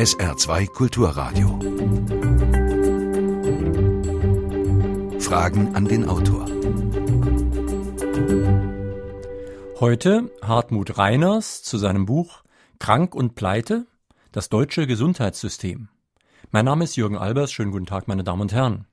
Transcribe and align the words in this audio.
SR2 0.00 0.66
Kulturradio. 0.68 1.60
Fragen 5.20 5.74
an 5.74 5.84
den 5.84 6.08
Autor. 6.08 6.46
Heute 9.78 10.30
Hartmut 10.40 10.96
Reiners 10.96 11.62
zu 11.62 11.76
seinem 11.76 12.06
Buch 12.06 12.44
Krank 12.78 13.14
und 13.14 13.34
Pleite, 13.34 13.86
das 14.32 14.48
deutsche 14.48 14.86
Gesundheitssystem. 14.86 15.90
Mein 16.50 16.64
Name 16.64 16.84
ist 16.84 16.96
Jürgen 16.96 17.18
Albers. 17.18 17.52
Schönen 17.52 17.70
guten 17.70 17.84
Tag, 17.84 18.08
meine 18.08 18.24
Damen 18.24 18.40
und 18.40 18.54
Herren. 18.54 18.86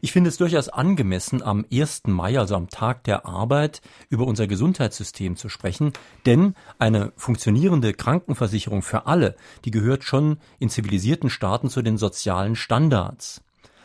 Ich 0.00 0.12
finde 0.12 0.28
es 0.28 0.36
durchaus 0.36 0.68
angemessen, 0.68 1.42
am 1.42 1.64
1. 1.72 2.02
Mai, 2.06 2.38
also 2.38 2.56
am 2.56 2.68
Tag 2.68 3.04
der 3.04 3.26
Arbeit, 3.26 3.80
über 4.08 4.26
unser 4.26 4.46
Gesundheitssystem 4.46 5.36
zu 5.36 5.48
sprechen, 5.48 5.92
denn 6.26 6.54
eine 6.78 7.12
funktionierende 7.16 7.94
Krankenversicherung 7.94 8.82
für 8.82 9.06
alle, 9.06 9.36
die 9.64 9.70
gehört 9.70 10.04
schon 10.04 10.38
in 10.58 10.68
zivilisierten 10.68 11.30
Staaten 11.30 11.70
zu 11.70 11.82
den 11.82 11.96
sozialen 11.96 12.56
Standards. 12.56 13.42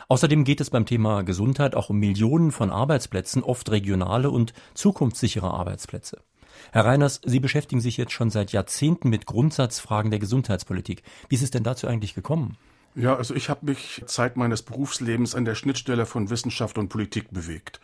Außerdem 0.09 0.43
geht 0.43 0.59
es 0.59 0.71
beim 0.71 0.87
Thema 0.87 1.21
Gesundheit 1.21 1.75
auch 1.75 1.91
um 1.91 1.99
Millionen 1.99 2.51
von 2.51 2.71
Arbeitsplätzen, 2.71 3.43
oft 3.43 3.69
regionale 3.69 4.31
und 4.31 4.53
zukunftssichere 4.73 5.51
Arbeitsplätze. 5.53 6.21
Herr 6.71 6.85
Reiners, 6.85 7.21
Sie 7.23 7.39
beschäftigen 7.39 7.79
sich 7.79 7.97
jetzt 7.97 8.11
schon 8.11 8.29
seit 8.29 8.51
Jahrzehnten 8.51 9.09
mit 9.09 9.25
Grundsatzfragen 9.25 10.11
der 10.11 10.19
Gesundheitspolitik. 10.19 11.03
Wie 11.29 11.35
ist 11.35 11.43
es 11.43 11.51
denn 11.51 11.63
dazu 11.63 11.87
eigentlich 11.87 12.15
gekommen? 12.15 12.57
Ja, 12.95 13.15
also 13.15 13.35
ich 13.35 13.49
habe 13.49 13.67
mich 13.67 14.03
Zeit 14.07 14.35
meines 14.35 14.63
Berufslebens 14.63 15.35
an 15.35 15.45
der 15.45 15.55
Schnittstelle 15.55 16.05
von 16.05 16.29
Wissenschaft 16.29 16.77
und 16.77 16.89
Politik 16.89 17.31
bewegt. 17.31 17.79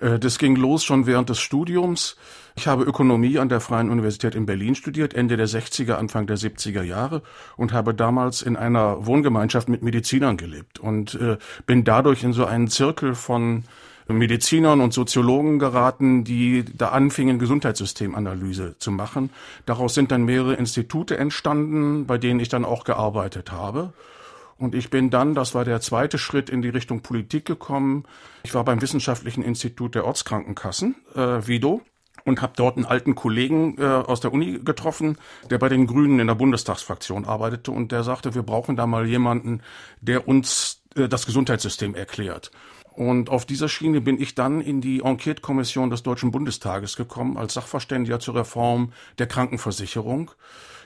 Äh, 0.00 0.18
das 0.18 0.38
ging 0.38 0.56
los 0.56 0.84
schon 0.84 1.06
während 1.06 1.28
des 1.28 1.40
Studiums. 1.40 2.16
Ich 2.56 2.66
habe 2.66 2.84
Ökonomie 2.84 3.38
an 3.38 3.48
der 3.48 3.60
Freien 3.60 3.90
Universität 3.90 4.34
in 4.34 4.46
Berlin 4.46 4.74
studiert, 4.74 5.14
Ende 5.14 5.36
der 5.36 5.46
60er, 5.46 5.94
Anfang 5.94 6.26
der 6.26 6.38
70er 6.38 6.82
Jahre 6.82 7.22
und 7.56 7.72
habe 7.72 7.94
damals 7.94 8.42
in 8.42 8.56
einer 8.56 9.06
Wohngemeinschaft 9.06 9.68
mit 9.68 9.82
Medizinern 9.82 10.36
gelebt 10.36 10.78
und 10.78 11.14
äh, 11.14 11.36
bin 11.66 11.84
dadurch 11.84 12.24
in 12.24 12.32
so 12.32 12.46
einen 12.46 12.68
Zirkel 12.68 13.14
von 13.14 13.64
Medizinern 14.08 14.80
und 14.80 14.94
Soziologen 14.94 15.58
geraten, 15.58 16.24
die 16.24 16.64
da 16.64 16.90
anfingen, 16.90 17.38
Gesundheitssystemanalyse 17.38 18.76
zu 18.78 18.92
machen. 18.92 19.30
Daraus 19.66 19.94
sind 19.94 20.12
dann 20.12 20.24
mehrere 20.24 20.54
Institute 20.54 21.16
entstanden, 21.16 22.06
bei 22.06 22.16
denen 22.16 22.38
ich 22.38 22.48
dann 22.48 22.64
auch 22.64 22.84
gearbeitet 22.84 23.50
habe. 23.50 23.92
Und 24.58 24.74
ich 24.74 24.90
bin 24.90 25.10
dann, 25.10 25.34
das 25.34 25.54
war 25.54 25.64
der 25.64 25.80
zweite 25.80 26.18
Schritt, 26.18 26.48
in 26.48 26.62
die 26.62 26.70
Richtung 26.70 27.02
Politik 27.02 27.44
gekommen. 27.44 28.04
Ich 28.42 28.54
war 28.54 28.64
beim 28.64 28.80
Wissenschaftlichen 28.80 29.42
Institut 29.42 29.94
der 29.94 30.06
Ortskrankenkassen, 30.06 30.96
äh, 31.14 31.46
WIDO, 31.46 31.82
und 32.24 32.42
habe 32.42 32.54
dort 32.56 32.76
einen 32.76 32.86
alten 32.86 33.14
Kollegen 33.14 33.76
äh, 33.78 33.84
aus 33.84 34.20
der 34.20 34.32
Uni 34.32 34.60
getroffen, 34.64 35.16
der 35.50 35.58
bei 35.58 35.68
den 35.68 35.86
Grünen 35.86 36.18
in 36.18 36.26
der 36.26 36.34
Bundestagsfraktion 36.34 37.24
arbeitete 37.24 37.70
und 37.70 37.92
der 37.92 38.02
sagte, 38.02 38.34
wir 38.34 38.42
brauchen 38.42 38.76
da 38.76 38.86
mal 38.86 39.06
jemanden, 39.06 39.62
der 40.00 40.26
uns 40.26 40.82
äh, 40.96 41.08
das 41.08 41.26
Gesundheitssystem 41.26 41.94
erklärt. 41.94 42.50
Und 42.96 43.28
auf 43.28 43.44
dieser 43.44 43.68
Schiene 43.68 44.00
bin 44.00 44.18
ich 44.18 44.34
dann 44.34 44.62
in 44.62 44.80
die 44.80 45.00
Enquete-Kommission 45.00 45.90
des 45.90 46.02
Deutschen 46.02 46.30
Bundestages 46.30 46.96
gekommen 46.96 47.36
als 47.36 47.52
Sachverständiger 47.52 48.20
zur 48.20 48.36
Reform 48.36 48.92
der 49.18 49.26
Krankenversicherung. 49.26 50.30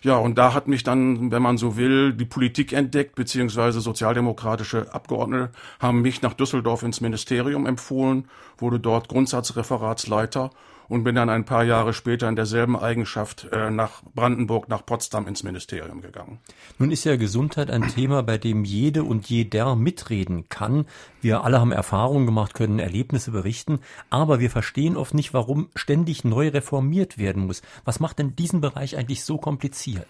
Ja, 0.03 0.16
und 0.16 0.36
da 0.36 0.53
hat 0.53 0.66
mich 0.66 0.83
dann, 0.83 1.31
wenn 1.31 1.42
man 1.42 1.56
so 1.56 1.77
will, 1.77 2.12
die 2.12 2.25
Politik 2.25 2.72
entdeckt, 2.72 3.14
beziehungsweise 3.14 3.81
sozialdemokratische 3.81 4.92
Abgeordnete 4.92 5.53
haben 5.78 6.03
mich 6.03 6.20
nach 6.20 6.34
Düsseldorf 6.34 6.83
ins 6.83 7.00
Ministerium 7.00 7.64
empfohlen, 7.66 8.25
wurde 8.58 8.81
dort 8.81 9.08
Grundsatzreferatsleiter 9.08 10.50
und 10.91 11.05
bin 11.05 11.14
dann 11.14 11.30
ein 11.30 11.44
paar 11.44 11.62
Jahre 11.62 11.94
später 11.94 12.28
in 12.28 12.34
derselben 12.34 12.77
Eigenschaft 12.77 13.46
äh, 13.52 13.70
nach 13.70 14.02
Brandenburg, 14.12 14.69
nach 14.69 14.84
Potsdam 14.84 15.28
ins 15.28 15.44
Ministerium 15.44 16.02
gegangen. 16.02 16.41
Nun 16.78 16.91
ist 16.91 17.05
ja 17.05 17.16
Gesundheit 17.16 17.70
ein 17.70 17.86
Thema, 17.88 18.24
bei 18.24 18.38
dem 18.38 18.64
jede 18.64 19.05
und 19.05 19.30
jeder 19.30 19.77
mitreden 19.77 20.48
kann. 20.48 20.86
Wir 21.22 21.44
alle 21.44 21.60
haben 21.60 21.70
Erfahrungen 21.70 22.27
gemacht, 22.27 22.55
können 22.55 22.80
Erlebnisse 22.80 23.31
berichten, 23.31 23.78
aber 24.10 24.41
wir 24.41 24.50
verstehen 24.50 24.97
oft 24.97 25.14
nicht, 25.14 25.32
warum 25.32 25.69
ständig 25.76 26.25
neu 26.25 26.48
reformiert 26.48 27.19
werden 27.19 27.47
muss. 27.47 27.62
Was 27.84 28.00
macht 28.00 28.19
denn 28.19 28.34
diesen 28.34 28.60
Bereich 28.60 28.98
eigentlich 28.98 29.25
so 29.25 29.38
kompliziert? 29.38 30.09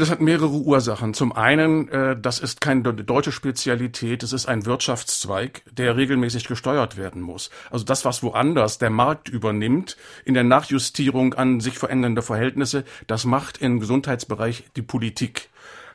Das 0.00 0.10
hat 0.10 0.22
mehrere 0.22 0.48
Ursachen. 0.48 1.12
Zum 1.12 1.32
einen, 1.32 1.86
äh, 1.90 2.18
das 2.18 2.38
ist 2.38 2.62
keine 2.62 2.82
deutsche 2.94 3.32
Spezialität, 3.32 4.22
es 4.22 4.32
ist 4.32 4.46
ein 4.46 4.64
Wirtschaftszweig, 4.64 5.60
der 5.70 5.94
regelmäßig 5.94 6.48
gesteuert 6.48 6.96
werden 6.96 7.20
muss. 7.20 7.50
Also 7.70 7.84
das, 7.84 8.06
was 8.06 8.22
woanders 8.22 8.78
der 8.78 8.88
Markt 8.88 9.28
übernimmt, 9.28 9.98
in 10.24 10.32
der 10.32 10.42
Nachjustierung 10.42 11.34
an 11.34 11.60
sich 11.60 11.78
verändernde 11.78 12.22
Verhältnisse, 12.22 12.84
das 13.08 13.26
macht 13.26 13.58
im 13.58 13.78
Gesundheitsbereich 13.78 14.64
die 14.74 14.80
Politik. 14.80 15.49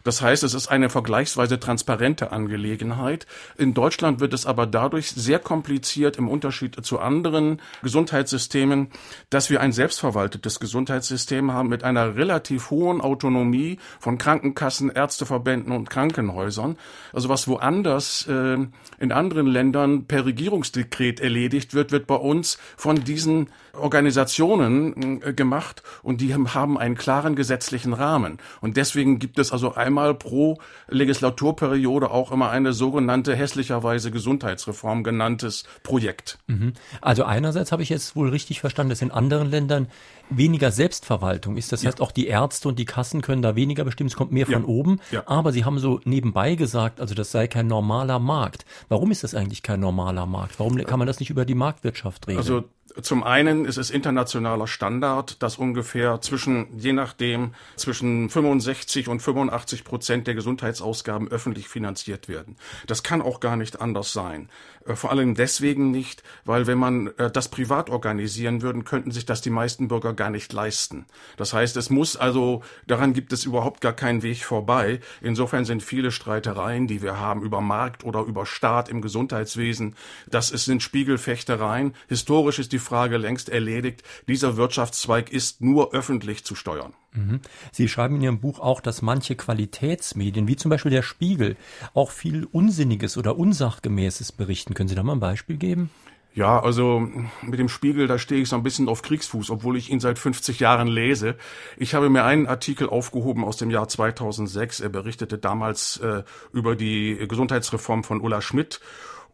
Das 0.05 0.21
heißt, 0.21 0.43
es 0.43 0.53
ist 0.53 0.67
eine 0.67 0.89
vergleichsweise 0.89 1.59
transparente 1.59 2.31
Angelegenheit. 2.31 3.25
In 3.57 3.73
Deutschland 3.73 4.19
wird 4.19 4.33
es 4.33 4.45
aber 4.45 4.67
dadurch 4.67 5.09
sehr 5.09 5.39
kompliziert 5.39 6.17
im 6.17 6.29
Unterschied 6.29 6.85
zu 6.85 6.99
anderen 6.99 7.59
Gesundheitssystemen, 7.81 8.89
dass 9.31 9.49
wir 9.49 9.61
ein 9.61 9.71
selbstverwaltetes 9.71 10.59
Gesundheitssystem 10.59 11.51
haben 11.51 11.69
mit 11.69 11.83
einer 11.83 12.15
relativ 12.15 12.69
hohen 12.69 13.01
Autonomie 13.01 13.79
von 13.99 14.19
Krankenkassen, 14.19 14.91
Ärzteverbänden 14.91 15.73
und 15.73 15.89
Krankenhäusern. 15.89 16.77
Also 17.11 17.27
was 17.27 17.47
woanders 17.47 18.27
äh, 18.27 18.57
in 18.99 19.11
anderen 19.11 19.47
Ländern 19.47 20.05
per 20.05 20.23
Regierungsdekret 20.23 21.19
erledigt 21.19 21.73
wird, 21.73 21.91
wird 21.91 22.05
bei 22.05 22.15
uns 22.15 22.59
von 22.77 23.03
diesen 23.03 23.49
Organisationen 23.78 25.22
äh, 25.22 25.34
gemacht 25.34 25.84
und 26.03 26.22
die 26.22 26.34
haben 26.34 26.78
einen 26.78 26.96
klaren 26.96 27.36
gesetzlichen 27.36 27.94
Rahmen. 27.94 28.40
Und 28.62 28.78
deswegen 28.78 29.19
gibt 29.19 29.40
es 29.40 29.52
also 29.52 29.74
einmal 29.75 30.13
pro 30.13 30.59
Legislaturperiode 30.88 32.12
auch 32.12 32.31
immer 32.31 32.50
eine 32.50 32.74
sogenannte 32.74 33.36
hässlicherweise 33.36 34.12
Gesundheitsreform 34.12 35.03
genanntes 35.03 35.63
Projekt. 35.84 36.38
Mhm. 36.47 36.74
Also 37.02 37.24
einerseits 37.24 37.72
habe 37.72 37.84
ich 37.84 37.90
jetzt 37.90 38.16
wohl 38.16 38.30
richtig 38.30 38.59
verstanden, 38.62 38.90
dass 38.90 39.02
in 39.02 39.12
anderen 39.12 39.50
Ländern 39.50 39.88
weniger 40.30 40.72
Selbstverwaltung 40.72 41.58
ist. 41.58 41.72
Das 41.72 41.84
ja. 41.84 41.88
heißt, 41.88 42.02
auch 42.02 42.12
die 42.12 42.28
Ärzte 42.28 42.68
und 42.68 42.80
die 42.80 42.86
Kassen 42.86 43.22
können 43.22 43.41
da 43.41 43.56
weniger 43.56 43.84
bestimmen. 43.84 44.08
Es 44.08 44.16
kommt 44.16 44.31
mehr 44.31 44.46
von 44.46 44.63
ja. 44.63 44.68
oben. 44.68 45.00
Ja. 45.12 45.24
Aber 45.28 45.52
Sie 45.52 45.66
haben 45.66 45.80
so 45.80 46.00
nebenbei 46.03 46.56
gesagt, 46.56 47.00
also 47.00 47.16
das 47.16 47.31
sei 47.31 47.47
kein 47.47 47.68
normaler 47.68 48.19
Markt. 48.19 48.66
Warum 48.90 49.12
ist 49.12 49.24
das 49.24 49.36
eigentlich 49.36 49.63
kein 49.63 49.80
normaler 49.80 50.25
Markt? 50.25 50.59
Warum 50.59 50.78
kann 50.78 51.00
man 51.00 51.08
das 51.08 51.19
nicht 51.19 51.30
über 51.30 51.46
die 51.46 51.56
Marktwirtschaft 51.56 52.28
regeln? 52.28 52.40
Also 52.40 52.66
zum 53.02 53.24
einen 53.24 53.66
ist 53.66 53.78
es 53.78 53.90
internationaler 53.90 54.68
Standard, 54.68 55.41
dass 55.44 55.58
ungefähr 55.58 56.22
zwischen, 56.22 56.68
je 56.78 56.94
nachdem, 56.94 57.53
zwischen 57.75 58.30
65 58.30 59.09
und 59.09 59.22
85 59.22 59.84
Prozent 59.84 60.28
der 60.28 60.36
Gesundheitsausgaben 60.36 61.28
öffentlich 61.28 61.68
finanziert 61.68 62.30
werden. 62.30 62.56
Das 62.88 63.03
kann 63.03 63.22
auch 63.22 63.40
gar 63.40 63.57
nicht 63.57 63.81
anders 63.81 64.13
sein. 64.13 64.50
Äh, 64.86 64.96
vor 64.96 65.12
allem 65.12 65.36
deswegen 65.36 65.92
nicht, 65.92 66.24
weil 66.46 66.68
wenn 66.68 66.78
man 66.78 67.07
äh, 67.18 67.30
das 67.30 67.50
privat 67.50 67.90
organisieren 67.90 68.62
würden, 68.62 68.86
könnten 68.86 69.12
sich 69.12 69.25
das 69.25 69.42
die 69.42 69.50
meisten 69.50 69.88
Bürger 69.88 70.13
gar 70.15 70.29
nicht 70.29 70.51
leisten. 70.53 71.05
Das 71.37 71.53
heißt, 71.53 71.77
es 71.77 71.89
muss 71.89 72.15
also, 72.15 72.63
daran 72.87 73.13
gibt 73.13 73.33
es 73.33 73.45
überhaupt 73.45 73.81
gar 73.81 73.93
keinen 73.93 74.23
Weg 74.23 74.43
vorbei. 74.43 74.99
Insofern 75.21 75.65
sind 75.65 75.83
viele 75.83 76.11
Streitereien, 76.11 76.87
die 76.87 77.01
wir 77.01 77.19
haben 77.19 77.41
über 77.41 77.61
Markt 77.61 78.03
oder 78.03 78.21
über 78.21 78.45
Staat 78.45 78.89
im 78.89 79.01
Gesundheitswesen, 79.01 79.95
das 80.27 80.49
sind 80.49 80.81
Spiegelfechtereien. 80.81 81.93
Historisch 82.07 82.59
ist 82.59 82.71
die 82.71 82.79
Frage 82.79 83.17
längst 83.17 83.49
erledigt. 83.49 84.03
Dieser 84.27 84.57
Wirtschaftszweig 84.57 85.31
ist 85.31 85.61
nur 85.61 85.93
öffentlich 85.93 86.45
zu 86.45 86.55
steuern. 86.55 86.93
Mhm. 87.13 87.39
Sie 87.71 87.87
schreiben 87.87 88.15
in 88.15 88.21
Ihrem 88.21 88.39
Buch 88.39 88.59
auch, 88.59 88.81
dass 88.81 89.01
manche 89.01 89.35
Qualitätsmedien, 89.35 90.47
wie 90.47 90.55
zum 90.55 90.69
Beispiel 90.69 90.91
der 90.91 91.01
Spiegel, 91.01 91.55
auch 91.93 92.11
viel 92.11 92.45
Unsinniges 92.45 93.17
oder 93.17 93.37
Unsachgemäßes 93.37 94.31
berichten. 94.31 94.73
Können 94.73 94.89
Sie 94.89 94.95
da 94.95 95.03
mal 95.03 95.13
ein 95.13 95.19
Beispiel 95.19 95.57
geben? 95.57 95.89
Ja, 96.35 96.59
also 96.62 97.07
mit 97.44 97.59
dem 97.59 97.69
Spiegel, 97.69 98.07
da 98.07 98.19
stehe 98.19 98.41
ich 98.41 98.50
so 98.50 98.57
ein 98.57 98.63
bisschen 98.63 98.90
auf 98.90 99.01
Kriegsfuß, 99.01 99.50
obwohl 99.51 99.78
ich 99.78 99.90
ihn 99.90 100.01
seit 100.01 100.19
50 100.19 100.59
Jahren 100.59 100.90
lese. 100.90 101.35
Ich 101.78 101.96
habe 101.96 102.09
mir 102.09 102.25
einen 102.25 102.46
Artikel 102.46 102.90
aufgehoben 102.90 103.46
aus 103.46 103.56
dem 103.56 103.72
Jahr 103.72 103.88
2006. 103.88 104.81
Er 104.81 104.89
berichtete 104.89 105.38
damals 105.38 105.95
äh, 105.98 106.24
über 106.51 106.75
die 106.75 107.25
Gesundheitsreform 107.25 108.04
von 108.04 108.19
Ulla 108.19 108.42
Schmidt 108.42 108.81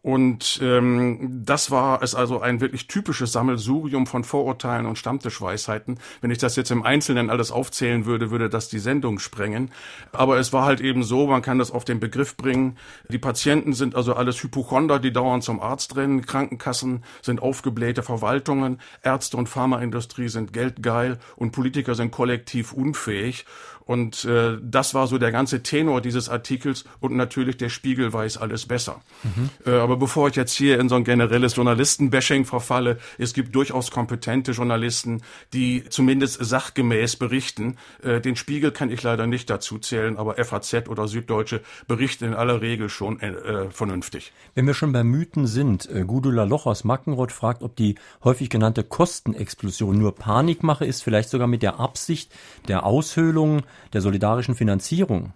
und 0.02 0.58
ähm, 0.60 1.42
das 1.44 1.70
war 1.70 2.02
es 2.02 2.16
also 2.16 2.40
ein 2.40 2.60
wirklich 2.60 2.88
typisches 2.88 3.30
Sammelsurium 3.30 4.08
von 4.08 4.24
Vorurteilen 4.24 4.86
und 4.86 4.98
Stammtischweisheiten. 4.98 6.00
Wenn 6.20 6.32
ich 6.32 6.38
das 6.38 6.56
jetzt 6.56 6.72
im 6.72 6.82
Einzelnen 6.82 7.30
alles 7.30 7.52
aufzählen 7.52 8.04
würde, 8.04 8.32
würde 8.32 8.48
das 8.48 8.68
die 8.68 8.80
Sendung 8.80 9.20
sprengen. 9.20 9.70
Aber 10.10 10.38
es 10.38 10.52
war 10.52 10.64
halt 10.64 10.80
eben 10.80 11.04
so, 11.04 11.28
man 11.28 11.40
kann 11.40 11.60
das 11.60 11.70
auf 11.70 11.84
den 11.84 12.00
Begriff 12.00 12.36
bringen. 12.36 12.78
Die 13.10 13.18
Patienten 13.18 13.74
sind 13.74 13.94
also 13.94 14.14
alles 14.14 14.42
Hypochonder, 14.42 14.98
die 14.98 15.12
dauernd 15.12 15.44
zum 15.44 15.60
Arzt 15.60 15.94
rennen. 15.94 16.26
Krankenkassen 16.26 17.04
sind 17.22 17.40
aufgeblähte 17.40 18.02
Verwaltungen. 18.02 18.80
Ärzte 19.02 19.36
und 19.36 19.48
Pharmaindustrie 19.48 20.28
sind 20.28 20.52
geldgeil 20.52 21.20
und 21.36 21.52
Politiker 21.52 21.94
sind 21.94 22.10
kollektiv 22.10 22.72
unfähig. 22.72 23.44
Und 23.84 24.24
äh, 24.24 24.58
das 24.62 24.94
war 24.94 25.06
so 25.06 25.18
der 25.18 25.32
ganze 25.32 25.62
Tenor 25.62 26.00
dieses 26.00 26.28
Artikels 26.28 26.84
und 27.00 27.16
natürlich 27.16 27.56
der 27.56 27.68
Spiegel 27.68 28.12
weiß 28.12 28.38
alles 28.38 28.66
besser. 28.66 29.00
Mhm. 29.22 29.50
Äh, 29.66 29.76
aber 29.78 29.96
bevor 29.96 30.28
ich 30.28 30.36
jetzt 30.36 30.54
hier 30.54 30.78
in 30.78 30.88
so 30.88 30.94
ein 30.94 31.04
generelles 31.04 31.56
Journalistenbashing 31.56 32.44
verfalle, 32.44 32.98
es 33.18 33.34
gibt 33.34 33.54
durchaus 33.54 33.90
kompetente 33.90 34.52
Journalisten, 34.52 35.22
die 35.52 35.84
zumindest 35.88 36.44
sachgemäß 36.44 37.16
berichten. 37.16 37.76
Äh, 38.02 38.20
den 38.20 38.36
Spiegel 38.36 38.70
kann 38.70 38.90
ich 38.90 39.02
leider 39.02 39.26
nicht 39.26 39.50
dazu 39.50 39.78
zählen, 39.78 40.16
aber 40.16 40.42
FAZ 40.42 40.88
oder 40.88 41.08
Süddeutsche 41.08 41.60
berichten 41.86 42.24
in 42.24 42.34
aller 42.34 42.60
Regel 42.60 42.88
schon 42.88 43.20
äh, 43.20 43.70
vernünftig. 43.70 44.32
Wenn 44.54 44.66
wir 44.66 44.74
schon 44.74 44.92
bei 44.92 45.04
Mythen 45.04 45.46
sind, 45.46 45.88
äh, 45.90 46.04
Gudula 46.04 46.44
Loch 46.44 46.66
aus 46.66 46.84
Mackenroth 46.84 47.32
fragt, 47.32 47.62
ob 47.62 47.76
die 47.76 47.96
häufig 48.22 48.50
genannte 48.50 48.84
Kostenexplosion 48.84 49.98
nur 49.98 50.14
Panikmache 50.14 50.84
ist, 50.84 51.02
vielleicht 51.02 51.30
sogar 51.30 51.46
mit 51.46 51.62
der 51.62 51.80
Absicht 51.80 52.32
der 52.68 52.86
Aushöhlung 52.86 53.62
der 53.92 54.00
solidarischen 54.00 54.54
Finanzierung. 54.54 55.32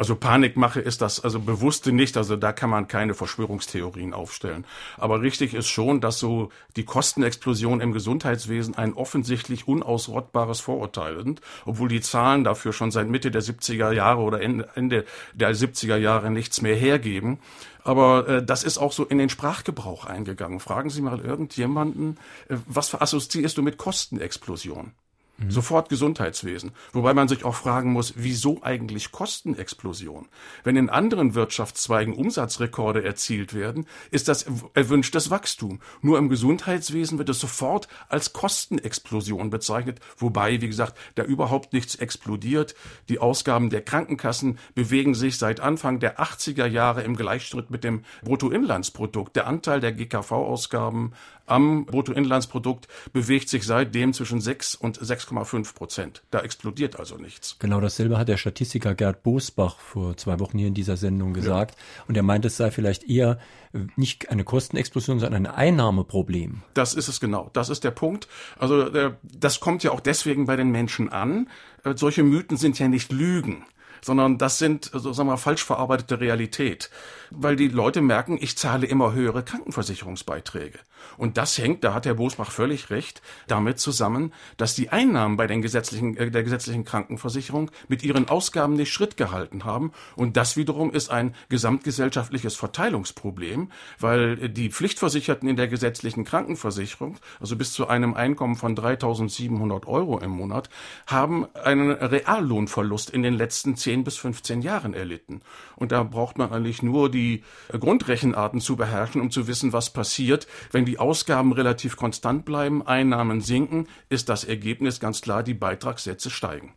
Also 0.00 0.16
Panikmache 0.16 0.80
ist 0.80 1.02
das 1.02 1.22
also 1.22 1.40
bewusste 1.40 1.92
nicht, 1.92 2.16
also 2.16 2.34
da 2.34 2.54
kann 2.54 2.70
man 2.70 2.88
keine 2.88 3.12
Verschwörungstheorien 3.12 4.14
aufstellen. 4.14 4.64
Aber 4.96 5.20
richtig 5.20 5.52
ist 5.52 5.68
schon, 5.68 6.00
dass 6.00 6.18
so 6.18 6.48
die 6.76 6.86
Kostenexplosion 6.86 7.82
im 7.82 7.92
Gesundheitswesen 7.92 8.78
ein 8.78 8.94
offensichtlich 8.94 9.68
unausrottbares 9.68 10.60
Vorurteil 10.60 11.22
sind, 11.22 11.42
obwohl 11.66 11.90
die 11.90 12.00
Zahlen 12.00 12.44
dafür 12.44 12.72
schon 12.72 12.90
seit 12.90 13.08
Mitte 13.08 13.30
der 13.30 13.42
70er 13.42 13.92
Jahre 13.92 14.22
oder 14.22 14.40
Ende 14.40 15.04
der 15.34 15.54
70er 15.54 15.96
Jahre 15.96 16.30
nichts 16.30 16.62
mehr 16.62 16.76
hergeben. 16.76 17.38
Aber 17.84 18.26
äh, 18.26 18.42
das 18.42 18.64
ist 18.64 18.78
auch 18.78 18.92
so 18.92 19.04
in 19.04 19.18
den 19.18 19.28
Sprachgebrauch 19.28 20.06
eingegangen. 20.06 20.60
Fragen 20.60 20.88
Sie 20.88 21.02
mal 21.02 21.20
irgendjemanden, 21.20 22.16
äh, 22.48 22.56
was 22.66 22.94
assoziierst 22.94 23.58
du 23.58 23.62
mit 23.62 23.76
Kostenexplosion? 23.76 24.92
Mhm. 25.40 25.50
Sofort 25.50 25.88
Gesundheitswesen. 25.88 26.72
Wobei 26.92 27.14
man 27.14 27.28
sich 27.28 27.44
auch 27.44 27.54
fragen 27.54 27.92
muss, 27.92 28.14
wieso 28.16 28.62
eigentlich 28.62 29.10
Kostenexplosion? 29.10 30.28
Wenn 30.64 30.76
in 30.76 30.90
anderen 30.90 31.34
Wirtschaftszweigen 31.34 32.14
Umsatzrekorde 32.14 33.02
erzielt 33.02 33.54
werden, 33.54 33.86
ist 34.10 34.28
das 34.28 34.46
erwünschtes 34.74 35.30
Wachstum. 35.30 35.80
Nur 36.02 36.18
im 36.18 36.28
Gesundheitswesen 36.28 37.18
wird 37.18 37.30
es 37.30 37.40
sofort 37.40 37.88
als 38.08 38.32
Kostenexplosion 38.32 39.50
bezeichnet, 39.50 40.00
wobei, 40.18 40.60
wie 40.60 40.68
gesagt, 40.68 40.98
da 41.14 41.24
überhaupt 41.24 41.72
nichts 41.72 41.94
explodiert. 41.94 42.74
Die 43.08 43.18
Ausgaben 43.18 43.70
der 43.70 43.82
Krankenkassen 43.82 44.58
bewegen 44.74 45.14
sich 45.14 45.38
seit 45.38 45.60
Anfang 45.60 46.00
der 46.00 46.20
80er 46.20 46.66
Jahre 46.66 47.02
im 47.02 47.16
Gleichschritt 47.16 47.70
mit 47.70 47.84
dem 47.84 48.02
Bruttoinlandsprodukt. 48.22 49.34
Der 49.36 49.46
Anteil 49.46 49.80
der 49.80 49.92
GKV-Ausgaben 49.92 51.12
am 51.46 51.86
Bruttoinlandsprodukt 51.86 52.88
bewegt 53.12 53.48
sich 53.48 53.64
seitdem 53.64 54.12
zwischen 54.12 54.40
6 54.40 54.74
und 54.74 54.98
6,5 54.98 55.74
Prozent. 55.74 56.22
Da 56.30 56.40
explodiert 56.40 56.98
also 56.98 57.16
nichts. 57.16 57.56
Genau 57.58 57.80
dasselbe 57.80 58.18
hat 58.18 58.28
der 58.28 58.36
Statistiker 58.36 58.94
Gerd 58.94 59.22
Bosbach 59.22 59.78
vor 59.78 60.16
zwei 60.16 60.38
Wochen 60.40 60.58
hier 60.58 60.68
in 60.68 60.74
dieser 60.74 60.96
Sendung 60.96 61.32
gesagt. 61.34 61.76
Ja. 61.76 62.04
Und 62.08 62.16
er 62.16 62.22
meint, 62.22 62.44
es 62.44 62.56
sei 62.56 62.70
vielleicht 62.70 63.08
eher 63.08 63.38
äh, 63.72 63.80
nicht 63.96 64.30
eine 64.30 64.44
Kostenexplosion, 64.44 65.20
sondern 65.20 65.46
ein 65.46 65.54
Einnahmeproblem. 65.54 66.62
Das 66.74 66.94
ist 66.94 67.08
es 67.08 67.20
genau. 67.20 67.50
Das 67.52 67.68
ist 67.68 67.84
der 67.84 67.90
Punkt. 67.90 68.28
Also 68.58 68.82
äh, 68.82 69.12
das 69.22 69.60
kommt 69.60 69.82
ja 69.82 69.90
auch 69.90 70.00
deswegen 70.00 70.46
bei 70.46 70.56
den 70.56 70.70
Menschen 70.70 71.10
an. 71.10 71.48
Äh, 71.84 71.94
solche 71.96 72.22
Mythen 72.22 72.56
sind 72.56 72.78
ja 72.78 72.88
nicht 72.88 73.12
Lügen 73.12 73.64
sondern 74.00 74.38
das 74.38 74.58
sind, 74.58 74.90
so 74.92 75.12
sagen 75.12 75.28
wir, 75.28 75.36
falsch 75.36 75.64
verarbeitete 75.64 76.20
Realität. 76.20 76.90
Weil 77.30 77.56
die 77.56 77.68
Leute 77.68 78.00
merken, 78.00 78.38
ich 78.40 78.58
zahle 78.58 78.86
immer 78.86 79.12
höhere 79.12 79.44
Krankenversicherungsbeiträge. 79.44 80.78
Und 81.16 81.36
das 81.36 81.56
hängt, 81.58 81.84
da 81.84 81.94
hat 81.94 82.06
Herr 82.06 82.14
Bosbach 82.14 82.50
völlig 82.50 82.90
recht, 82.90 83.22
damit 83.46 83.78
zusammen, 83.78 84.32
dass 84.56 84.74
die 84.74 84.90
Einnahmen 84.90 85.36
bei 85.36 85.46
den 85.46 85.62
gesetzlichen, 85.62 86.16
äh, 86.16 86.30
der 86.30 86.42
gesetzlichen 86.42 86.84
Krankenversicherung 86.84 87.70
mit 87.88 88.02
ihren 88.02 88.28
Ausgaben 88.28 88.74
nicht 88.74 88.92
Schritt 88.92 89.16
gehalten 89.16 89.64
haben. 89.64 89.92
Und 90.16 90.36
das 90.36 90.56
wiederum 90.56 90.90
ist 90.90 91.10
ein 91.10 91.34
gesamtgesellschaftliches 91.48 92.56
Verteilungsproblem, 92.56 93.70
weil 93.98 94.48
die 94.48 94.70
Pflichtversicherten 94.70 95.48
in 95.48 95.56
der 95.56 95.68
gesetzlichen 95.68 96.24
Krankenversicherung, 96.24 97.18
also 97.38 97.56
bis 97.56 97.72
zu 97.72 97.88
einem 97.88 98.14
Einkommen 98.14 98.56
von 98.56 98.76
3.700 98.76 99.86
Euro 99.86 100.18
im 100.18 100.30
Monat, 100.30 100.70
haben 101.06 101.46
einen 101.54 101.92
Reallohnverlust 101.92 103.10
in 103.10 103.22
den 103.22 103.34
letzten 103.34 103.76
10 103.90 104.04
bis 104.04 104.16
15 104.18 104.62
Jahren 104.62 104.94
erlitten. 104.94 105.40
Und 105.74 105.90
da 105.90 106.04
braucht 106.04 106.38
man 106.38 106.52
eigentlich 106.52 106.80
nur 106.80 107.10
die 107.10 107.42
Grundrechenarten 107.72 108.60
zu 108.60 108.76
beherrschen, 108.76 109.20
um 109.20 109.32
zu 109.32 109.48
wissen, 109.48 109.72
was 109.72 109.92
passiert, 109.92 110.46
wenn 110.70 110.84
die 110.84 111.00
Ausgaben 111.00 111.52
relativ 111.52 111.96
konstant 111.96 112.44
bleiben, 112.44 112.86
Einnahmen 112.86 113.40
sinken, 113.40 113.88
ist 114.08 114.28
das 114.28 114.44
Ergebnis 114.44 115.00
ganz 115.00 115.22
klar, 115.22 115.42
die 115.42 115.54
Beitragssätze 115.54 116.30
steigen. 116.30 116.72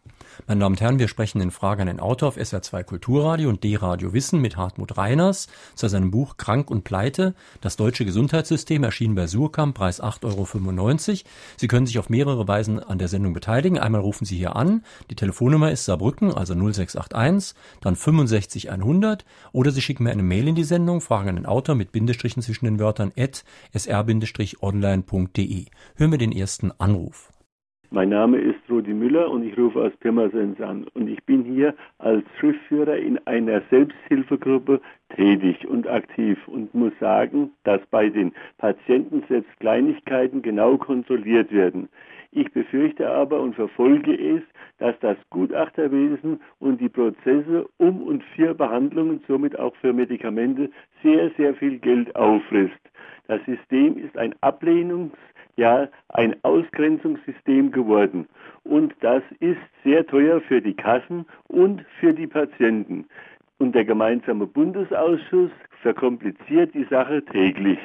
Meine 0.47 0.61
Damen 0.61 0.73
und 0.73 0.81
Herren, 0.81 0.99
wir 0.99 1.07
sprechen 1.07 1.41
in 1.41 1.51
Frage 1.51 1.81
an 1.81 1.87
den 1.87 1.99
Autor 1.99 2.29
auf 2.29 2.37
SR2 2.37 2.83
Kulturradio 2.83 3.49
und 3.49 3.63
D-Radio 3.63 4.13
Wissen 4.13 4.41
mit 4.41 4.57
Hartmut 4.57 4.97
Reiners 4.97 5.47
zu 5.75 5.87
seinem 5.87 6.11
Buch 6.11 6.37
Krank 6.37 6.69
und 6.71 6.83
Pleite, 6.83 7.33
das 7.61 7.75
deutsche 7.75 8.05
Gesundheitssystem, 8.05 8.83
erschienen 8.83 9.15
bei 9.15 9.27
Surkamp, 9.27 9.75
Preis 9.75 10.01
8,95 10.01 11.09
Euro. 11.09 11.19
Sie 11.57 11.67
können 11.67 11.85
sich 11.85 11.99
auf 11.99 12.09
mehrere 12.09 12.47
Weisen 12.47 12.79
an 12.79 12.97
der 12.97 13.07
Sendung 13.07 13.33
beteiligen. 13.33 13.77
Einmal 13.79 14.01
rufen 14.01 14.25
Sie 14.25 14.37
hier 14.37 14.55
an, 14.55 14.83
die 15.09 15.15
Telefonnummer 15.15 15.71
ist 15.71 15.85
Saarbrücken, 15.85 16.33
also 16.33 16.53
0681, 16.53 17.55
dann 17.81 17.95
65 17.95 18.71
100 18.71 19.25
oder 19.51 19.71
Sie 19.71 19.81
schicken 19.81 20.03
mir 20.03 20.11
eine 20.11 20.23
Mail 20.23 20.47
in 20.47 20.55
die 20.55 20.63
Sendung, 20.63 21.01
fragen 21.01 21.29
an 21.29 21.35
den 21.35 21.45
Autor 21.45 21.75
mit 21.75 21.91
Bindestrichen 21.91 22.41
zwischen 22.41 22.65
den 22.65 22.79
Wörtern 22.79 23.11
at 23.17 23.43
sr-online.de. 23.73 25.65
Hören 25.95 26.11
wir 26.11 26.17
den 26.17 26.31
ersten 26.31 26.71
Anruf. 26.79 27.32
Mein 27.93 28.09
Name 28.09 28.39
ist 28.39 28.57
Rudi 28.71 28.91
Müller 28.91 29.29
und 29.29 29.43
ich 29.43 29.55
rufe 29.55 29.79
aus 29.79 29.95
Pirmasens 29.97 30.59
an. 30.59 30.87
Und 30.95 31.07
ich 31.07 31.23
bin 31.25 31.43
hier 31.43 31.75
als 31.99 32.23
Schriftführer 32.39 32.97
in 32.97 33.19
einer 33.27 33.61
Selbsthilfegruppe 33.69 34.81
tätig 35.15 35.67
und 35.67 35.87
aktiv 35.87 36.39
und 36.47 36.73
muss 36.73 36.93
sagen, 36.99 37.51
dass 37.65 37.85
bei 37.91 38.09
den 38.09 38.33
Patienten 38.57 39.23
selbst 39.29 39.59
Kleinigkeiten 39.59 40.41
genau 40.41 40.75
kontrolliert 40.75 41.51
werden. 41.51 41.87
Ich 42.31 42.51
befürchte 42.51 43.07
aber 43.07 43.39
und 43.39 43.53
verfolge 43.53 44.15
es, 44.15 44.41
dass 44.79 44.99
das 45.01 45.17
Gutachterwesen 45.29 46.41
und 46.57 46.81
die 46.81 46.89
Prozesse 46.89 47.67
um 47.77 48.01
und 48.01 48.23
für 48.35 48.55
Behandlungen, 48.55 49.21
somit 49.27 49.59
auch 49.59 49.75
für 49.75 49.93
Medikamente, 49.93 50.71
sehr, 51.03 51.29
sehr 51.37 51.53
viel 51.53 51.77
Geld 51.77 52.15
auffrisst. 52.15 52.73
Das 53.27 53.39
System 53.45 53.99
ist 53.99 54.17
ein 54.17 54.33
Ablehnungs- 54.41 55.11
ja 55.55 55.87
ein 56.09 56.35
Ausgrenzungssystem 56.43 57.71
geworden. 57.71 58.27
Und 58.63 58.93
das 59.01 59.23
ist 59.39 59.59
sehr 59.83 60.05
teuer 60.05 60.41
für 60.41 60.61
die 60.61 60.73
Kassen 60.73 61.25
und 61.47 61.83
für 61.99 62.13
die 62.13 62.27
Patienten. 62.27 63.05
Und 63.59 63.75
der 63.75 63.85
gemeinsame 63.85 64.47
Bundesausschuss 64.47 65.51
verkompliziert 65.81 66.73
die 66.73 66.85
Sache 66.89 67.23
täglich. 67.25 67.79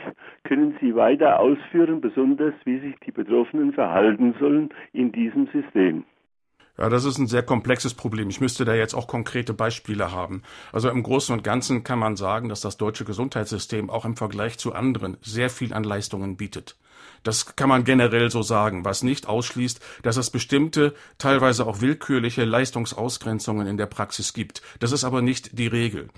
Können 0.45 0.77
Sie 0.81 0.95
weiter 0.95 1.41
ausführen, 1.41 2.01
besonders 2.01 2.55
wie 2.65 2.79
sich 2.79 2.95
die 3.05 3.13
Betroffenen 3.13 3.73
verhalten 3.73 4.35
sollen 4.41 4.71
in 4.93 5.13
diesem 5.13 5.47
System? 5.49 6.05
Ja, 6.79 6.89
das 6.89 7.05
ist 7.05 7.19
ein 7.19 7.27
sehr 7.27 7.43
komplexes 7.43 7.95
Problem. 7.95 8.31
Ich 8.31 8.41
müsste 8.41 8.65
da 8.65 8.73
jetzt 8.73 8.95
auch 8.95 9.09
konkrete 9.09 9.53
Beispiele 9.53 10.13
haben. 10.13 10.43
Also 10.73 10.89
im 10.89 11.03
Großen 11.03 11.35
und 11.35 11.43
Ganzen 11.43 11.83
kann 11.83 11.99
man 11.99 12.15
sagen, 12.15 12.49
dass 12.49 12.61
das 12.61 12.77
deutsche 12.77 13.05
Gesundheitssystem 13.05 13.91
auch 13.91 14.05
im 14.05 14.17
Vergleich 14.17 14.59
zu 14.59 14.73
anderen 14.73 15.17
sehr 15.21 15.51
viel 15.51 15.75
an 15.75 15.83
Leistungen 15.83 16.37
bietet. 16.37 16.77
Das 17.23 17.57
kann 17.57 17.69
man 17.69 17.85
generell 17.85 18.31
so 18.31 18.43
sagen, 18.43 18.85
was 18.85 19.03
nicht 19.03 19.27
ausschließt, 19.27 19.81
dass 20.03 20.17
es 20.17 20.31
bestimmte, 20.31 20.95
teilweise 21.19 21.67
auch 21.67 21.81
willkürliche 21.81 22.45
Leistungsausgrenzungen 22.45 23.67
in 23.67 23.77
der 23.77 23.87
Praxis 23.87 24.33
gibt. 24.33 24.63
Das 24.79 24.93
ist 24.93 25.05
aber 25.05 25.23
nicht 25.23 25.59
die 25.59 25.67
Regel. 25.67 26.09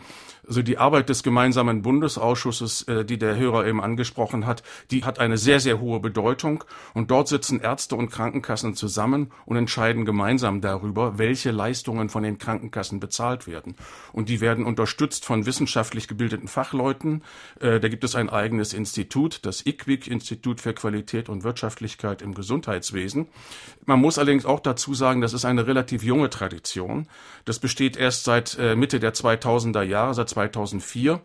Also 0.50 0.62
die 0.62 0.78
Arbeit 0.78 1.09
des 1.09 1.23
gemeinsamen 1.23 1.83
Bundesausschusses, 1.83 2.83
äh, 2.88 3.04
die 3.04 3.19
der 3.19 3.37
Hörer 3.37 3.69
eben 3.69 3.80
angesprochen 3.80 4.47
hat, 4.47 4.64
die 4.90 5.04
hat 5.04 5.21
eine 5.21 5.38
sehr, 5.38 5.61
sehr 5.61 5.78
hohe 5.78 6.00
Bedeutung. 6.00 6.64
Und 6.92 7.12
dort 7.12 7.28
sitzen 7.28 7.61
Ärzte 7.61 7.95
und 7.95 8.11
Krankenkassen 8.11 8.75
zusammen 8.75 9.30
und 9.47 9.57
entscheiden 9.57 10.04
gemeinsam 10.04 10.61
darüber, 10.61 11.19
welche 11.19 11.52
Leistungen 11.52 12.09
von 12.09 12.25
den 12.25 12.38
Krankenkassen 12.38 12.99
bezahlt 12.99 13.47
werden. 13.47 13.76
Und 14.12 14.28
die 14.28 14.40
werden 14.40 14.66
unterstützt 14.66 15.25
von 15.25 15.47
wissenschaftlich 15.47 16.09
gebildeten 16.09 16.49
Fachleuten. 16.49 17.23
Äh, 17.61 17.78
da 17.78 17.87
gibt 17.87 18.02
es 18.02 18.16
ein 18.16 18.28
eigenes 18.28 18.73
Institut, 18.73 19.47
das 19.47 19.64
IQWIC, 19.64 20.09
Institut 20.09 20.61
für 20.61 20.75
Qualität 20.75 21.28
und 21.28 21.45
Wirtschaftlichkeit 21.45 22.23
im 22.23 22.35
Gesundheitswesen. 22.35 23.28
Man 23.87 24.00
muss 24.00 24.19
allerdings 24.19 24.47
auch 24.47 24.59
dazu 24.59 24.95
sagen, 24.95 25.21
das 25.21 25.33
ist 25.33 25.45
eine 25.45 25.69
relativ 25.69 26.02
junge 26.02 26.28
Tradition. 26.28 27.07
Das 27.45 27.61
besteht 27.61 27.97
erst 27.97 28.25
seit 28.25 28.59
äh, 28.59 28.75
Mitte 28.75 28.99
der 28.99 29.14
2000er 29.14 29.83
Jahre, 29.83 30.14
seit 30.14 30.40
2004. 30.49 31.21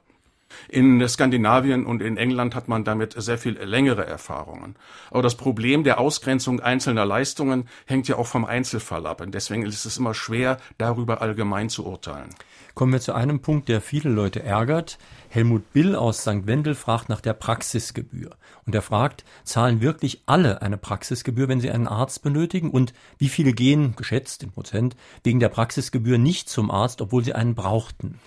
In 0.70 1.06
Skandinavien 1.08 1.86
und 1.86 2.02
in 2.02 2.18
England 2.18 2.56
hat 2.56 2.68
man 2.68 2.84
damit 2.84 3.14
sehr 3.18 3.38
viel 3.38 3.58
längere 3.58 4.06
Erfahrungen. 4.06 4.76
Aber 5.10 5.22
das 5.22 5.36
Problem 5.36 5.84
der 5.84 6.00
Ausgrenzung 6.00 6.60
einzelner 6.60 7.06
Leistungen 7.06 7.68
hängt 7.86 8.08
ja 8.08 8.18
auch 8.18 8.28
vom 8.28 8.46
Einzelfall 8.46 9.06
ab. 9.06 9.22
Und 9.22 9.34
deswegen 9.34 9.66
ist 9.66 9.86
es 9.86 9.98
immer 9.98 10.14
schwer, 10.14 10.58
darüber 10.78 11.22
allgemein 11.22 11.70
zu 11.70 11.86
urteilen. 11.86 12.30
Kommen 12.74 12.94
wir 12.94 13.00
zu 13.00 13.14
einem 13.14 13.42
Punkt, 13.42 13.70
der 13.70 13.82
viele 13.82 14.10
Leute 14.10 14.44
ärgert. 14.44 14.98
Helmut 15.30 15.72
Bill 15.72 15.96
aus 15.96 16.22
St. 16.22 16.46
Wendel 16.46 16.76
fragt 16.76 17.10
nach 17.10 17.22
der 17.22 17.34
Praxisgebühr. 17.34 18.32
Und 18.66 18.76
er 18.76 18.82
fragt, 18.82 19.24
zahlen 19.44 19.82
wirklich 19.82 20.24
alle 20.26 20.62
eine 20.62 20.78
Praxisgebühr, 20.78 21.48
wenn 21.48 21.62
sie 21.62 21.72
einen 21.72 21.88
Arzt 21.88 22.22
benötigen? 22.22 22.70
Und 22.70 22.94
wie 23.18 23.30
viele 23.30 23.54
gehen, 23.54 23.96
geschätzt 23.96 24.44
in 24.44 24.52
Prozent, 24.52 24.96
wegen 25.24 25.40
der 25.40 25.50
Praxisgebühr 25.50 26.18
nicht 26.18 26.50
zum 26.50 26.72
Arzt, 26.72 27.02
obwohl 27.02 27.24
sie 27.24 27.34
einen 27.34 27.56
brauchten? 27.56 28.20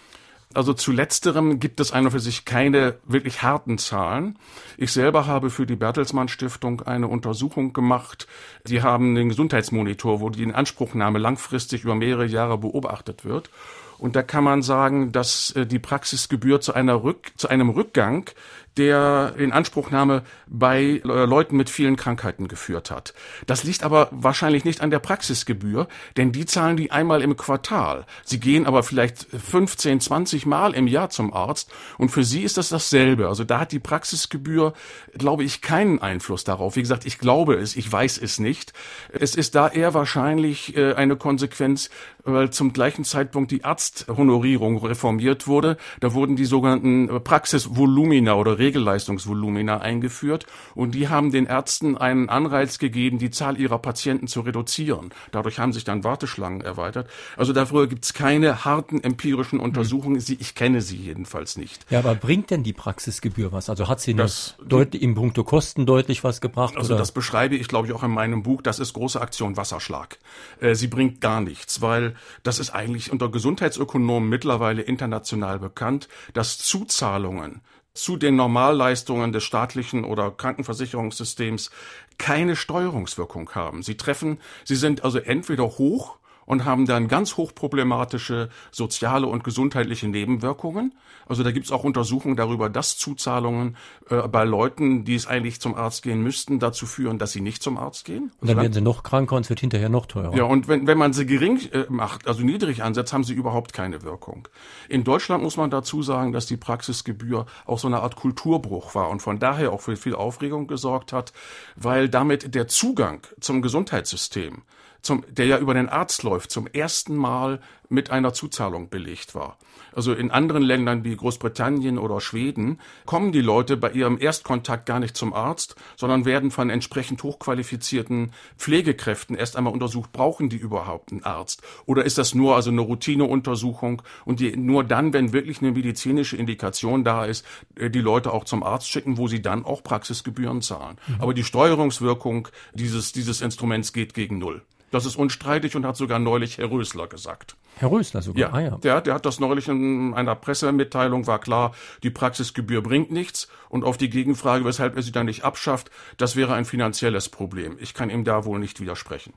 Also 0.55 0.73
zu 0.73 0.93
letzterem 0.93 1.61
gibt 1.61 1.79
es 1.79 1.93
einer 1.93 2.11
für 2.11 2.21
sich 2.21 2.47
keine 2.47 2.97
wirklich 3.05 3.43
harten 3.43 3.77
Zahlen. 3.77 4.39
Ich 4.79 4.93
selber 4.93 5.27
habe 5.27 5.51
für 5.51 5.67
die 5.67 5.77
Bertelsmann 5.77 6.29
Stiftung 6.29 6.81
eine 6.83 7.07
Untersuchung 7.07 7.75
gemacht. 7.75 8.27
Die 8.67 8.83
haben 8.83 9.15
den 9.15 9.29
Gesundheitsmonitor, 9.29 10.21
wo 10.21 10.31
die 10.31 10.43
Inanspruchnahme 10.43 11.19
langfristig 11.19 11.85
über 11.85 11.95
mehrere 11.95 12.25
Jahre 12.25 12.57
beobachtet 12.57 13.27
wird. 13.27 13.51
Und 13.99 14.15
da 14.15 14.23
kann 14.23 14.45
man 14.45 14.63
sagen, 14.63 15.13
dass 15.13 15.51
äh, 15.51 15.67
die 15.67 15.81
Praxisgebühr 15.81 16.61
zu 16.61 16.73
einer 16.73 17.03
Rück, 17.03 17.33
zu 17.37 17.49
einem 17.49 17.69
Rückgang 17.69 18.31
der 18.77 19.35
Inanspruchnahme 19.37 20.23
bei 20.47 21.01
äh, 21.05 21.25
Leuten 21.25 21.57
mit 21.57 21.69
vielen 21.71 21.97
Krankheiten 21.97 22.49
geführt 22.49 22.91
hat. 22.91 23.15
Das 23.47 23.65
liegt 23.65 23.83
aber 23.83 24.09
wahrscheinlich 24.13 24.65
nicht 24.65 24.81
an 24.81 24.91
der 24.91 24.99
Praxisgebühr, 25.01 25.89
denn 26.17 26.33
die 26.33 26.47
zahlen 26.47 26.77
die 26.77 26.91
einmal 26.91 27.23
im 27.23 27.37
Quartal. 27.37 28.07
Sie 28.25 28.41
gehen 28.41 28.67
aber 28.67 28.83
vielleicht 28.83 29.27
15, 29.27 30.01
20 30.01 30.47
Mal 30.47 30.75
im 30.75 30.87
Jahr 30.87 31.11
zum 31.11 31.33
Arzt 31.33 31.73
und 31.99 32.11
für 32.11 32.25
sie 32.25 32.43
ist 32.43 32.57
das 32.57 32.69
dasselbe. 32.69 33.29
Also 33.29 33.45
da 33.45 33.61
hat 33.61 33.73
die 33.73 33.81
Praxisgebühr, 33.81 34.73
glaube 35.17 35.45
ich, 35.45 35.61
keinen 35.61 36.01
Einfluss 36.01 36.45
darauf. 36.45 36.77
Wie 36.77 36.83
gesagt, 36.83 37.07
ich 37.07 37.19
glaube 37.19 37.55
es, 37.55 37.77
ich 37.77 37.91
weiß 37.91 38.19
es 38.19 38.39
nicht. 38.39 38.73
Es 39.11 39.35
ist 39.35 39.55
da 39.55 39.69
eher 39.69 39.95
wahrscheinlich 39.95 40.77
äh, 40.77 40.95
eine 40.95 41.17
Konsequenz, 41.17 41.91
weil 42.25 42.51
zum 42.51 42.73
gleichen 42.73 43.05
Zeitpunkt 43.05 43.51
die 43.51 43.65
Arzthonorierung 43.65 44.79
reformiert 44.79 45.47
wurde. 45.47 45.77
Da 46.01 46.15
wurden 46.15 46.37
die 46.37 46.45
sogenannten 46.45 47.23
Praxisvolumina 47.25 48.35
oder 48.35 48.59
Regelleistungsvolumina 48.69 49.79
eingeführt 49.79 50.47
und 50.75 50.95
die 50.95 51.09
haben 51.09 51.33
den 51.33 51.47
Ärzten 51.47 51.97
einen 51.97 52.29
Anreiz 52.29 52.79
gegeben, 52.79 53.19
die 53.19 53.31
Zahl 53.31 53.59
ihrer 53.59 53.79
Patienten 53.79 54.27
zu 54.27 54.43
reduzieren. 54.43 55.11
Dadurch 55.33 55.59
haben 55.59 55.73
sich 55.73 55.85
dann 55.85 56.05
Warteschlangen 56.05 56.61
erweitert. 56.61 57.09
Also 57.37 57.55
dafür 57.55 57.87
gibt 57.87 58.05
es 58.05 58.13
keine 58.13 58.67
harten 58.67 59.03
empirischen 59.03 59.59
Untersuchungen. 59.59 60.21
Sie, 60.21 60.37
ich 60.39 60.55
kenne 60.55 60.83
sie 60.83 60.97
jedenfalls 60.97 61.57
nicht. 61.57 61.87
Ja, 61.91 62.01
aber 62.01 62.15
bringt 62.15 62.51
denn 62.51 62.63
die 62.63 62.75
Praxisgebühr 62.75 63.53
was? 63.53 63.71
Also 63.71 63.89
hat 63.89 64.01
sie 64.01 64.15
das, 64.15 64.57
deutlich, 64.65 65.03
im 65.03 65.15
Punkto 65.15 65.45
Kosten 65.45 65.87
deutlich 65.87 66.25
was 66.25 66.41
gebracht? 66.41 66.77
Also 66.77 66.93
oder? 66.93 66.99
das 66.99 67.13
beschreibe 67.13 67.57
ich, 67.57 67.69
glaube 67.69 67.87
ich, 67.87 67.95
auch 67.95 68.03
in 68.03 68.11
meinem 68.11 68.43
Buch. 68.43 68.61
Das 68.61 68.79
ist 68.79 68.93
große 68.93 69.21
Aktion 69.21 69.57
Wasserschlag. 69.57 70.19
Äh, 70.61 70.75
sie 70.75 70.89
bringt 70.89 71.23
gar 71.23 71.41
nichts, 71.41 71.81
weil 71.81 72.15
das 72.43 72.59
ist 72.59 72.71
eigentlich 72.71 73.11
unter 73.11 73.31
Gesundheitsökonomen 73.31 74.29
mittlerweile 74.29 74.83
international 74.83 75.59
bekannt, 75.59 76.09
dass 76.35 76.59
Zuzahlungen 76.59 77.63
zu 77.95 78.17
den 78.17 78.37
Normalleistungen 78.37 79.33
des 79.33 79.45
staatlichen 79.45 80.05
oder 80.05 80.31
Krankenversicherungssystems 80.31 81.71
keine 82.17 82.57
Steuerungswirkung 82.57 83.51
haben. 83.55 83.83
Sie 83.83 83.97
treffen, 83.97 84.39
sie 84.65 84.77
sind 84.77 85.05
also 85.05 85.19
entweder 85.19 85.65
hoch 85.65 86.19
und 86.49 86.65
haben 86.65 86.87
dann 86.87 87.09
ganz 87.09 87.37
hochproblematische 87.37 88.49
soziale 88.71 89.27
und 89.27 89.45
gesundheitliche 89.45 90.09
Nebenwirkungen. 90.09 90.95
Also 91.27 91.43
da 91.43 91.53
gibt's 91.53 91.71
auch 91.71 91.85
Untersuchungen 91.85 92.37
darüber, 92.37 92.71
dass 92.71 92.97
Zuzahlungen 92.97 93.77
äh, 94.09 94.27
bei 94.29 94.45
Leuten, 94.45 95.05
die 95.05 95.15
es 95.15 95.27
eigentlich 95.27 95.61
zum 95.61 95.75
Arzt 95.75 96.03
gehen 96.03 96.23
müssten, 96.23 96.59
dazu 96.59 96.87
führen, 96.87 97.19
dass 97.19 97.33
sie 97.33 97.43
nicht 97.43 97.63
zum 97.63 97.77
Arzt 97.77 98.07
gehen. 98.07 98.33
Und 98.41 98.49
dann 98.49 98.57
werden 98.57 98.73
sie 98.73 98.81
noch 98.81 99.03
kranker 99.03 99.37
und 99.37 99.43
es 99.43 99.51
wird 99.51 99.61
hinterher 99.61 99.91
noch 99.91 100.07
teurer. 100.07 100.35
Ja, 100.35 100.45
und 100.45 100.69
wenn, 100.69 100.87
wenn 100.87 100.97
man 100.97 101.13
sie 101.13 101.27
gering 101.27 101.61
äh, 101.71 101.85
macht, 101.91 102.27
also 102.27 102.43
niedrig 102.43 102.83
ansetzt, 102.83 103.13
haben 103.13 103.25
sie 103.25 103.35
überhaupt 103.35 103.75
keine 103.75 104.03
Wirkung. 104.03 104.49
In 104.89 105.05
Deutschland 105.05 105.43
muss 105.43 105.59
man 105.59 105.71
dazu 105.71 106.03
sagen, 106.03 106.33
dass 106.33 106.47
die 106.47 106.57
Praxisgebühr 106.57 107.45
auch 107.67 107.79
so 107.79 107.89
eine 107.89 108.01
Art 108.01 108.17
Kulturbruch 108.17 108.95
war 108.95 109.11
und 109.11 109.21
von 109.21 109.39
daher 109.39 109.71
auch 109.71 109.83
für 109.83 109.97
viel 109.97 110.15
Aufregung 110.15 110.67
gesorgt 110.67 111.13
hat, 111.13 111.35
weil 111.77 112.09
damit 112.09 112.55
der 112.55 112.69
Zugang 112.69 113.21
zum 113.39 113.61
Gesundheitssystem 113.61 114.63
zum, 115.03 115.25
der 115.29 115.47
ja 115.47 115.59
über 115.59 115.75
den 115.75 115.89
Arzt 115.89 116.23
läuft, 116.23 116.51
zum 116.51 116.67
ersten 116.67 117.17
Mal 117.17 117.61
mit 117.89 118.11
einer 118.11 118.33
Zuzahlung 118.33 118.91
belegt 118.91 119.35
war. 119.35 119.57
Also 119.93 120.13
in 120.13 120.31
anderen 120.31 120.63
Ländern 120.63 121.05
wie 121.05 121.17
Großbritannien 121.17 121.99
oder 121.99 122.21
Schweden 122.21 122.79
kommen 123.07 123.33
die 123.33 123.41
Leute 123.41 123.77
bei 123.77 123.91
ihrem 123.91 124.19
Erstkontakt 124.21 124.87
gar 124.87 125.01
nicht 125.01 125.17
zum 125.17 125.33
Arzt, 125.33 125.77
sondern 125.97 126.25
werden 126.25 126.51
von 126.51 126.71
entsprechend 126.71 127.23
hochqualifizierten 127.23 128.33
Pflegekräften 128.59 129.35
erst 129.37 129.57
einmal 129.57 129.73
untersucht, 129.73 130.13
brauchen 130.13 130.51
die 130.51 130.57
überhaupt 130.57 131.13
einen 131.13 131.25
Arzt? 131.25 131.63
Oder 131.87 132.05
ist 132.05 132.19
das 132.19 132.35
nur 132.35 132.55
also 132.55 132.71
eine 132.71 132.83
Routineuntersuchung 132.83 134.03
und 134.25 134.41
die 134.41 134.57
nur 134.57 134.85
dann, 134.85 135.13
wenn 135.13 135.33
wirklich 135.33 135.63
eine 135.63 135.73
medizinische 135.73 136.37
Indikation 136.37 137.05
da 137.05 137.25
ist, 137.25 137.45
äh, 137.77 137.91
die 137.91 138.01
Leute 138.01 138.33
auch 138.33 138.45
zum 138.45 138.63
Arzt 138.63 138.91
schicken, 138.91 139.17
wo 139.17 139.27
sie 139.27 139.41
dann 139.41 139.65
auch 139.65 139.83
Praxisgebühren 139.83 140.61
zahlen. 140.61 140.99
Mhm. 141.07 141.21
Aber 141.21 141.35
die 141.35 141.45
Steuerungswirkung 141.45 142.49
dieses, 142.75 143.13
dieses 143.13 143.41
Instruments 143.41 143.93
geht 143.93 144.15
gegen 144.15 144.39
Null. 144.39 144.63
Das 144.91 145.05
ist 145.05 145.17
unstreitig 145.17 145.77
und 145.77 145.85
hat 145.85 145.97
sogar 145.97 146.19
neulich 146.19 146.59
Herr 146.59 146.71
Rösler 146.71 147.07
gesagt. 147.07 147.57
Herr 147.77 147.91
Rösler 147.91 148.23
sogar? 148.23 148.41
Ja, 148.41 148.53
ah, 148.53 148.61
ja. 148.61 148.71
Der, 148.79 149.01
der 149.01 149.15
hat 149.15 149.27
das 149.27 149.39
neulich 149.39 149.69
in 149.69 150.15
einer 150.15 150.35
Pressemitteilung, 150.35 151.27
war 151.27 151.39
klar, 151.39 151.73
die 152.03 152.11
Praxisgebühr 152.11 152.83
bringt 152.83 153.11
nichts. 153.11 153.49
Und 153.69 153.85
auf 153.85 153.99
die 153.99 154.09
Gegenfrage, 154.09 154.65
weshalb 154.65 154.97
er 154.97 155.03
sie 155.03 155.13
dann 155.13 155.27
nicht 155.27 155.45
abschafft, 155.45 155.91
das 156.17 156.37
wäre 156.37 156.55
ein 156.55 156.65
finanzielles 156.65 157.29
Problem. 157.29 157.77
Ich 157.81 157.95
kann 157.95 158.11
ihm 158.11 158.25
da 158.25 158.45
wohl 158.45 158.59
nicht 158.59 158.81
widersprechen. 158.81 159.35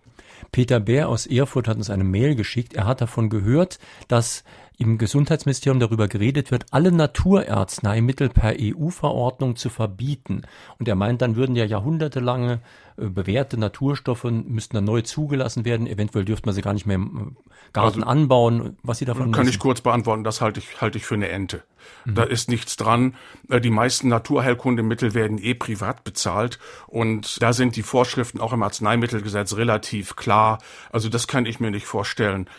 Peter 0.52 0.80
Bär 0.80 1.10
aus 1.10 1.28
Erfurt 1.28 1.68
hat 1.68 1.78
uns 1.78 1.90
eine 1.90 2.04
Mail 2.04 2.36
geschickt. 2.36 2.74
Er 2.74 2.86
hat 2.86 3.02
davon 3.02 3.30
gehört, 3.30 3.80
dass 4.08 4.44
im 4.82 4.98
Gesundheitsministerium 4.98 5.80
darüber 5.80 6.08
geredet 6.08 6.50
wird, 6.50 6.66
alle 6.72 6.92
Naturarzneimittel 6.92 8.30
per 8.30 8.56
EU-Verordnung 8.60 9.56
zu 9.56 9.70
verbieten. 9.70 10.42
Und 10.80 10.88
er 10.88 10.96
meint, 10.96 11.22
dann 11.22 11.36
würden 11.36 11.56
ja 11.56 11.66
jahrhundertelange 11.66 12.62
äh, 12.98 13.06
bewährte 13.08 13.58
Naturstoffe 13.58 14.24
müssten 14.24 14.76
dann 14.76 14.86
neu 14.86 15.02
zugelassen 15.02 15.66
werden. 15.66 15.86
Eventuell 15.86 16.26
dürfte 16.26 16.48
man 16.48 16.56
sie 16.56 16.64
gar 16.64 16.74
nicht 16.74 16.88
mehr 16.88 16.96
im 16.96 17.36
äh, 17.38 17.52
Garten 17.74 18.02
also, 18.02 18.12
anbauen. 18.12 18.78
Was 18.82 18.98
Sie 18.98 19.06
davon 19.06 19.32
Kann 19.32 19.46
wissen? 19.46 19.54
ich 19.54 19.60
kurz 19.60 19.82
beantworten, 19.82 20.24
das 20.24 20.42
halte 20.42 20.60
ich, 20.60 20.82
halte 20.82 20.98
ich 20.98 21.06
für 21.06 21.16
eine 21.16 21.30
Ente. 21.30 21.64
Mhm. 22.06 22.16
Da 22.16 22.24
ist 22.24 22.50
nichts 22.50 22.76
dran. 22.76 23.16
Äh, 23.50 23.62
die 23.62 23.70
meisten 23.70 24.08
Naturheilkundemittel 24.10 25.14
werden 25.14 25.38
eh 25.38 25.54
privat 25.54 26.04
bezahlt 26.04 26.60
und 26.88 27.42
da 27.42 27.54
sind 27.54 27.76
die 27.76 27.84
Vorschriften 27.84 28.40
auch 28.40 28.54
im 28.54 28.64
Arzneimittelgesetz 28.64 29.56
relativ 29.56 30.16
klar. 30.16 30.60
Also 30.92 31.08
das 31.08 31.28
kann 31.28 31.46
ich 31.46 31.60
mir 31.60 31.72
nicht 31.72 31.86
vorstellen. 31.86 32.50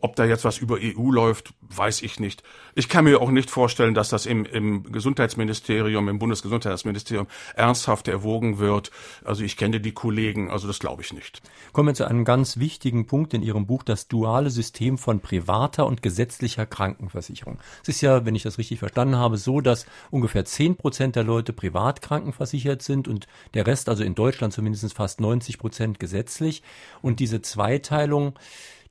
Ob 0.00 0.16
da 0.16 0.24
jetzt 0.24 0.44
was 0.44 0.58
über 0.58 0.78
EU 0.80 1.10
läuft, 1.10 1.54
weiß 1.62 2.02
ich 2.02 2.20
nicht. 2.20 2.42
Ich 2.74 2.88
kann 2.88 3.04
mir 3.04 3.20
auch 3.20 3.30
nicht 3.30 3.50
vorstellen, 3.50 3.94
dass 3.94 4.08
das 4.08 4.26
im, 4.26 4.44
im 4.44 4.84
Gesundheitsministerium, 4.84 6.08
im 6.08 6.18
Bundesgesundheitsministerium 6.18 7.26
ernsthaft 7.54 8.08
erwogen 8.08 8.58
wird. 8.58 8.90
Also 9.24 9.44
ich 9.44 9.56
kenne 9.56 9.80
die 9.80 9.92
Kollegen, 9.92 10.50
also 10.50 10.66
das 10.66 10.78
glaube 10.78 11.02
ich 11.02 11.12
nicht. 11.12 11.42
Kommen 11.72 11.88
wir 11.88 11.94
zu 11.94 12.06
einem 12.06 12.24
ganz 12.24 12.58
wichtigen 12.58 13.06
Punkt 13.06 13.34
in 13.34 13.42
Ihrem 13.42 13.66
Buch, 13.66 13.82
das 13.82 14.08
duale 14.08 14.50
System 14.50 14.98
von 14.98 15.20
privater 15.20 15.86
und 15.86 16.02
gesetzlicher 16.02 16.66
Krankenversicherung. 16.66 17.58
Es 17.82 17.88
ist 17.88 18.00
ja, 18.00 18.24
wenn 18.24 18.34
ich 18.34 18.42
das 18.42 18.58
richtig 18.58 18.78
verstanden 18.78 19.16
habe, 19.16 19.36
so, 19.36 19.60
dass 19.60 19.86
ungefähr 20.10 20.44
zehn 20.44 20.76
Prozent 20.76 21.16
der 21.16 21.24
Leute 21.24 21.52
privat 21.52 22.02
krankenversichert 22.02 22.82
sind 22.82 23.08
und 23.08 23.26
der 23.54 23.66
Rest, 23.66 23.88
also 23.88 24.04
in 24.04 24.14
Deutschland 24.14 24.52
zumindest 24.52 24.92
fast 24.94 25.20
90 25.20 25.58
Prozent 25.58 26.00
gesetzlich. 26.00 26.62
Und 27.02 27.20
diese 27.20 27.42
Zweiteilung, 27.42 28.34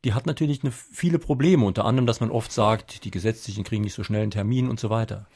die 0.05 0.13
hat 0.13 0.25
natürlich 0.25 0.63
eine, 0.63 0.71
viele 0.71 1.19
Probleme, 1.19 1.65
unter 1.65 1.85
anderem, 1.85 2.07
dass 2.07 2.19
man 2.19 2.31
oft 2.31 2.51
sagt, 2.51 3.03
die 3.03 3.11
Gesetzlichen 3.11 3.63
kriegen 3.63 3.83
nicht 3.83 3.93
so 3.93 4.03
schnell 4.03 4.21
einen 4.21 4.31
Termin 4.31 4.69
und 4.69 4.79
so 4.79 4.89
weiter. 4.89 5.27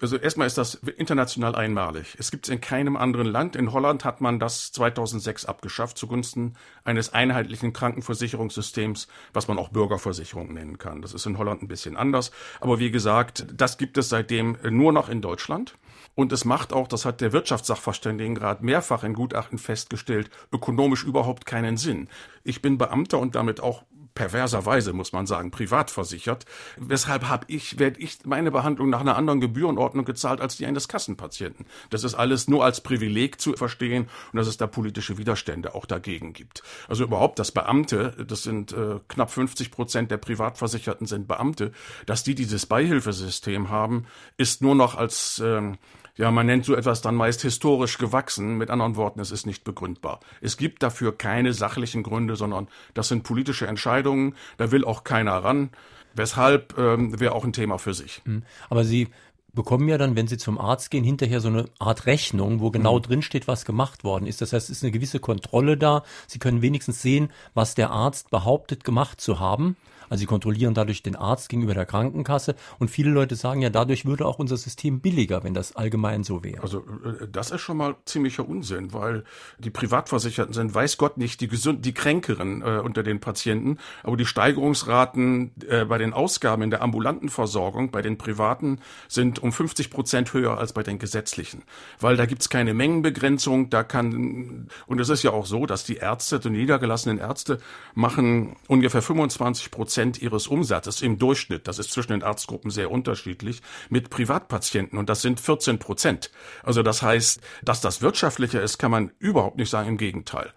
Also 0.00 0.16
erstmal 0.16 0.46
ist 0.46 0.58
das 0.58 0.74
international 0.74 1.54
einmalig. 1.54 2.16
Es 2.18 2.30
gibt 2.30 2.46
es 2.46 2.52
in 2.52 2.60
keinem 2.60 2.96
anderen 2.96 3.26
Land. 3.26 3.54
In 3.54 3.72
Holland 3.72 4.04
hat 4.04 4.20
man 4.20 4.40
das 4.40 4.72
2006 4.72 5.44
abgeschafft 5.44 5.96
zugunsten 5.98 6.54
eines 6.82 7.12
einheitlichen 7.12 7.72
Krankenversicherungssystems, 7.72 9.08
was 9.32 9.46
man 9.46 9.58
auch 9.58 9.68
Bürgerversicherung 9.68 10.52
nennen 10.52 10.78
kann. 10.78 11.00
Das 11.00 11.14
ist 11.14 11.26
in 11.26 11.38
Holland 11.38 11.62
ein 11.62 11.68
bisschen 11.68 11.96
anders. 11.96 12.32
Aber 12.60 12.80
wie 12.80 12.90
gesagt, 12.90 13.46
das 13.54 13.78
gibt 13.78 13.96
es 13.96 14.08
seitdem 14.08 14.58
nur 14.68 14.92
noch 14.92 15.08
in 15.08 15.20
Deutschland. 15.20 15.76
Und 16.14 16.32
es 16.32 16.44
macht 16.44 16.72
auch, 16.72 16.88
das 16.88 17.04
hat 17.04 17.20
der 17.20 17.32
Wirtschaftssachverständigenrat 17.32 18.62
mehrfach 18.62 19.04
in 19.04 19.14
Gutachten 19.14 19.58
festgestellt, 19.58 20.30
ökonomisch 20.52 21.04
überhaupt 21.04 21.46
keinen 21.46 21.76
Sinn. 21.76 22.08
Ich 22.44 22.62
bin 22.62 22.78
Beamter 22.78 23.18
und 23.18 23.34
damit 23.34 23.60
auch 23.60 23.84
perverserweise 24.14 24.92
muss 24.92 25.12
man 25.12 25.26
sagen, 25.26 25.50
privat 25.50 25.90
versichert. 25.90 26.46
Weshalb 26.76 27.28
habe 27.28 27.46
ich, 27.48 27.78
werde 27.78 28.00
ich 28.00 28.18
meine 28.24 28.50
Behandlung 28.50 28.88
nach 28.88 29.00
einer 29.00 29.16
anderen 29.16 29.40
Gebührenordnung 29.40 30.04
gezahlt 30.04 30.40
als 30.40 30.56
die 30.56 30.66
eines 30.66 30.88
Kassenpatienten. 30.88 31.66
Das 31.90 32.04
ist 32.04 32.14
alles 32.14 32.48
nur 32.48 32.64
als 32.64 32.80
Privileg 32.80 33.40
zu 33.40 33.54
verstehen 33.54 34.08
und 34.32 34.36
dass 34.36 34.46
es 34.46 34.56
da 34.56 34.66
politische 34.66 35.18
Widerstände 35.18 35.74
auch 35.74 35.84
dagegen 35.84 36.32
gibt. 36.32 36.62
Also 36.88 37.04
überhaupt, 37.04 37.38
dass 37.38 37.52
Beamte, 37.52 38.24
das 38.26 38.44
sind 38.44 38.72
äh, 38.72 39.00
knapp 39.08 39.30
50 39.30 39.70
Prozent 39.70 40.10
der 40.10 40.18
Privatversicherten 40.18 41.06
sind 41.06 41.26
Beamte, 41.26 41.72
dass 42.06 42.22
die 42.22 42.34
dieses 42.34 42.66
Beihilfesystem 42.66 43.68
haben, 43.68 44.06
ist 44.36 44.62
nur 44.62 44.76
noch 44.76 44.94
als 44.94 45.42
ähm, 45.44 45.76
ja, 46.16 46.30
man 46.30 46.46
nennt 46.46 46.64
so 46.64 46.74
etwas 46.74 47.02
dann 47.02 47.14
meist 47.14 47.42
historisch 47.42 47.98
gewachsen. 47.98 48.56
Mit 48.56 48.70
anderen 48.70 48.96
Worten, 48.96 49.20
es 49.20 49.30
ist 49.30 49.46
nicht 49.46 49.64
begründbar. 49.64 50.20
Es 50.40 50.56
gibt 50.56 50.82
dafür 50.82 51.16
keine 51.16 51.52
sachlichen 51.52 52.02
Gründe, 52.02 52.36
sondern 52.36 52.68
das 52.94 53.08
sind 53.08 53.24
politische 53.24 53.66
Entscheidungen. 53.66 54.34
Da 54.56 54.70
will 54.70 54.84
auch 54.84 55.04
keiner 55.04 55.32
ran. 55.32 55.70
Weshalb 56.14 56.78
ähm, 56.78 57.18
wäre 57.18 57.34
auch 57.34 57.44
ein 57.44 57.52
Thema 57.52 57.78
für 57.78 57.94
sich. 57.94 58.22
Hm. 58.24 58.44
Aber 58.70 58.84
Sie 58.84 59.08
bekommen 59.52 59.88
ja 59.88 59.98
dann, 59.98 60.16
wenn 60.16 60.28
Sie 60.28 60.36
zum 60.36 60.58
Arzt 60.58 60.90
gehen, 60.90 61.04
hinterher 61.04 61.40
so 61.40 61.48
eine 61.48 61.66
Art 61.78 62.06
Rechnung, 62.06 62.60
wo 62.60 62.70
genau 62.70 62.98
mhm. 62.98 63.02
drin 63.02 63.22
steht, 63.22 63.48
was 63.48 63.64
gemacht 63.64 64.04
worden 64.04 64.26
ist. 64.26 64.40
Das 64.40 64.52
heißt, 64.52 64.68
es 64.68 64.78
ist 64.78 64.82
eine 64.82 64.92
gewisse 64.92 65.20
Kontrolle 65.20 65.76
da. 65.76 66.02
Sie 66.26 66.38
können 66.38 66.62
wenigstens 66.62 67.02
sehen, 67.02 67.30
was 67.54 67.74
der 67.74 67.90
Arzt 67.90 68.30
behauptet 68.30 68.84
gemacht 68.84 69.20
zu 69.20 69.40
haben. 69.40 69.76
Also 70.08 70.20
sie 70.20 70.26
kontrollieren 70.26 70.74
dadurch 70.74 71.02
den 71.02 71.16
Arzt 71.16 71.48
gegenüber 71.48 71.74
der 71.74 71.86
Krankenkasse. 71.86 72.54
Und 72.78 72.90
viele 72.90 73.10
Leute 73.10 73.36
sagen 73.36 73.62
ja, 73.62 73.70
dadurch 73.70 74.04
würde 74.04 74.26
auch 74.26 74.38
unser 74.38 74.56
System 74.56 75.00
billiger, 75.00 75.44
wenn 75.44 75.54
das 75.54 75.76
allgemein 75.76 76.24
so 76.24 76.44
wäre. 76.44 76.62
Also 76.62 76.78
äh, 76.78 77.28
das 77.30 77.50
ist 77.50 77.60
schon 77.60 77.76
mal 77.76 77.96
ziemlicher 78.04 78.48
Unsinn, 78.48 78.92
weil 78.92 79.24
die 79.58 79.70
Privatversicherten 79.70 80.54
sind, 80.54 80.74
weiß 80.74 80.96
Gott 80.96 81.18
nicht, 81.18 81.40
die 81.40 81.48
gesund, 81.48 81.84
die 81.84 81.94
Kränkeren 81.94 82.62
äh, 82.62 82.80
unter 82.82 83.02
den 83.02 83.20
Patienten, 83.20 83.78
aber 84.02 84.16
die 84.16 84.26
Steigerungsraten 84.26 85.52
äh, 85.68 85.84
bei 85.84 85.98
den 85.98 86.12
Ausgaben 86.12 86.62
in 86.62 86.70
der 86.70 86.82
ambulanten 86.82 87.28
Versorgung 87.28 87.90
bei 87.90 88.02
den 88.02 88.18
Privaten 88.18 88.80
sind 89.08 89.42
um 89.42 89.52
50 89.52 89.90
Prozent 89.90 90.32
höher 90.32 90.58
als 90.58 90.72
bei 90.72 90.82
den 90.82 90.98
gesetzlichen, 90.98 91.62
weil 92.00 92.16
da 92.16 92.26
gibt's 92.26 92.48
keine 92.48 92.74
Mengenbegrenzung, 92.74 93.70
da 93.70 93.82
kann 93.82 94.68
und 94.86 95.00
es 95.00 95.08
ist 95.08 95.22
ja 95.22 95.30
auch 95.30 95.46
so, 95.46 95.66
dass 95.66 95.84
die 95.84 95.96
Ärzte, 95.96 96.38
die 96.40 96.50
niedergelassenen 96.50 97.18
Ärzte 97.18 97.60
machen 97.94 98.56
ungefähr 98.68 99.02
25 99.02 99.70
Prozent 99.70 99.93
Prozent 99.94 100.20
ihres 100.20 100.48
Umsatzes 100.48 101.02
im 101.02 101.20
Durchschnitt, 101.20 101.68
das 101.68 101.78
ist 101.78 101.92
zwischen 101.92 102.10
den 102.10 102.24
Arztgruppen 102.24 102.72
sehr 102.72 102.90
unterschiedlich, 102.90 103.62
mit 103.90 104.10
Privatpatienten 104.10 104.98
und 104.98 105.08
das 105.08 105.22
sind 105.22 105.38
14 105.38 105.78
Prozent. 105.78 106.32
Also 106.64 106.82
das 106.82 107.00
heißt, 107.00 107.40
dass 107.62 107.80
das 107.80 108.02
wirtschaftlicher 108.02 108.60
ist, 108.60 108.78
kann 108.78 108.90
man 108.90 109.12
überhaupt 109.20 109.56
nicht 109.56 109.70
sagen, 109.70 109.90
im 109.90 109.96
Gegenteil. 109.96 110.52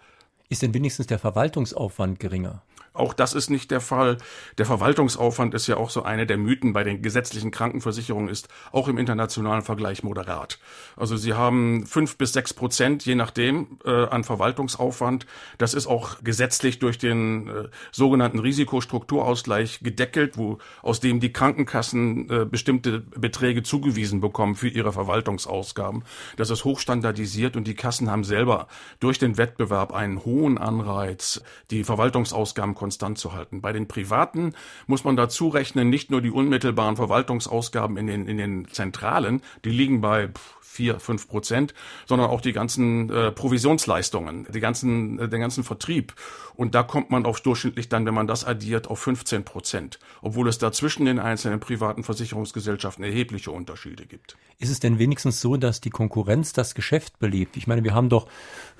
Ist 0.48 0.62
denn 0.62 0.74
wenigstens 0.74 1.06
der 1.06 1.20
Verwaltungsaufwand 1.20 2.18
geringer? 2.18 2.64
Auch 2.98 3.14
das 3.14 3.34
ist 3.34 3.50
nicht 3.50 3.70
der 3.70 3.80
Fall. 3.80 4.18
Der 4.58 4.66
Verwaltungsaufwand 4.66 5.54
ist 5.54 5.66
ja 5.66 5.76
auch 5.76 5.90
so 5.90 6.02
eine 6.02 6.26
der 6.26 6.36
Mythen 6.36 6.72
bei 6.72 6.84
den 6.84 7.02
gesetzlichen 7.02 7.50
Krankenversicherungen 7.50 8.28
ist 8.28 8.48
auch 8.72 8.88
im 8.88 8.98
internationalen 8.98 9.62
Vergleich 9.62 10.02
moderat. 10.02 10.58
Also 10.96 11.16
sie 11.16 11.34
haben 11.34 11.86
fünf 11.86 12.16
bis 12.16 12.32
sechs 12.32 12.52
Prozent, 12.52 13.04
je 13.06 13.14
nachdem, 13.14 13.78
äh, 13.84 14.06
an 14.06 14.24
Verwaltungsaufwand. 14.24 15.26
Das 15.58 15.74
ist 15.74 15.86
auch 15.86 16.22
gesetzlich 16.22 16.78
durch 16.78 16.98
den 16.98 17.48
äh, 17.48 17.68
sogenannten 17.92 18.38
Risikostrukturausgleich 18.38 19.80
gedeckelt, 19.80 20.36
wo 20.36 20.58
aus 20.82 21.00
dem 21.00 21.20
die 21.20 21.32
Krankenkassen 21.32 22.30
äh, 22.30 22.44
bestimmte 22.44 23.00
Beträge 23.00 23.62
zugewiesen 23.62 24.20
bekommen 24.20 24.54
für 24.54 24.68
ihre 24.68 24.92
Verwaltungsausgaben. 24.92 26.04
Das 26.36 26.50
ist 26.50 26.64
hochstandardisiert 26.64 27.56
und 27.56 27.66
die 27.66 27.74
Kassen 27.74 28.10
haben 28.10 28.24
selber 28.24 28.66
durch 29.00 29.18
den 29.18 29.38
Wettbewerb 29.38 29.92
einen 29.92 30.24
hohen 30.24 30.58
Anreiz, 30.58 31.42
die 31.70 31.84
Verwaltungsausgaben 31.84 32.74
konstant 32.88 33.18
zu 33.18 33.34
halten. 33.34 33.60
Bei 33.60 33.74
den 33.74 33.86
Privaten 33.86 34.54
muss 34.86 35.04
man 35.04 35.14
dazu 35.14 35.48
rechnen, 35.48 35.90
nicht 35.90 36.10
nur 36.10 36.22
die 36.22 36.30
unmittelbaren 36.30 36.96
Verwaltungsausgaben 36.96 37.98
in 37.98 38.06
den, 38.06 38.26
in 38.26 38.38
den 38.38 38.68
Zentralen, 38.68 39.42
die 39.64 39.70
liegen 39.70 40.00
bei 40.00 40.30
vier, 40.62 40.98
fünf 41.00 41.28
Prozent, 41.28 41.74
sondern 42.06 42.30
auch 42.30 42.40
die 42.40 42.52
ganzen 42.52 43.10
äh, 43.10 43.30
Provisionsleistungen, 43.30 44.46
die 44.50 44.60
ganzen, 44.60 45.18
äh, 45.18 45.28
den 45.28 45.40
ganzen 45.40 45.64
Vertrieb. 45.64 46.14
Und 46.54 46.74
da 46.74 46.82
kommt 46.82 47.10
man 47.10 47.26
auf 47.26 47.40
durchschnittlich 47.40 47.90
dann, 47.90 48.06
wenn 48.06 48.14
man 48.14 48.26
das 48.26 48.44
addiert, 48.44 48.88
auf 48.88 49.00
15 49.00 49.44
Prozent, 49.44 49.98
obwohl 50.22 50.48
es 50.48 50.56
da 50.56 50.72
zwischen 50.72 51.04
den 51.04 51.18
einzelnen 51.18 51.60
privaten 51.60 52.04
Versicherungsgesellschaften 52.04 53.04
erhebliche 53.04 53.50
Unterschiede 53.50 54.06
gibt. 54.06 54.38
Ist 54.58 54.70
es 54.70 54.80
denn 54.80 54.98
wenigstens 54.98 55.40
so, 55.40 55.56
dass 55.56 55.80
die 55.80 55.90
Konkurrenz 55.90 56.52
das 56.54 56.74
Geschäft 56.74 57.18
belebt? 57.18 57.56
Ich 57.56 57.66
meine, 57.66 57.84
wir 57.84 57.94
haben 57.94 58.08
doch 58.08 58.28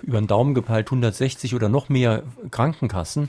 über 0.02 0.18
den 0.18 0.26
Daumen 0.26 0.54
gepeilt 0.54 0.86
160 0.86 1.54
oder 1.54 1.68
noch 1.68 1.88
mehr 1.88 2.22
Krankenkassen. 2.50 3.28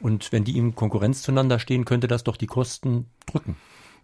Und 0.00 0.32
wenn 0.32 0.44
die 0.44 0.58
in 0.58 0.74
Konkurrenz 0.74 1.22
zueinander 1.22 1.58
stehen, 1.58 1.84
könnte 1.84 2.06
das 2.06 2.24
doch 2.24 2.36
die 2.36 2.46
Kosten 2.46 3.06
drücken. 3.26 3.56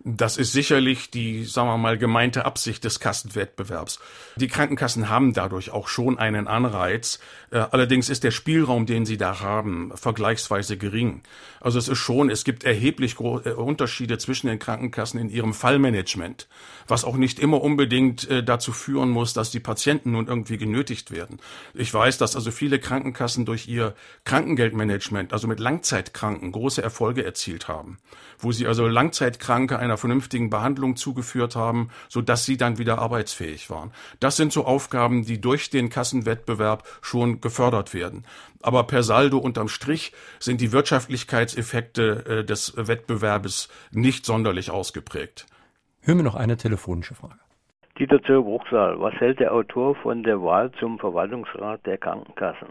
Das 0.05 0.37
ist 0.37 0.53
sicherlich 0.53 1.11
die, 1.11 1.45
sagen 1.45 1.69
wir 1.69 1.79
mal, 1.79 1.97
gemeinte 1.97 2.45
Absicht 2.45 2.83
des 2.83 2.99
Kassenwettbewerbs. 2.99 4.01
Die 4.35 4.49
Krankenkassen 4.49 5.09
haben 5.09 5.33
dadurch 5.33 5.71
auch 5.71 5.87
schon 5.87 6.19
einen 6.19 6.49
Anreiz. 6.49 7.21
Äh, 7.53 7.59
allerdings 7.71 8.09
ist 8.09 8.25
der 8.25 8.33
Spielraum, 8.33 8.85
den 8.85 9.07
sie 9.07 9.17
da 9.17 9.41
haben, 9.41 9.93
vergleichsweise 9.95 10.77
gering. 10.77 11.23
Also 11.61 11.79
es 11.79 11.87
ist 11.87 11.99
schon, 11.99 12.31
es 12.31 12.43
gibt 12.43 12.65
erheblich 12.65 13.21
äh, 13.21 13.51
Unterschiede 13.53 14.19
zwischen 14.19 14.49
den 14.49 14.59
Krankenkassen 14.59 15.21
in 15.21 15.31
ihrem 15.31 15.55
Fallmanagement, 15.55 16.49
was 16.89 17.05
auch 17.05 17.17
nicht 17.17 17.39
immer 17.39 17.63
unbedingt 17.63 18.29
äh, 18.29 18.43
dazu 18.43 18.73
führen 18.73 19.11
muss, 19.11 19.35
dass 19.35 19.53
die 19.53 19.61
Patienten 19.61 20.11
nun 20.11 20.27
irgendwie 20.27 20.59
genötigt 20.59 21.13
werden. 21.13 21.39
Ich 21.75 21.95
weiß, 21.95 22.19
dass 22.19 22.35
also 22.35 22.51
viele 22.51 22.81
Krankenkassen 22.81 23.45
durch 23.45 23.69
ihr 23.69 23.95
Krankengeldmanagement, 24.25 25.33
also 25.33 25.47
mit 25.47 25.61
Langzeitkranken, 25.61 26.51
große 26.51 26.83
Erfolge 26.83 27.25
erzielt 27.25 27.69
haben, 27.69 27.99
wo 28.41 28.51
sie 28.51 28.67
also 28.67 28.89
Langzeitkranke 28.89 29.79
einer 29.79 29.92
vernünftigen 29.97 30.51
Behandlung 30.51 30.97
zugeführt 30.97 31.57
haben, 31.57 31.91
so 32.09 32.21
dass 32.23 32.45
sie 32.45 32.57
dann 32.57 32.79
wieder 32.79 32.99
arbeitsfähig 32.99 33.71
waren. 33.71 33.93
Das 34.21 34.37
sind 34.37 34.53
so 34.53 34.65
Aufgaben, 34.65 35.25
die 35.25 35.41
durch 35.41 35.71
den 35.71 35.91
Kassenwettbewerb 35.91 36.85
schon 37.03 37.41
gefördert 37.41 37.95
werden. 37.95 38.25
Aber 38.63 38.85
per 38.85 39.03
Saldo 39.03 39.39
unterm 39.39 39.69
Strich 39.69 40.13
sind 40.39 40.61
die 40.61 40.73
Wirtschaftlichkeitseffekte 40.73 42.25
äh, 42.27 42.45
des 42.45 42.75
Wettbewerbes 42.77 43.69
nicht 43.91 44.25
sonderlich 44.27 44.71
ausgeprägt. 44.71 45.47
Hören 46.03 46.19
wir 46.19 46.25
noch 46.25 46.35
eine 46.35 46.57
telefonische 46.57 47.15
Frage. 47.15 47.39
Dieter 47.99 48.23
zur 48.23 48.43
Bruchsal, 48.43 48.99
was 49.01 49.15
hält 49.15 49.39
der 49.39 49.53
Autor 49.53 49.95
von 49.97 50.23
der 50.23 50.43
Wahl 50.43 50.73
zum 50.81 50.99
Verwaltungsrat 50.99 51.85
der 51.87 51.99
Krankenkassen? 51.99 52.69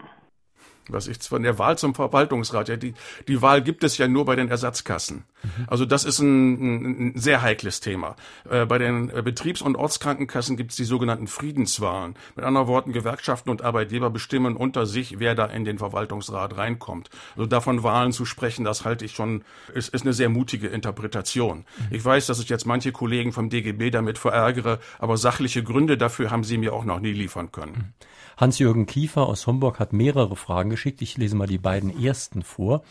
Was 0.88 1.06
ich 1.06 1.18
von 1.22 1.42
der 1.42 1.58
Wahl 1.58 1.78
zum 1.78 1.94
Verwaltungsrat, 1.94 2.68
ja, 2.68 2.76
die, 2.76 2.94
die 3.28 3.42
Wahl 3.42 3.62
gibt 3.62 3.84
es 3.84 3.98
ja 3.98 4.08
nur 4.08 4.24
bei 4.24 4.36
den 4.36 4.48
Ersatzkassen. 4.48 5.24
Mhm. 5.42 5.50
Also 5.66 5.84
das 5.84 6.04
ist 6.04 6.18
ein, 6.18 7.10
ein 7.10 7.12
sehr 7.18 7.42
heikles 7.42 7.80
Thema. 7.80 8.16
Äh, 8.48 8.66
bei 8.66 8.78
den 8.78 9.10
äh, 9.10 9.22
Betriebs- 9.22 9.62
und 9.62 9.76
Ortskrankenkassen 9.76 10.56
gibt 10.56 10.72
es 10.72 10.76
die 10.76 10.84
sogenannten 10.84 11.26
Friedenswahlen. 11.26 12.14
Mit 12.36 12.44
anderen 12.44 12.66
Worten, 12.66 12.92
Gewerkschaften 12.92 13.50
und 13.50 13.62
Arbeitgeber 13.62 14.10
bestimmen 14.10 14.56
unter 14.56 14.86
sich, 14.86 15.18
wer 15.18 15.34
da 15.34 15.46
in 15.46 15.64
den 15.64 15.78
Verwaltungsrat 15.78 16.56
reinkommt. 16.56 17.10
Also 17.36 17.46
davon 17.46 17.82
Wahlen 17.82 18.12
zu 18.12 18.24
sprechen, 18.24 18.64
das 18.64 18.84
halte 18.84 19.04
ich 19.04 19.12
schon, 19.12 19.44
ist, 19.74 19.94
ist 19.94 20.02
eine 20.02 20.12
sehr 20.12 20.28
mutige 20.28 20.68
Interpretation. 20.68 21.58
Mhm. 21.58 21.64
Ich 21.90 22.04
weiß, 22.04 22.26
dass 22.26 22.40
ich 22.40 22.48
jetzt 22.48 22.66
manche 22.66 22.92
Kollegen 22.92 23.32
vom 23.32 23.50
DGB 23.50 23.90
damit 23.90 24.18
verärgere, 24.18 24.78
aber 24.98 25.16
sachliche 25.16 25.62
Gründe 25.62 25.96
dafür 25.96 26.30
haben 26.30 26.44
sie 26.44 26.58
mir 26.58 26.72
auch 26.72 26.84
noch 26.84 27.00
nie 27.00 27.12
liefern 27.12 27.52
können. 27.52 27.72
Mhm. 27.72 28.11
Hans-Jürgen 28.42 28.86
Kiefer 28.86 29.28
aus 29.28 29.46
Homburg 29.46 29.78
hat 29.78 29.92
mehrere 29.92 30.34
Fragen 30.34 30.68
geschickt. 30.68 31.00
Ich 31.00 31.16
lese 31.16 31.36
mal 31.36 31.46
die 31.46 31.58
beiden 31.58 32.02
ersten 32.02 32.42
vor. 32.42 32.82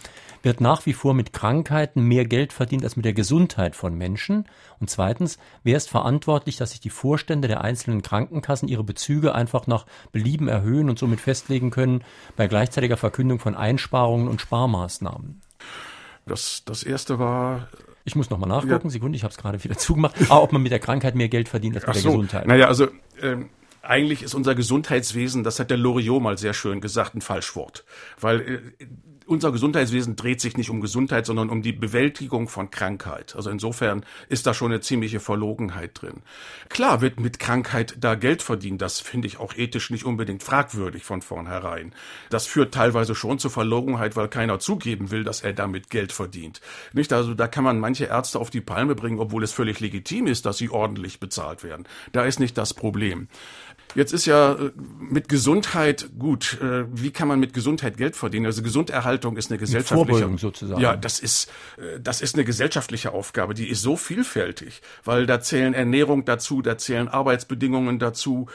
Wird 0.43 0.61
nach 0.61 0.85
wie 0.85 0.93
vor 0.93 1.13
mit 1.13 1.33
Krankheiten 1.33 2.03
mehr 2.03 2.23
Geld 2.23 2.53
verdient 2.53 2.85
als 2.85 2.95
mit 2.95 3.03
der 3.03 3.11
Gesundheit 3.11 3.75
von 3.75 3.97
Menschen? 3.97 4.45
Und 4.79 4.89
zweitens, 4.89 5.39
wer 5.65 5.75
ist 5.75 5.89
verantwortlich, 5.89 6.55
dass 6.55 6.71
sich 6.71 6.79
die 6.79 6.89
Vorstände 6.89 7.49
der 7.49 7.59
einzelnen 7.65 8.01
Krankenkassen 8.01 8.69
ihre 8.69 8.85
Bezüge 8.85 9.35
einfach 9.35 9.67
nach 9.67 9.85
Belieben 10.13 10.47
erhöhen 10.47 10.89
und 10.89 10.97
somit 10.97 11.19
festlegen 11.19 11.69
können 11.69 12.05
bei 12.37 12.47
gleichzeitiger 12.47 12.95
Verkündung 12.95 13.39
von 13.39 13.53
Einsparungen 13.53 14.29
und 14.29 14.39
Sparmaßnahmen? 14.39 15.41
Das, 16.27 16.63
das 16.63 16.81
erste 16.81 17.19
war 17.19 17.67
ich 18.05 18.15
muss 18.15 18.29
nochmal 18.29 18.47
nachgucken, 18.47 18.87
ja. 18.87 18.89
Sekunde, 18.89 19.17
ich 19.17 19.23
habe 19.23 19.31
es 19.31 19.37
gerade 19.37 19.61
wieder 19.61 19.77
zugemacht. 19.77 20.15
Aber 20.29 20.43
ob 20.43 20.53
man 20.53 20.63
mit 20.63 20.71
der 20.71 20.79
Krankheit 20.79 21.13
mehr 21.15 21.27
Geld 21.27 21.49
verdient 21.49 21.75
als 21.75 21.85
mit 21.85 21.89
Ach 21.89 22.01
der 22.01 22.09
Gesundheit. 22.09 22.47
Naja, 22.47 22.67
also 22.67 22.87
ähm, 23.21 23.49
eigentlich 23.81 24.21
ist 24.23 24.35
unser 24.35 24.55
Gesundheitswesen, 24.55 25.43
das 25.43 25.59
hat 25.59 25.71
der 25.71 25.77
Loriot 25.77 26.21
mal 26.21 26.37
sehr 26.37 26.53
schön 26.53 26.81
gesagt, 26.81 27.15
ein 27.15 27.21
Falschwort. 27.21 27.83
Weil 28.19 28.41
äh, 28.41 28.85
unser 29.31 29.51
Gesundheitswesen 29.51 30.15
dreht 30.15 30.41
sich 30.41 30.57
nicht 30.57 30.69
um 30.69 30.81
Gesundheit, 30.81 31.25
sondern 31.25 31.49
um 31.49 31.61
die 31.61 31.71
Bewältigung 31.71 32.49
von 32.49 32.69
Krankheit. 32.69 33.35
Also 33.35 33.49
insofern 33.49 34.05
ist 34.27 34.45
da 34.45 34.53
schon 34.53 34.71
eine 34.71 34.81
ziemliche 34.81 35.19
Verlogenheit 35.19 36.01
drin. 36.01 36.21
Klar 36.69 37.01
wird 37.01 37.19
mit 37.19 37.39
Krankheit 37.39 37.95
da 37.99 38.15
Geld 38.15 38.41
verdient. 38.41 38.81
Das 38.81 38.99
finde 38.99 39.27
ich 39.27 39.39
auch 39.39 39.55
ethisch 39.55 39.89
nicht 39.89 40.05
unbedingt 40.05 40.43
fragwürdig 40.43 41.03
von 41.03 41.21
vornherein. 41.21 41.93
Das 42.29 42.45
führt 42.45 42.73
teilweise 42.73 43.15
schon 43.15 43.39
zur 43.39 43.51
Verlogenheit, 43.51 44.15
weil 44.15 44.27
keiner 44.27 44.59
zugeben 44.59 45.11
will, 45.11 45.23
dass 45.23 45.41
er 45.41 45.53
damit 45.53 45.89
Geld 45.89 46.11
verdient. 46.11 46.59
Nicht? 46.91 47.13
Also 47.13 47.33
da 47.33 47.47
kann 47.47 47.63
man 47.63 47.79
manche 47.79 48.05
Ärzte 48.05 48.37
auf 48.37 48.49
die 48.49 48.61
Palme 48.61 48.95
bringen, 48.95 49.19
obwohl 49.19 49.43
es 49.43 49.53
völlig 49.53 49.79
legitim 49.79 50.27
ist, 50.27 50.45
dass 50.45 50.57
sie 50.57 50.69
ordentlich 50.69 51.19
bezahlt 51.19 51.63
werden. 51.63 51.87
Da 52.11 52.25
ist 52.25 52.39
nicht 52.39 52.57
das 52.57 52.73
Problem. 52.73 53.29
Jetzt 53.95 54.13
ist 54.13 54.25
ja 54.25 54.53
äh, 54.53 54.71
mit 54.99 55.29
Gesundheit 55.29 56.09
gut. 56.17 56.59
Äh, 56.61 56.85
wie 56.91 57.11
kann 57.11 57.27
man 57.27 57.39
mit 57.39 57.53
Gesundheit 57.53 57.97
Geld 57.97 58.15
verdienen? 58.15 58.45
Also 58.45 58.61
Gesunderhaltung 58.61 59.37
ist 59.37 59.51
eine 59.51 59.59
gesellschaftliche 59.59 60.37
sozusagen. 60.37 60.81
Ja, 60.81 60.95
das 60.95 61.19
ist 61.19 61.49
äh, 61.77 61.99
das 61.99 62.21
ist 62.21 62.35
eine 62.35 62.45
gesellschaftliche 62.45 63.11
Aufgabe. 63.11 63.53
Die 63.53 63.69
ist 63.69 63.81
so 63.81 63.97
vielfältig, 63.97 64.81
weil 65.03 65.25
da 65.25 65.41
zählen 65.41 65.73
Ernährung 65.73 66.25
dazu, 66.25 66.61
da 66.61 66.77
zählen 66.77 67.07
Arbeitsbedingungen 67.07 67.99
dazu, 67.99 68.47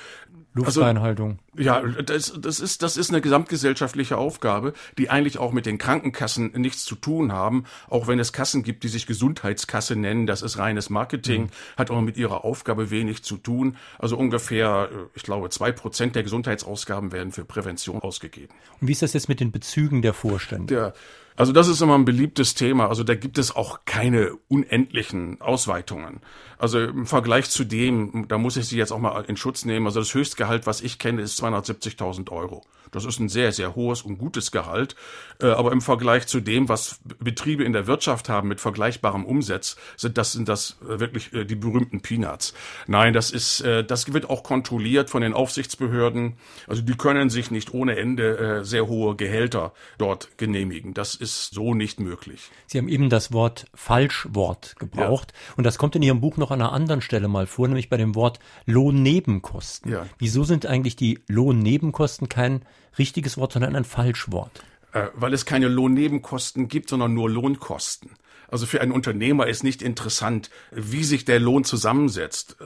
Luftreinhaltung. 0.57 1.39
Also, 1.53 1.63
ja, 1.63 1.81
das, 1.81 2.33
das, 2.39 2.61
ist, 2.61 2.83
das 2.83 2.97
ist 2.97 3.11
eine 3.11 3.21
gesamtgesellschaftliche 3.21 4.17
Aufgabe, 4.17 4.73
die 4.99 5.11
eigentlich 5.11 5.39
auch 5.39 5.53
mit 5.53 5.67
den 5.67 5.79
Krankenkassen 5.79 6.53
nichts 6.55 6.85
zu 6.85 6.97
tun 6.97 7.33
haben, 7.33 7.65
auch 7.89 8.09
wenn 8.09 8.19
es 8.19 8.33
Kassen 8.33 8.63
gibt, 8.63 8.83
die 8.83 8.89
sich 8.89 9.07
Gesundheitskasse 9.07 9.97
nennen. 9.97 10.27
Das 10.27 10.43
ist 10.43 10.59
reines 10.59 10.91
Marketing, 10.91 11.45
mhm. 11.45 11.51
hat 11.77 11.91
auch 11.91 12.01
mit 12.01 12.17
ihrer 12.17 12.45
Aufgabe 12.45 12.91
wenig 12.91 13.23
zu 13.23 13.37
tun. 13.37 13.77
Also 13.99 14.17
ungefähr, 14.17 14.89
ich 15.15 15.23
glaube, 15.23 15.51
zwei 15.51 15.73
Prozent 15.73 16.17
der 16.17 16.23
Gesundheitsausgaben 16.23 17.13
werden 17.13 17.33
für 17.33 17.45
Prävention 17.45 18.01
ausgegeben. 18.01 18.55
Und 18.81 18.89
wie 18.89 18.93
ist 18.93 19.03
das 19.03 19.13
jetzt 19.13 19.29
mit 19.29 19.41
den 19.41 19.53
Bezügen 19.53 20.03
der 20.03 20.15
Vorstände? 20.15 20.75
Der, 20.75 20.95
also 21.37 21.53
das 21.53 21.69
ist 21.69 21.83
immer 21.83 21.97
ein 21.97 22.07
beliebtes 22.07 22.55
Thema. 22.55 22.89
Also 22.89 23.05
da 23.05 23.15
gibt 23.15 23.37
es 23.37 23.55
auch 23.55 23.81
keine 23.85 24.33
unendlichen 24.49 25.41
Ausweitungen. 25.43 26.21
Also 26.59 26.81
im 26.81 27.07
Vergleich 27.07 27.51
zu 27.51 27.65
dem, 27.65 28.27
da 28.29 28.39
muss 28.39 28.57
ich 28.57 28.67
Sie 28.67 28.79
jetzt 28.79 28.93
auch 28.93 28.99
mal 28.99 29.25
in 29.27 29.37
Schutz 29.37 29.65
nehmen. 29.65 29.87
Also 29.87 30.01
das 30.01 30.15
Höchstgehalt, 30.15 30.67
was 30.67 30.81
ich 30.81 30.99
kenne, 30.99 31.23
ist 31.23 31.43
270.000 31.43 32.31
Euro. 32.31 32.63
Das 32.91 33.05
ist 33.05 33.21
ein 33.21 33.29
sehr, 33.29 33.53
sehr 33.53 33.75
hohes 33.75 34.03
und 34.03 34.19
gutes 34.19 34.51
Gehalt. 34.51 34.97
Äh, 35.41 35.49
aber 35.49 35.73
im 35.73 35.81
Vergleich 35.81 36.27
zu 36.27 36.41
dem, 36.41 36.69
was 36.69 37.01
Betriebe 37.19 37.65
in 37.65 37.73
der 37.73 37.87
Wirtschaft 37.87 38.29
haben 38.29 38.49
mit 38.49 38.61
vergleichbarem 38.61 39.25
Umsatz, 39.25 39.77
sind 39.97 40.17
das, 40.19 40.33
sind 40.33 40.49
das 40.49 40.79
äh, 40.83 40.99
wirklich 41.01 41.33
äh, 41.33 41.45
die 41.45 41.57
berühmten 41.57 42.01
Peanuts. 42.01 42.55
Nein, 42.87 43.13
das 43.13 43.31
ist, 43.31 43.63
das 43.67 44.13
wird 44.13 44.31
auch 44.31 44.43
kontrolliert 44.43 45.11
von 45.11 45.23
den 45.23 45.35
Aufsichtsbehörden. 45.35 46.37
Also 46.67 46.83
die 46.83 46.97
können 46.97 47.31
sich 47.31 47.51
nicht 47.51 47.75
ohne 47.75 47.97
Ende 47.97 48.65
sehr 48.65 48.87
hohe 48.87 49.17
Gehälter 49.17 49.73
dort 49.99 50.37
genehmigen. 50.39 50.95
Das 50.95 51.15
ist 51.15 51.53
so 51.53 51.75
nicht 51.75 52.01
möglich. 52.01 52.51
Sie 52.67 52.79
haben 52.79 52.89
eben 52.89 53.11
das 53.11 53.33
Wort 53.33 53.67
Falschwort 53.75 54.77
gebraucht. 54.79 55.33
Ja. 55.33 55.55
Und 55.57 55.65
das 55.65 55.79
kommt 55.79 55.97
in 55.97 56.03
Ihrem 56.03 56.21
Buch 56.21 56.37
noch 56.37 56.46
an 56.51 56.61
einer 56.61 56.73
anderen 56.73 57.01
Stelle 57.01 57.29
mal 57.29 57.47
vor, 57.47 57.69
nämlich 57.69 57.89
bei 57.89 57.97
dem 57.97 58.15
Wort 58.15 58.39
Lohnnebenkosten. 58.67 59.93
Ja. 59.93 60.07
Wieso 60.19 60.45
sind 60.45 60.67
eigentlich 60.67 60.97
die 60.97 61.21
Lohnnebenkosten 61.29 62.29
kein 62.29 62.63
richtiges 62.99 63.37
Wort, 63.37 63.53
sondern 63.53 63.77
ein 63.77 63.85
Falschwort? 63.85 64.63
Äh, 64.93 65.09
weil 65.15 65.35
es 65.35 65.45
keine 65.45 65.69
Lohnnebenkosten 65.69 66.69
gibt, 66.69 66.89
sondern 66.89 67.15
nur 67.15 67.31
Lohnkosten. 67.31 68.11
Also 68.49 68.67
für 68.67 68.81
einen 68.81 68.93
Unternehmer 68.93 69.47
ist 69.47 69.65
nicht 69.65 69.83
interessant, 69.83 70.51
wie 70.71 71.05
sich 71.05 71.25
der 71.25 71.41
Lohn 71.41 71.65
zusammensetzt, 71.65 72.57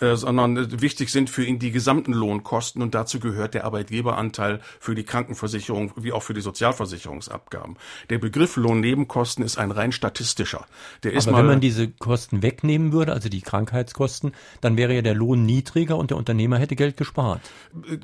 äh, 0.00 0.16
sondern 0.16 0.80
wichtig 0.80 1.10
sind 1.10 1.30
für 1.30 1.44
ihn 1.44 1.58
die 1.58 1.70
gesamten 1.70 2.12
Lohnkosten 2.12 2.82
und 2.82 2.94
dazu 2.94 3.20
gehört 3.20 3.54
der 3.54 3.64
Arbeitgeberanteil 3.64 4.60
für 4.78 4.94
die 4.94 5.04
Krankenversicherung 5.04 5.92
wie 5.96 6.12
auch 6.12 6.22
für 6.22 6.34
die 6.34 6.40
Sozialversicherungsabgaben. 6.40 7.76
Der 8.08 8.18
Begriff 8.18 8.56
Lohnnebenkosten 8.56 9.44
ist 9.44 9.58
ein 9.58 9.70
rein 9.70 9.92
statistischer. 9.92 10.66
Der 11.02 11.12
ist 11.12 11.28
Aber 11.28 11.38
wenn 11.38 11.46
man 11.46 11.60
diese 11.60 11.88
Kosten 11.88 12.42
wegnehmen 12.42 12.92
würde, 12.92 13.12
also 13.12 13.28
die 13.28 13.40
Krankheitskosten, 13.40 14.32
dann 14.60 14.76
wäre 14.76 14.94
ja 14.94 15.02
der 15.02 15.14
Lohn 15.14 15.44
niedriger 15.44 15.96
und 15.96 16.10
der 16.10 16.18
Unternehmer 16.18 16.58
hätte 16.58 16.76
Geld 16.76 16.96
gespart. 16.96 17.40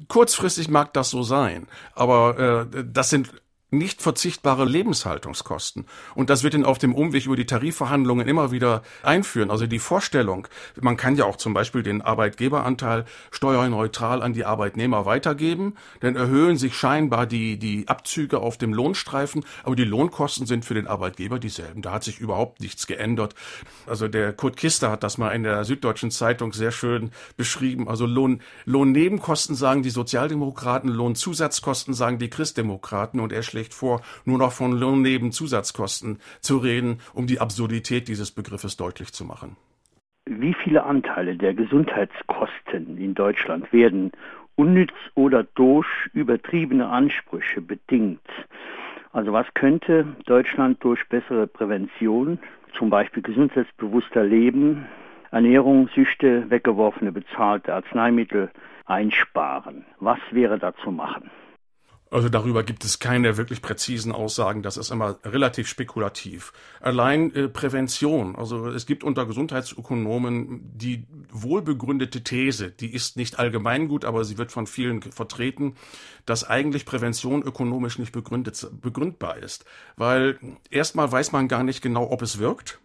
Kurzfristig 0.08 0.68
mag 0.68 0.92
das 0.94 1.10
so 1.10 1.22
sein, 1.22 1.66
aber 1.94 2.68
äh, 2.74 2.84
das 2.84 3.10
sind 3.10 3.30
nicht 3.70 4.00
verzichtbare 4.00 4.64
Lebenshaltungskosten. 4.64 5.86
Und 6.14 6.30
das 6.30 6.44
wird 6.44 6.54
ihn 6.54 6.64
auf 6.64 6.78
dem 6.78 6.94
Umweg 6.94 7.26
über 7.26 7.34
die 7.34 7.46
Tarifverhandlungen 7.46 8.28
immer 8.28 8.52
wieder 8.52 8.82
einführen. 9.02 9.50
Also 9.50 9.66
die 9.66 9.80
Vorstellung, 9.80 10.46
man 10.80 10.96
kann 10.96 11.16
ja 11.16 11.24
auch 11.24 11.36
zum 11.36 11.52
Beispiel 11.52 11.82
den 11.82 12.00
Arbeitgeberanteil 12.00 13.04
steuerneutral 13.32 14.22
an 14.22 14.34
die 14.34 14.44
Arbeitnehmer 14.44 15.04
weitergeben, 15.04 15.74
dann 15.98 16.14
erhöhen 16.14 16.56
sich 16.56 16.76
scheinbar 16.76 17.26
die, 17.26 17.58
die 17.58 17.88
Abzüge 17.88 18.38
auf 18.38 18.56
dem 18.56 18.72
Lohnstreifen, 18.72 19.44
aber 19.64 19.74
die 19.74 19.84
Lohnkosten 19.84 20.46
sind 20.46 20.64
für 20.64 20.74
den 20.74 20.86
Arbeitgeber 20.86 21.40
dieselben. 21.40 21.82
Da 21.82 21.92
hat 21.92 22.04
sich 22.04 22.20
überhaupt 22.20 22.60
nichts 22.60 22.86
geändert. 22.86 23.34
Also 23.86 24.06
der 24.06 24.32
Kurt 24.32 24.56
Kister 24.56 24.92
hat 24.92 25.02
das 25.02 25.18
mal 25.18 25.30
in 25.30 25.42
der 25.42 25.64
Süddeutschen 25.64 26.12
Zeitung 26.12 26.52
sehr 26.52 26.70
schön 26.70 27.10
beschrieben. 27.36 27.88
Also 27.88 28.06
Lohn, 28.06 28.42
Lohnnebenkosten 28.64 29.56
sagen 29.56 29.82
die 29.82 29.90
Sozialdemokraten, 29.90 30.88
Lohnzusatzkosten 30.88 31.94
sagen 31.94 32.18
die 32.18 32.30
Christdemokraten 32.30 33.18
und 33.18 33.32
er 33.32 33.42
schlägt 33.42 33.65
vor, 33.74 34.02
nur 34.24 34.38
noch 34.38 34.52
von 34.52 34.72
Lohnnebenzusatzkosten 34.72 36.18
zu 36.40 36.58
reden, 36.58 36.98
um 37.14 37.26
die 37.26 37.40
Absurdität 37.40 38.08
dieses 38.08 38.30
Begriffes 38.30 38.76
deutlich 38.76 39.12
zu 39.12 39.24
machen. 39.24 39.56
Wie 40.28 40.54
viele 40.54 40.82
Anteile 40.82 41.36
der 41.36 41.54
Gesundheitskosten 41.54 42.98
in 42.98 43.14
Deutschland 43.14 43.72
werden 43.72 44.10
unnütz 44.56 44.92
oder 45.14 45.44
durch 45.44 45.86
übertriebene 46.14 46.88
Ansprüche 46.88 47.60
bedingt? 47.60 48.20
Also 49.12 49.32
was 49.32 49.46
könnte 49.54 50.04
Deutschland 50.26 50.82
durch 50.82 51.08
bessere 51.08 51.46
Prävention, 51.46 52.38
zum 52.76 52.90
Beispiel 52.90 53.22
gesundheitsbewusster 53.22 54.24
Leben, 54.24 54.86
Ernährung, 55.30 55.88
Süchte, 55.94 56.50
weggeworfene 56.50 57.12
bezahlte 57.12 57.72
Arzneimittel 57.72 58.50
einsparen? 58.84 59.84
Was 60.00 60.18
wäre 60.32 60.58
da 60.58 60.74
zu 60.76 60.90
machen? 60.90 61.30
Also 62.16 62.30
darüber 62.30 62.62
gibt 62.62 62.82
es 62.82 62.98
keine 62.98 63.36
wirklich 63.36 63.60
präzisen 63.60 64.10
Aussagen. 64.10 64.62
Das 64.62 64.78
ist 64.78 64.90
immer 64.90 65.18
relativ 65.22 65.68
spekulativ. 65.68 66.54
Allein 66.80 67.30
äh, 67.34 67.46
Prävention. 67.46 68.36
Also 68.36 68.68
es 68.68 68.86
gibt 68.86 69.04
unter 69.04 69.26
Gesundheitsökonomen 69.26 70.62
die 70.78 71.04
wohlbegründete 71.30 72.24
These, 72.24 72.70
die 72.70 72.94
ist 72.94 73.18
nicht 73.18 73.38
allgemeingut, 73.38 74.06
aber 74.06 74.24
sie 74.24 74.38
wird 74.38 74.50
von 74.50 74.66
vielen 74.66 75.02
vertreten, 75.02 75.74
dass 76.24 76.42
eigentlich 76.42 76.86
Prävention 76.86 77.42
ökonomisch 77.42 77.98
nicht 77.98 78.12
begründet, 78.12 78.66
begründbar 78.80 79.36
ist. 79.36 79.66
Weil 79.98 80.38
erstmal 80.70 81.12
weiß 81.12 81.32
man 81.32 81.48
gar 81.48 81.64
nicht 81.64 81.82
genau, 81.82 82.10
ob 82.10 82.22
es 82.22 82.38
wirkt. 82.38 82.78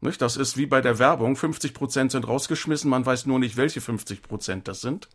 Nicht? 0.00 0.20
Das 0.20 0.36
ist 0.36 0.56
wie 0.56 0.66
bei 0.66 0.80
der 0.80 0.98
Werbung. 0.98 1.36
50 1.36 1.74
Prozent 1.74 2.12
sind 2.12 2.28
rausgeschmissen, 2.28 2.90
man 2.90 3.06
weiß 3.06 3.26
nur 3.26 3.38
nicht, 3.38 3.56
welche 3.56 3.80
50 3.80 4.22
Prozent 4.22 4.68
das 4.68 4.80
sind. 4.80 5.08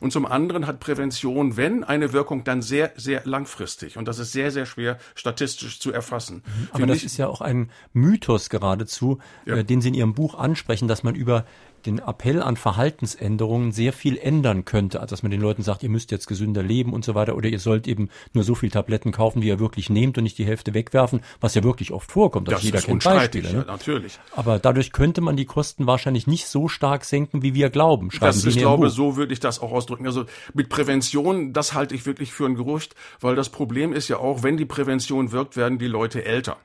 Und 0.00 0.12
zum 0.12 0.26
anderen 0.26 0.66
hat 0.66 0.80
Prävention, 0.80 1.56
wenn 1.56 1.84
eine 1.84 2.12
Wirkung, 2.12 2.44
dann 2.44 2.62
sehr, 2.62 2.92
sehr 2.96 3.22
langfristig. 3.24 3.96
Und 3.96 4.08
das 4.08 4.18
ist 4.18 4.32
sehr, 4.32 4.50
sehr 4.50 4.66
schwer 4.66 4.98
statistisch 5.14 5.80
zu 5.80 5.92
erfassen. 5.92 6.42
Mhm. 6.44 6.68
Aber 6.72 6.86
das 6.86 7.04
ist 7.04 7.16
ja 7.16 7.28
auch 7.28 7.40
ein 7.40 7.70
Mythos 7.92 8.48
geradezu, 8.48 9.18
ja. 9.44 9.56
äh, 9.56 9.64
den 9.64 9.80
Sie 9.80 9.88
in 9.88 9.94
Ihrem 9.94 10.14
Buch 10.14 10.34
ansprechen, 10.34 10.88
dass 10.88 11.02
man 11.02 11.14
über 11.14 11.44
den 11.86 11.98
Appell 11.98 12.42
an 12.42 12.56
Verhaltensänderungen 12.56 13.72
sehr 13.72 13.92
viel 13.92 14.16
ändern 14.16 14.64
könnte, 14.64 15.00
als 15.00 15.10
dass 15.10 15.22
man 15.22 15.30
den 15.30 15.40
Leuten 15.40 15.62
sagt, 15.62 15.82
ihr 15.82 15.88
müsst 15.88 16.10
jetzt 16.10 16.26
gesünder 16.26 16.62
leben 16.62 16.92
und 16.92 17.04
so 17.04 17.14
weiter 17.14 17.36
oder 17.36 17.48
ihr 17.48 17.58
sollt 17.58 17.86
eben 17.86 18.08
nur 18.32 18.44
so 18.44 18.54
viel 18.54 18.70
Tabletten 18.70 19.12
kaufen, 19.12 19.42
wie 19.42 19.48
ihr 19.48 19.60
wirklich 19.60 19.90
nehmt 19.90 20.18
und 20.18 20.24
nicht 20.24 20.38
die 20.38 20.46
Hälfte 20.46 20.74
wegwerfen, 20.74 21.20
was 21.40 21.54
ja 21.54 21.62
wirklich 21.62 21.92
oft 21.92 22.10
vorkommt. 22.10 22.48
Also 22.48 22.56
das 22.56 22.64
jeder 22.64 22.80
kennt 22.80 23.04
Beispiele. 23.04 23.52
Ne? 23.52 23.58
Ja, 23.58 23.64
natürlich. 23.64 24.18
Aber 24.34 24.58
dadurch 24.58 24.92
könnte 24.92 25.20
man 25.20 25.36
die 25.36 25.44
Kosten 25.44 25.86
wahrscheinlich 25.86 26.26
nicht 26.26 26.46
so 26.46 26.68
stark 26.68 27.04
senken, 27.04 27.42
wie 27.42 27.54
wir 27.54 27.70
glauben. 27.70 28.10
Schreiben 28.10 28.26
das, 28.26 28.42
Sie 28.42 28.50
ich 28.50 28.56
glaube, 28.56 28.90
so 28.90 29.16
würde 29.16 29.32
ich 29.32 29.40
das 29.40 29.60
auch 29.60 29.72
ausdrücken. 29.72 30.06
Also 30.06 30.26
mit 30.54 30.68
Prävention, 30.68 31.52
das 31.52 31.74
halte 31.74 31.94
ich 31.94 32.06
wirklich 32.06 32.32
für 32.32 32.46
ein 32.46 32.54
Gerücht, 32.54 32.94
weil 33.20 33.34
das 33.34 33.48
Problem 33.48 33.92
ist 33.92 34.08
ja 34.08 34.18
auch, 34.18 34.42
wenn 34.42 34.56
die 34.56 34.64
Prävention 34.64 35.32
wirkt, 35.32 35.56
werden 35.56 35.78
die 35.78 35.86
Leute 35.86 36.24
älter. 36.24 36.58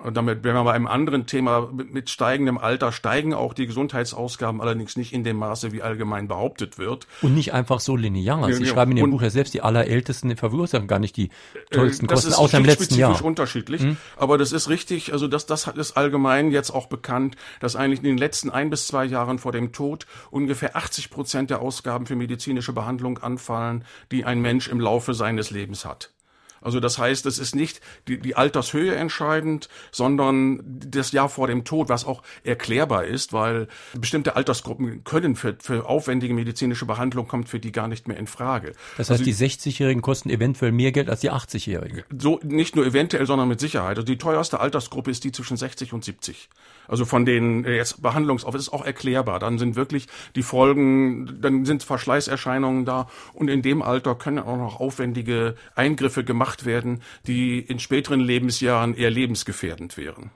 Und 0.00 0.16
damit 0.16 0.44
wären 0.44 0.54
wir 0.54 0.62
bei 0.62 0.74
einem 0.74 0.86
anderen 0.86 1.26
Thema. 1.26 1.70
Mit, 1.72 2.08
steigendem 2.08 2.56
Alter 2.56 2.92
steigen 2.92 3.34
auch 3.34 3.52
die 3.52 3.66
Gesundheitsausgaben 3.66 4.60
allerdings 4.60 4.96
nicht 4.96 5.12
in 5.12 5.24
dem 5.24 5.36
Maße, 5.38 5.72
wie 5.72 5.82
allgemein 5.82 6.28
behauptet 6.28 6.78
wird. 6.78 7.08
Und 7.20 7.34
nicht 7.34 7.52
einfach 7.52 7.80
so 7.80 7.96
linear. 7.96 8.52
Sie 8.52 8.62
ja, 8.62 8.72
schreiben 8.72 8.92
in 8.92 8.98
Ihrem 8.98 9.10
Buch 9.10 9.22
ja 9.22 9.30
selbst, 9.30 9.54
die 9.54 9.60
Allerältesten 9.60 10.36
verursachen 10.36 10.86
gar 10.86 11.00
nicht 11.00 11.16
die 11.16 11.30
tollsten 11.70 12.06
äh, 12.06 12.08
Kosten, 12.08 12.32
außer 12.32 12.58
im 12.58 12.64
letzten 12.64 12.94
Jahr. 12.94 13.10
Das 13.10 13.20
ist 13.20 13.26
unterschiedlich. 13.26 13.82
Hm? 13.82 13.96
Aber 14.16 14.38
das 14.38 14.52
ist 14.52 14.68
richtig. 14.68 15.12
Also 15.12 15.26
das, 15.26 15.46
das 15.46 15.66
ist 15.66 15.96
allgemein 15.96 16.52
jetzt 16.52 16.70
auch 16.70 16.86
bekannt, 16.86 17.34
dass 17.58 17.74
eigentlich 17.74 17.98
in 17.98 18.04
den 18.04 18.18
letzten 18.18 18.50
ein 18.50 18.70
bis 18.70 18.86
zwei 18.86 19.04
Jahren 19.04 19.40
vor 19.40 19.50
dem 19.50 19.72
Tod 19.72 20.06
ungefähr 20.30 20.76
80 20.76 21.10
Prozent 21.10 21.50
der 21.50 21.60
Ausgaben 21.60 22.06
für 22.06 22.14
medizinische 22.14 22.72
Behandlung 22.72 23.18
anfallen, 23.18 23.84
die 24.12 24.24
ein 24.24 24.40
Mensch 24.40 24.68
im 24.68 24.78
Laufe 24.78 25.12
seines 25.12 25.50
Lebens 25.50 25.84
hat. 25.84 26.12
Also 26.60 26.80
das 26.80 26.98
heißt, 26.98 27.26
es 27.26 27.38
ist 27.38 27.54
nicht 27.54 27.80
die, 28.06 28.18
die 28.18 28.36
Altershöhe 28.36 28.94
entscheidend, 28.94 29.68
sondern 29.90 30.60
das 30.64 31.12
Jahr 31.12 31.28
vor 31.28 31.46
dem 31.46 31.64
Tod, 31.64 31.88
was 31.88 32.04
auch 32.04 32.22
erklärbar 32.44 33.04
ist, 33.04 33.32
weil 33.32 33.68
bestimmte 33.98 34.36
Altersgruppen 34.36 35.04
können 35.04 35.36
für, 35.36 35.56
für 35.60 35.86
aufwendige 35.86 36.34
medizinische 36.34 36.86
Behandlung 36.86 37.28
kommt 37.28 37.48
für 37.48 37.60
die 37.60 37.72
gar 37.72 37.88
nicht 37.88 38.08
mehr 38.08 38.16
in 38.16 38.26
Frage. 38.26 38.72
Das 38.96 39.10
heißt, 39.10 39.20
also, 39.20 39.24
die 39.24 39.34
60-Jährigen 39.34 40.02
kosten 40.02 40.30
eventuell 40.30 40.72
mehr 40.72 40.92
Geld 40.92 41.08
als 41.08 41.20
die 41.20 41.30
80-Jährigen. 41.30 42.02
So 42.18 42.40
nicht 42.42 42.76
nur 42.76 42.86
eventuell, 42.86 43.26
sondern 43.26 43.48
mit 43.48 43.60
Sicherheit. 43.60 43.98
Also 43.98 44.06
die 44.06 44.18
teuerste 44.18 44.60
Altersgruppe 44.60 45.10
ist 45.10 45.24
die 45.24 45.32
zwischen 45.32 45.56
60 45.56 45.92
und 45.92 46.04
70. 46.04 46.48
Also 46.88 47.04
von 47.04 47.26
den 47.26 47.64
äh, 47.64 47.76
jetzt 47.76 48.02
Behandlungsauf 48.02 48.54
ist 48.54 48.70
auch 48.70 48.84
erklärbar. 48.84 49.38
Dann 49.38 49.58
sind 49.58 49.76
wirklich 49.76 50.06
die 50.34 50.42
Folgen, 50.42 51.40
dann 51.40 51.64
sind 51.66 51.82
Verschleißerscheinungen 51.82 52.84
da 52.84 53.08
und 53.34 53.48
in 53.48 53.62
dem 53.62 53.82
Alter 53.82 54.14
können 54.14 54.38
auch 54.38 54.56
noch 54.56 54.80
aufwendige 54.80 55.54
Eingriffe 55.74 56.24
gemacht 56.24 56.47
werden, 56.64 57.02
die 57.26 57.60
in 57.60 57.78
späteren 57.78 58.20
Lebensjahren 58.20 58.94
eher 58.94 59.10
lebensgefährdend 59.10 59.96
wären. 59.96 60.30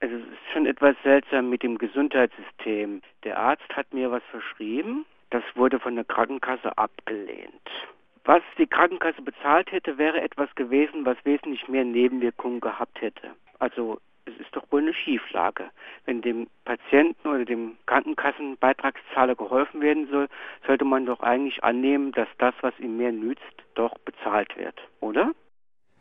Also 0.00 0.16
es 0.16 0.22
ist 0.22 0.52
schon 0.52 0.66
etwas 0.66 0.96
seltsam 1.02 1.50
mit 1.50 1.62
dem 1.62 1.78
Gesundheitssystem. 1.78 3.02
Der 3.24 3.38
Arzt 3.38 3.68
hat 3.74 3.92
mir 3.92 4.10
was 4.10 4.22
verschrieben, 4.30 5.04
das 5.30 5.42
wurde 5.54 5.78
von 5.78 5.94
der 5.94 6.04
Krankenkasse 6.04 6.76
abgelehnt. 6.76 7.68
Was 8.24 8.42
die 8.58 8.66
Krankenkasse 8.66 9.22
bezahlt 9.22 9.72
hätte, 9.72 9.96
wäre 9.98 10.20
etwas 10.20 10.54
gewesen, 10.54 11.04
was 11.04 11.16
wesentlich 11.24 11.68
mehr 11.68 11.84
Nebenwirkungen 11.84 12.60
gehabt 12.60 13.00
hätte. 13.00 13.30
Also 13.58 13.98
es 14.26 14.38
ist 14.38 14.54
doch 14.54 14.64
wohl 14.70 14.80
eine 14.80 14.94
Schieflage. 14.94 15.70
Wenn 16.04 16.22
dem 16.22 16.48
Patienten 16.64 17.28
oder 17.28 17.44
dem 17.44 17.76
Krankenkassenbeitragszahler 17.86 19.34
geholfen 19.34 19.80
werden 19.80 20.08
soll, 20.10 20.28
sollte 20.66 20.84
man 20.84 21.06
doch 21.06 21.20
eigentlich 21.20 21.62
annehmen, 21.64 22.12
dass 22.12 22.28
das, 22.38 22.54
was 22.60 22.78
ihm 22.78 22.96
mehr 22.96 23.12
nützt, 23.12 23.42
doch 23.74 23.96
bezahlt 23.98 24.56
wird, 24.56 24.80
oder? 25.00 25.32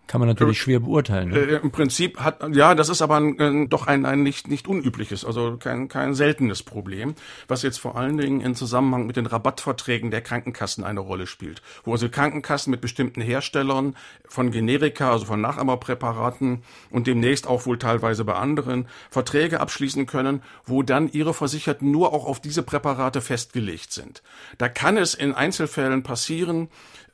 Kann 0.10 0.22
man 0.22 0.28
natürlich 0.28 0.60
schwer 0.60 0.80
beurteilen. 0.80 1.30
Ne? 1.30 1.38
Äh, 1.38 1.56
Im 1.58 1.70
Prinzip 1.70 2.20
hat, 2.20 2.44
ja, 2.56 2.74
das 2.74 2.90
ist 2.90 3.04
aber 3.04 3.18
ein, 3.18 3.40
ein, 3.40 3.70
doch 3.70 3.86
ein, 3.86 4.08
ein 4.08 4.24
nicht, 4.24 4.48
nicht 4.48 4.68
unübliches, 4.68 5.24
also 5.24 5.58
kein, 5.58 5.88
kein 5.88 6.16
seltenes 6.16 6.64
Problem, 6.64 7.14
was 7.48 7.62
jetzt 7.62 7.78
vor 7.80 7.96
allen 7.96 8.18
Dingen 8.18 8.42
in 8.42 8.56
Zusammenhang 8.56 9.06
mit 9.06 9.18
den 9.18 9.28
Rabattverträgen 9.28 10.10
der 10.10 10.22
Krankenkassen 10.22 10.84
eine 10.84 11.00
Rolle 11.00 11.28
spielt. 11.28 11.62
Wo 11.84 11.92
also 11.92 12.10
Krankenkassen 12.10 12.72
mit 12.72 12.82
bestimmten 12.82 13.22
Herstellern 13.22 13.96
von 14.28 14.50
Generika, 14.50 15.12
also 15.12 15.26
von 15.26 15.42
Nachahmerpräparaten 15.42 16.64
und 16.90 17.06
demnächst 17.06 17.46
auch 17.46 17.68
wohl 17.68 17.78
teilweise 17.78 18.26
bei 18.26 18.34
anderen 18.34 18.88
Verträge 19.12 19.60
abschließen 19.60 20.08
können, 20.08 20.42
wo 20.66 20.82
dann 20.82 21.12
ihre 21.12 21.36
Versicherten 21.36 21.92
nur 21.92 22.14
auch 22.14 22.26
auf 22.26 22.40
diese 22.40 22.64
Präparate 22.64 23.22
festgelegt 23.22 23.94
sind. 23.94 24.24
Da 24.58 24.70
kann 24.70 24.98
es 24.98 25.14
in 25.14 25.36
Einzelfällen 25.36 26.02
passieren, 26.02 26.70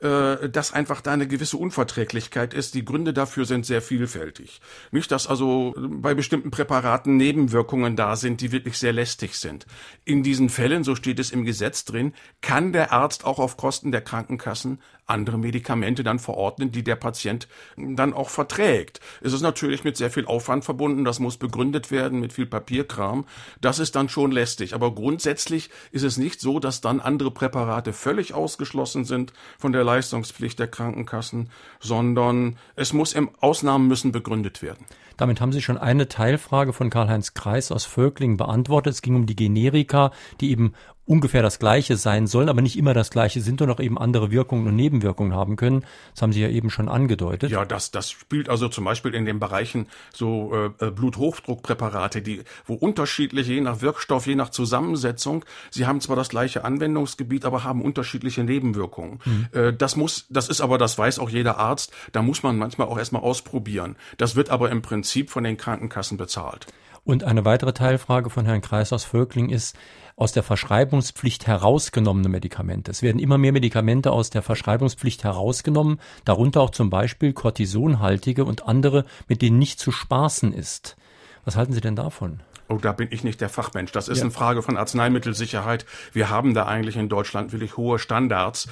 äh, 0.06 0.50
dass 0.50 0.72
einfach 0.72 1.02
da 1.02 1.14
eine 1.14 1.28
gewisse 1.28 1.58
Unverträglichkeit 1.58 2.54
ist. 2.54 2.76
Die 2.76 2.86
Gründe 2.86 3.12
dafür 3.12 3.46
sind 3.46 3.66
sehr 3.66 3.82
vielfältig. 3.82 4.62
Nicht, 4.92 5.12
dass 5.12 5.26
also 5.26 5.74
bei 5.78 6.14
bestimmten 6.14 6.52
Präparaten 6.52 7.18
Nebenwirkungen 7.18 7.96
da 7.96 8.16
sind, 8.16 8.42
die 8.42 8.52
wirklich 8.52 8.78
sehr 8.78 8.94
lästig 8.94 9.36
sind. 9.36 9.66
In 10.04 10.22
diesen 10.22 10.50
Fällen, 10.50 10.84
so 10.84 10.96
steht 10.96 11.20
es 11.20 11.32
im 11.32 11.44
Gesetz 11.44 11.86
drin, 11.86 12.14
kann 12.42 12.72
der 12.72 12.92
Arzt 12.92 13.26
auch 13.26 13.40
auf 13.40 13.58
Kosten 13.58 13.92
der 13.92 14.02
Krankenkassen 14.02 14.80
andere 15.08 15.38
Medikamente 15.38 16.04
dann 16.04 16.20
verordnen, 16.20 16.72
die 16.72 16.84
der 16.84 16.96
Patient 16.96 17.48
dann 17.78 18.14
auch 18.14 18.30
verträgt. 18.30 19.00
Es 19.22 19.34
ist 19.34 19.42
natürlich 19.42 19.84
mit 19.84 19.98
sehr 19.98 20.10
viel 20.10 20.26
Aufwand 20.26 20.66
verbunden, 20.66 21.06
das 21.06 21.20
muss 21.20 21.38
begründet 21.38 21.92
werden 21.92 22.20
mit 22.20 22.34
viel 22.34 22.48
Papierkram. 22.48 23.26
Das 23.62 23.80
ist 23.80 23.96
dann 23.96 24.10
schon 24.10 24.32
lästig. 24.32 24.74
Aber 24.74 24.94
grundsätzlich 24.94 25.70
ist 25.92 26.04
es 26.04 26.18
nicht 26.18 26.40
so, 26.40 26.60
dass 26.60 26.82
dann 26.82 27.00
andere 27.00 27.32
Präparate 27.32 27.94
völlig 27.94 28.34
ausgeschlossen 28.34 29.06
sind 29.06 29.34
von 29.60 29.72
der 29.72 29.84
Leistungspflicht 29.96 30.60
der 30.60 30.68
Krankenkassen, 30.68 31.50
sondern 31.80 32.58
es 32.76 32.92
muss 32.92 33.14
im 33.14 33.30
Ausnahmen 33.40 33.88
müssen 33.88 34.12
begründet 34.12 34.62
werden. 34.62 34.86
Damit 35.18 35.40
haben 35.40 35.54
Sie 35.54 35.62
schon 35.62 35.78
eine 35.78 36.10
Teilfrage 36.10 36.74
von 36.74 36.90
Karl-Heinz 36.90 37.34
Kreis 37.34 37.72
aus 37.72 37.86
Völklingen 37.86 38.36
beantwortet. 38.36 38.94
Es 38.94 39.02
ging 39.02 39.16
um 39.16 39.26
die 39.26 39.36
Generika, 39.38 40.12
die 40.42 40.52
eben 40.52 40.74
ungefähr 41.06 41.42
das 41.42 41.60
Gleiche 41.60 41.98
sein 41.98 42.28
sollen, 42.28 42.50
aber 42.50 42.62
nicht 42.62 42.78
immer 42.78 42.94
das 42.94 43.12
Gleiche 43.12 43.42
sind 43.42 43.62
und 43.62 43.70
auch 43.70 43.80
eben 43.80 43.98
andere 43.98 44.32
Wirkungen 44.32 44.68
und 44.68 44.76
Nebenwirkungen 44.76 45.34
haben 45.34 45.56
können. 45.56 45.86
Das 46.14 46.22
haben 46.22 46.34
Sie 46.34 46.42
ja 46.42 46.50
eben 46.50 46.70
schon 46.70 46.90
angedeutet. 46.90 47.52
Ja, 47.52 47.66
das, 47.66 47.92
das 47.92 48.12
spielt 48.12 48.50
also 48.50 48.70
zum 48.70 48.86
Beispiel 48.86 49.14
in 49.14 49.26
den 49.26 49.40
Bereichen 49.40 49.88
so 50.14 50.72
äh, 50.80 50.92
Bluthochdruckpräparate, 50.92 52.22
die, 52.22 52.44
wo 52.66 52.74
unterschiedliche, 52.74 53.54
je 53.54 53.62
nach 53.62 53.82
Wirkstoff, 53.82 54.26
je 54.26 54.36
nach 54.36 54.50
Zusammensetzung, 54.50 55.46
sie 55.70 55.86
haben 55.86 56.02
zwar 56.02 56.16
das 56.16 56.30
gleiche 56.30 56.64
Anwendungsgebiet, 56.66 57.46
aber 57.46 57.64
haben 57.64 57.82
unterschiedliche 57.82 58.44
Nebenwirkungen. 58.44 59.20
Mhm. 59.26 59.48
Äh, 59.52 59.74
das 59.74 59.96
muss, 59.96 60.26
das 60.30 60.50
ist 60.50 60.62
aber, 60.62 60.78
das 60.78 60.98
weiß 60.98 61.20
auch 61.20 61.30
jeder 61.30 61.58
Arzt, 61.58 61.92
da 62.12 62.22
muss 62.22 62.42
man 62.42 62.58
manchmal 62.58 62.88
auch 62.88 62.98
erstmal 62.98 63.22
ausprobieren. 63.22 63.96
Das 64.18 64.36
wird 64.36 64.50
aber 64.50 64.72
im 64.72 64.82
Prinzip 64.82 65.30
von 65.30 65.44
den 65.44 65.58
Krankenkassen 65.58 66.18
bezahlt. 66.18 66.68
Und 67.06 67.24
eine 67.24 67.46
weitere 67.46 67.72
Teilfrage 67.72 68.32
von 68.32 68.46
Herrn 68.46 68.62
Kreis 68.62 68.92
aus 68.92 69.04
Völkling 69.04 69.50
ist, 69.50 69.78
aus 70.16 70.32
der 70.32 70.42
Verschreibungspflicht 70.42 71.46
herausgenommene 71.46 72.30
Medikamente. 72.30 72.90
Es 72.90 73.04
werden 73.04 73.20
immer 73.20 73.38
mehr 73.38 73.52
Medikamente 73.52 74.12
aus 74.12 74.32
der 74.32 74.42
Verschreibungspflicht 74.42 75.24
herausgenommen, 75.24 76.00
darunter 76.24 76.62
auch 76.62 76.72
zum 76.72 76.90
Beispiel 76.90 77.34
Cortisonhaltige 77.34 78.44
und 78.44 78.68
andere, 78.68 79.06
mit 79.28 79.44
denen 79.44 79.60
nicht 79.60 79.80
zu 79.80 79.92
spaßen 79.92 80.52
ist. 80.52 80.98
Was 81.44 81.56
halten 81.56 81.74
Sie 81.74 81.82
denn 81.82 81.96
davon? 81.96 82.40
Oh, 82.68 82.78
da 82.78 82.94
bin 82.94 83.10
ich 83.12 83.24
nicht 83.24 83.42
der 83.42 83.50
Fachmensch. 83.50 83.92
Das 83.92 84.08
ist 84.08 84.18
ja. 84.18 84.24
eine 84.24 84.32
Frage 84.32 84.64
von 84.64 84.76
Arzneimittelsicherheit. 84.76 85.86
Wir 86.14 86.32
haben 86.32 86.56
da 86.56 86.66
eigentlich 86.66 86.98
in 86.98 87.10
Deutschland 87.10 87.52
wirklich 87.52 87.78
hohe 87.78 88.00
Standards. 88.00 88.68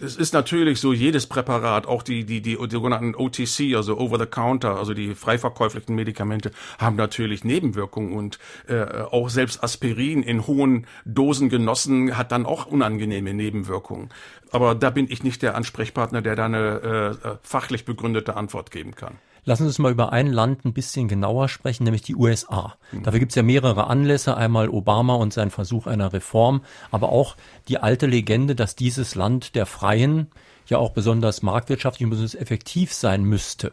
Es 0.00 0.16
ist 0.16 0.32
natürlich 0.32 0.80
so, 0.80 0.92
jedes 0.92 1.26
Präparat, 1.26 1.86
auch 1.86 2.04
die, 2.04 2.24
die, 2.24 2.40
die, 2.40 2.56
sogenannten 2.70 3.16
OTC, 3.16 3.74
also 3.74 3.98
Over-the-Counter, 3.98 4.76
also 4.76 4.94
die 4.94 5.16
frei 5.16 5.38
verkäuflichen 5.38 5.96
Medikamente, 5.96 6.52
haben 6.78 6.94
natürlich 6.94 7.42
Nebenwirkungen 7.42 8.12
und 8.12 8.38
äh, 8.68 8.84
auch 9.10 9.28
selbst 9.28 9.64
Aspirin 9.64 10.22
in 10.22 10.46
hohen 10.46 10.86
Dosen 11.04 11.48
genossen 11.48 12.16
hat 12.16 12.30
dann 12.30 12.46
auch 12.46 12.66
unangenehme 12.66 13.34
Nebenwirkungen. 13.34 14.10
Aber 14.52 14.74
da 14.74 14.90
bin 14.90 15.10
ich 15.10 15.24
nicht 15.24 15.42
der 15.42 15.56
Ansprechpartner, 15.56 16.22
der 16.22 16.36
da 16.36 16.44
eine 16.44 17.18
äh, 17.24 17.36
fachlich 17.42 17.84
begründete 17.84 18.36
Antwort 18.36 18.70
geben 18.70 18.94
kann. 18.94 19.18
Lassen 19.44 19.64
Sie 19.64 19.68
uns 19.68 19.78
mal 19.80 19.90
über 19.90 20.12
ein 20.12 20.28
Land 20.28 20.64
ein 20.64 20.72
bisschen 20.72 21.08
genauer 21.08 21.48
sprechen, 21.48 21.84
nämlich 21.84 22.02
die 22.02 22.14
USA. 22.14 22.76
Mhm. 22.92 23.02
Dafür 23.02 23.18
gibt 23.18 23.32
es 23.32 23.36
ja 23.36 23.42
mehrere 23.42 23.88
Anlässe, 23.88 24.36
einmal 24.36 24.68
Obama 24.68 25.14
und 25.14 25.32
sein 25.32 25.50
Versuch 25.50 25.86
einer 25.86 26.12
Reform, 26.12 26.62
aber 26.92 27.08
auch 27.08 27.36
die 27.66 27.78
alte 27.78 28.06
Legende, 28.06 28.54
dass 28.54 28.76
dieses 28.76 29.14
Land 29.16 29.56
der 29.56 29.66
Freien 29.66 30.28
ja 30.66 30.78
auch 30.78 30.90
besonders 30.90 31.42
marktwirtschaftlich 31.42 32.04
und 32.04 32.10
besonders 32.10 32.36
effektiv 32.36 32.92
sein 32.92 33.24
müsste. 33.24 33.72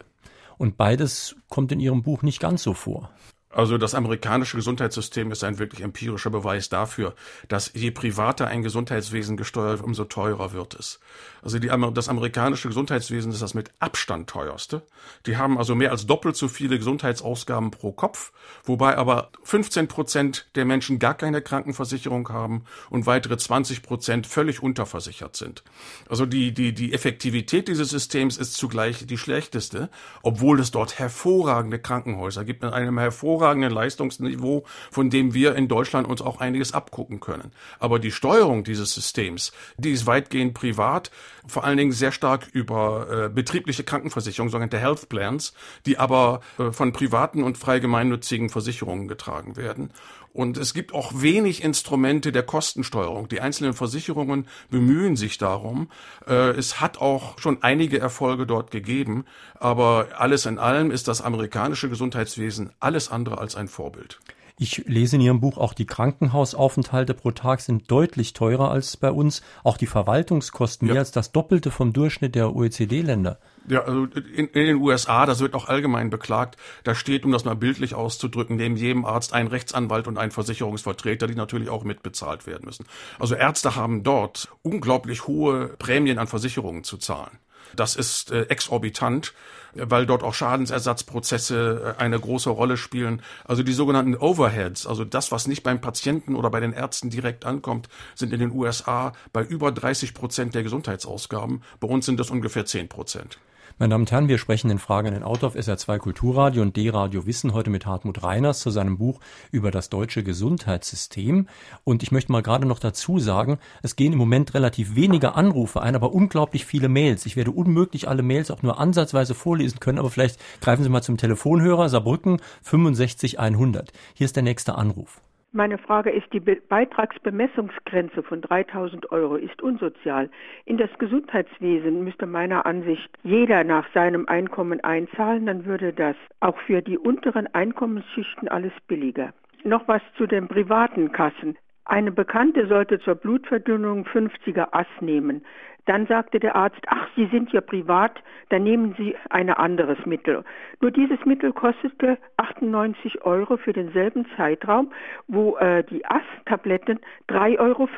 Und 0.58 0.76
beides 0.76 1.36
kommt 1.48 1.70
in 1.72 1.80
Ihrem 1.80 2.02
Buch 2.02 2.22
nicht 2.22 2.40
ganz 2.40 2.62
so 2.62 2.74
vor. 2.74 3.10
Also 3.52 3.78
das 3.78 3.96
amerikanische 3.96 4.56
Gesundheitssystem 4.56 5.32
ist 5.32 5.42
ein 5.42 5.58
wirklich 5.58 5.82
empirischer 5.82 6.30
Beweis 6.30 6.68
dafür, 6.68 7.14
dass 7.48 7.72
je 7.74 7.90
privater 7.90 8.46
ein 8.46 8.62
Gesundheitswesen 8.62 9.36
gesteuert, 9.36 9.82
umso 9.82 10.04
teurer 10.04 10.52
wird 10.52 10.74
es. 10.74 11.00
Also 11.42 11.58
die, 11.58 11.68
das 11.94 12.08
amerikanische 12.08 12.68
Gesundheitswesen 12.68 13.32
ist 13.32 13.42
das 13.42 13.54
mit 13.54 13.72
Abstand 13.80 14.30
teuerste. 14.30 14.82
Die 15.26 15.36
haben 15.36 15.58
also 15.58 15.74
mehr 15.74 15.90
als 15.90 16.06
doppelt 16.06 16.36
so 16.36 16.46
viele 16.46 16.78
Gesundheitsausgaben 16.78 17.72
pro 17.72 17.90
Kopf, 17.90 18.32
wobei 18.62 18.96
aber 18.96 19.30
15 19.42 19.88
Prozent 19.88 20.48
der 20.54 20.64
Menschen 20.64 21.00
gar 21.00 21.14
keine 21.14 21.42
Krankenversicherung 21.42 22.28
haben 22.28 22.64
und 22.88 23.06
weitere 23.06 23.36
20 23.36 23.82
Prozent 23.82 24.26
völlig 24.28 24.62
unterversichert 24.62 25.34
sind. 25.34 25.64
Also 26.08 26.24
die, 26.24 26.52
die, 26.52 26.72
die 26.72 26.92
Effektivität 26.92 27.66
dieses 27.66 27.88
Systems 27.88 28.36
ist 28.36 28.54
zugleich 28.54 29.06
die 29.06 29.18
schlechteste, 29.18 29.90
obwohl 30.22 30.60
es 30.60 30.70
dort 30.70 31.00
hervorragende 31.00 31.80
Krankenhäuser 31.80 32.44
gibt 32.44 32.62
mit 32.62 32.72
einem 32.72 32.98
hervorragenden 33.40 33.72
Leistungsniveau, 33.72 34.64
von 34.90 35.10
dem 35.10 35.34
wir 35.34 35.56
in 35.56 35.68
Deutschland 35.68 36.06
uns 36.06 36.20
auch 36.20 36.40
einiges 36.40 36.72
abgucken 36.72 37.20
können. 37.20 37.52
Aber 37.78 37.98
die 37.98 38.12
Steuerung 38.12 38.64
dieses 38.64 38.92
Systems, 38.92 39.52
die 39.78 39.90
ist 39.90 40.06
weitgehend 40.06 40.54
privat 40.54 41.10
vor 41.46 41.64
allen 41.64 41.78
Dingen 41.78 41.92
sehr 41.92 42.12
stark 42.12 42.48
über 42.52 43.06
äh, 43.10 43.28
betriebliche 43.28 43.82
Krankenversicherung, 43.82 44.50
sogenannte 44.50 44.78
Health 44.78 45.08
Plans, 45.08 45.54
die 45.86 45.98
aber 45.98 46.40
äh, 46.58 46.70
von 46.70 46.92
privaten 46.92 47.42
und 47.42 47.56
frei 47.56 47.78
gemeinnützigen 47.78 48.50
Versicherungen 48.50 49.08
getragen 49.08 49.56
werden. 49.56 49.90
Und 50.32 50.58
es 50.58 50.74
gibt 50.74 50.94
auch 50.94 51.12
wenig 51.22 51.64
Instrumente 51.64 52.30
der 52.30 52.44
Kostensteuerung. 52.44 53.28
Die 53.28 53.40
einzelnen 53.40 53.72
Versicherungen 53.74 54.46
bemühen 54.70 55.16
sich 55.16 55.38
darum. 55.38 55.90
Äh, 56.26 56.50
es 56.50 56.80
hat 56.80 56.98
auch 56.98 57.38
schon 57.38 57.62
einige 57.62 57.98
Erfolge 57.98 58.46
dort 58.46 58.70
gegeben, 58.70 59.24
aber 59.58 60.08
alles 60.16 60.46
in 60.46 60.58
allem 60.58 60.90
ist 60.92 61.08
das 61.08 61.20
amerikanische 61.20 61.88
Gesundheitswesen 61.88 62.70
alles 62.78 63.10
andere 63.10 63.38
als 63.38 63.56
ein 63.56 63.66
Vorbild. 63.66 64.20
Ich 64.62 64.84
lese 64.86 65.16
in 65.16 65.22
Ihrem 65.22 65.40
Buch 65.40 65.56
auch 65.56 65.72
die 65.72 65.86
Krankenhausaufenthalte 65.86 67.14
pro 67.14 67.30
Tag 67.30 67.62
sind 67.62 67.90
deutlich 67.90 68.34
teurer 68.34 68.70
als 68.70 68.98
bei 68.98 69.10
uns. 69.10 69.40
Auch 69.64 69.78
die 69.78 69.86
Verwaltungskosten 69.86 70.86
ja. 70.86 70.92
mehr 70.92 71.00
als 71.00 71.12
das 71.12 71.32
Doppelte 71.32 71.70
vom 71.70 71.94
Durchschnitt 71.94 72.34
der 72.34 72.54
OECD-Länder. 72.54 73.38
Ja, 73.68 73.84
also 73.84 74.04
in, 74.04 74.48
in, 74.48 74.66
den 74.66 74.76
USA, 74.76 75.24
das 75.24 75.40
wird 75.40 75.54
auch 75.54 75.68
allgemein 75.68 76.10
beklagt, 76.10 76.58
da 76.84 76.94
steht, 76.94 77.24
um 77.24 77.32
das 77.32 77.46
mal 77.46 77.56
bildlich 77.56 77.94
auszudrücken, 77.94 78.56
neben 78.56 78.76
jedem 78.76 79.06
Arzt 79.06 79.32
ein 79.32 79.46
Rechtsanwalt 79.46 80.06
und 80.06 80.18
ein 80.18 80.30
Versicherungsvertreter, 80.30 81.26
die 81.26 81.36
natürlich 81.36 81.70
auch 81.70 81.84
mitbezahlt 81.84 82.46
werden 82.46 82.66
müssen. 82.66 82.84
Also 83.18 83.36
Ärzte 83.36 83.76
haben 83.76 84.02
dort 84.02 84.50
unglaublich 84.60 85.26
hohe 85.26 85.68
Prämien 85.78 86.18
an 86.18 86.26
Versicherungen 86.26 86.84
zu 86.84 86.98
zahlen. 86.98 87.38
Das 87.76 87.96
ist 87.96 88.30
äh, 88.30 88.42
exorbitant, 88.42 89.32
weil 89.74 90.06
dort 90.06 90.22
auch 90.22 90.34
Schadensersatzprozesse 90.34 91.94
äh, 91.98 92.00
eine 92.00 92.18
große 92.18 92.50
Rolle 92.50 92.76
spielen. 92.76 93.22
Also 93.44 93.62
die 93.62 93.72
sogenannten 93.72 94.16
Overheads, 94.16 94.86
also 94.86 95.04
das, 95.04 95.32
was 95.32 95.46
nicht 95.46 95.62
beim 95.62 95.80
Patienten 95.80 96.36
oder 96.36 96.50
bei 96.50 96.60
den 96.60 96.72
Ärzten 96.72 97.10
direkt 97.10 97.44
ankommt, 97.44 97.88
sind 98.14 98.32
in 98.32 98.40
den 98.40 98.52
USA 98.52 99.12
bei 99.32 99.42
über 99.42 99.72
30 99.72 100.14
Prozent 100.14 100.54
der 100.54 100.62
Gesundheitsausgaben. 100.62 101.62
Bei 101.80 101.88
uns 101.88 102.06
sind 102.06 102.20
das 102.20 102.30
ungefähr 102.30 102.66
10 102.66 102.88
Prozent. 102.88 103.38
Meine 103.80 103.92
Damen 103.92 104.02
und 104.02 104.12
Herren, 104.12 104.28
wir 104.28 104.36
sprechen 104.36 104.70
in 104.70 104.78
Fragen 104.78 105.14
in 105.14 105.22
Auto 105.22 105.46
auf 105.46 105.56
SR2 105.56 105.96
Kulturradio 105.96 106.60
und 106.60 106.76
D-Radio 106.76 107.24
Wissen 107.24 107.54
heute 107.54 107.70
mit 107.70 107.86
Hartmut 107.86 108.22
Reiners 108.22 108.60
zu 108.60 108.68
seinem 108.68 108.98
Buch 108.98 109.20
über 109.52 109.70
das 109.70 109.88
deutsche 109.88 110.22
Gesundheitssystem. 110.22 111.48
Und 111.82 112.02
ich 112.02 112.12
möchte 112.12 112.30
mal 112.30 112.42
gerade 112.42 112.66
noch 112.66 112.78
dazu 112.78 113.18
sagen, 113.18 113.58
es 113.82 113.96
gehen 113.96 114.12
im 114.12 114.18
Moment 114.18 114.52
relativ 114.52 114.96
wenige 114.96 115.34
Anrufe 115.34 115.80
ein, 115.80 115.94
aber 115.94 116.12
unglaublich 116.12 116.66
viele 116.66 116.90
Mails. 116.90 117.24
Ich 117.24 117.36
werde 117.36 117.52
unmöglich 117.52 118.06
alle 118.06 118.22
Mails 118.22 118.50
auch 118.50 118.62
nur 118.62 118.78
ansatzweise 118.78 119.34
vorlesen 119.34 119.80
können, 119.80 119.98
aber 119.98 120.10
vielleicht 120.10 120.38
greifen 120.60 120.82
Sie 120.82 120.90
mal 120.90 121.00
zum 121.00 121.16
Telefonhörer 121.16 121.88
Saarbrücken 121.88 122.36
65100. 122.60 123.94
Hier 124.12 124.26
ist 124.26 124.36
der 124.36 124.42
nächste 124.42 124.74
Anruf. 124.74 125.22
Meine 125.52 125.78
Frage 125.78 126.10
ist, 126.10 126.32
die 126.32 126.38
Beitragsbemessungsgrenze 126.38 128.22
von 128.22 128.40
3000 128.40 129.10
Euro 129.10 129.34
ist 129.34 129.60
unsozial. 129.60 130.30
In 130.64 130.76
das 130.76 130.90
Gesundheitswesen 130.98 132.04
müsste 132.04 132.26
meiner 132.26 132.66
Ansicht 132.66 133.10
jeder 133.24 133.64
nach 133.64 133.92
seinem 133.92 134.28
Einkommen 134.28 134.78
einzahlen, 134.84 135.46
dann 135.46 135.64
würde 135.64 135.92
das 135.92 136.14
auch 136.38 136.56
für 136.66 136.82
die 136.82 136.98
unteren 136.98 137.52
Einkommensschichten 137.52 138.46
alles 138.46 138.72
billiger. 138.86 139.32
Noch 139.64 139.88
was 139.88 140.02
zu 140.16 140.28
den 140.28 140.46
privaten 140.46 141.10
Kassen. 141.10 141.58
Eine 141.84 142.12
Bekannte 142.12 142.68
sollte 142.68 143.00
zur 143.00 143.16
Blutverdünnung 143.16 144.06
50er 144.06 144.68
Ass 144.70 144.86
nehmen. 145.00 145.44
Dann 145.90 146.06
sagte 146.06 146.38
der 146.38 146.54
Arzt, 146.54 146.78
ach, 146.86 147.08
Sie 147.16 147.26
sind 147.32 147.52
ja 147.52 147.60
privat, 147.60 148.22
dann 148.50 148.62
nehmen 148.62 148.94
Sie 148.96 149.16
ein 149.28 149.50
anderes 149.50 149.98
Mittel. 150.06 150.44
Nur 150.80 150.92
dieses 150.92 151.18
Mittel 151.24 151.52
kostete 151.52 152.16
98 152.36 153.24
Euro 153.24 153.56
für 153.56 153.72
denselben 153.72 154.24
Zeitraum, 154.36 154.92
wo 155.26 155.56
äh, 155.56 155.82
die 155.82 156.06
AS-Tabletten 156.06 157.00
3,50 157.28 157.58
Euro 157.58 157.88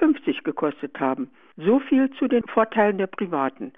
gekostet 0.42 0.98
haben. 1.00 1.30
So 1.58 1.80
viel 1.80 2.08
zu 2.12 2.28
den 2.28 2.44
Vorteilen 2.44 2.96
der 2.96 3.08
Privaten. 3.08 3.74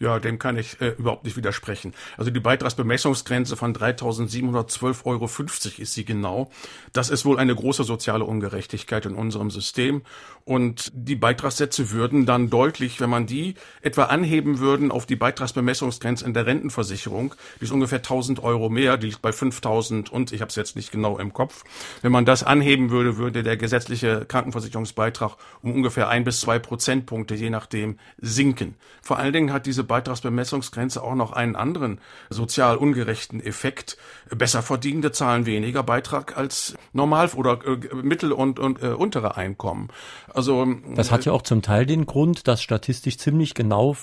Ja, 0.00 0.20
dem 0.20 0.38
kann 0.38 0.56
ich 0.56 0.80
äh, 0.80 0.90
überhaupt 0.90 1.24
nicht 1.24 1.36
widersprechen. 1.36 1.92
Also 2.16 2.30
die 2.30 2.38
Beitragsbemessungsgrenze 2.38 3.56
von 3.56 3.74
3.712,50 3.74 5.04
Euro 5.06 5.28
ist 5.82 5.94
sie 5.94 6.04
genau. 6.04 6.50
Das 6.92 7.10
ist 7.10 7.24
wohl 7.24 7.38
eine 7.38 7.54
große 7.54 7.82
soziale 7.82 8.24
Ungerechtigkeit 8.24 9.06
in 9.06 9.14
unserem 9.14 9.50
System. 9.50 10.02
Und 10.44 10.92
die 10.94 11.16
Beitragssätze 11.16 11.90
würden 11.90 12.26
dann 12.26 12.48
deutlich, 12.48 13.00
wenn 13.00 13.10
man 13.10 13.26
die 13.26 13.54
etwa 13.82 14.04
anheben 14.04 14.60
würden 14.60 14.92
auf 14.92 15.04
die 15.04 15.16
Beitragsbemessungsgrenze 15.16 16.24
in 16.24 16.32
der 16.32 16.46
Rentenversicherung, 16.46 17.34
die 17.60 17.64
ist 17.64 17.72
ungefähr 17.72 18.00
1.000 18.00 18.40
Euro 18.42 18.70
mehr, 18.70 18.96
die 18.98 19.08
liegt 19.08 19.20
bei 19.20 19.30
5.000 19.30 20.08
und 20.10 20.32
ich 20.32 20.40
habe 20.40 20.48
es 20.48 20.54
jetzt 20.54 20.76
nicht 20.76 20.92
genau 20.92 21.18
im 21.18 21.32
Kopf. 21.32 21.64
Wenn 22.02 22.12
man 22.12 22.24
das 22.24 22.44
anheben 22.44 22.90
würde, 22.90 23.16
würde 23.16 23.42
der 23.42 23.56
gesetzliche 23.56 24.24
Krankenversicherungsbeitrag 24.26 25.36
um 25.60 25.74
ungefähr 25.74 26.08
ein 26.08 26.22
bis 26.22 26.40
zwei 26.40 26.60
Prozentpunkte, 26.60 27.34
je 27.34 27.50
nachdem, 27.50 27.98
sinken. 28.18 28.76
Vor 29.02 29.18
allen 29.18 29.32
Dingen 29.32 29.52
hat 29.52 29.66
diese 29.66 29.87
Beitragsbemessungsgrenze 29.88 31.02
auch 31.02 31.14
noch 31.14 31.32
einen 31.32 31.56
anderen 31.56 32.00
sozial 32.30 32.76
ungerechten 32.76 33.40
Effekt. 33.40 33.96
Besser 34.30 34.62
verdienende 34.62 35.10
zahlen 35.10 35.46
weniger 35.46 35.82
Beitrag 35.82 36.36
als 36.36 36.74
normal 36.92 37.30
oder 37.34 37.58
äh, 37.66 37.94
mittel- 37.96 38.32
und, 38.32 38.60
und 38.60 38.82
äh, 38.82 38.88
untere 38.88 39.36
Einkommen. 39.36 39.88
Also 40.32 40.66
das 40.94 41.10
hat 41.10 41.24
ja 41.24 41.32
auch 41.32 41.42
zum 41.42 41.62
Teil 41.62 41.86
den 41.86 42.06
Grund, 42.06 42.46
dass 42.46 42.62
statistisch 42.62 43.18
ziemlich 43.18 43.54
genau 43.54 43.96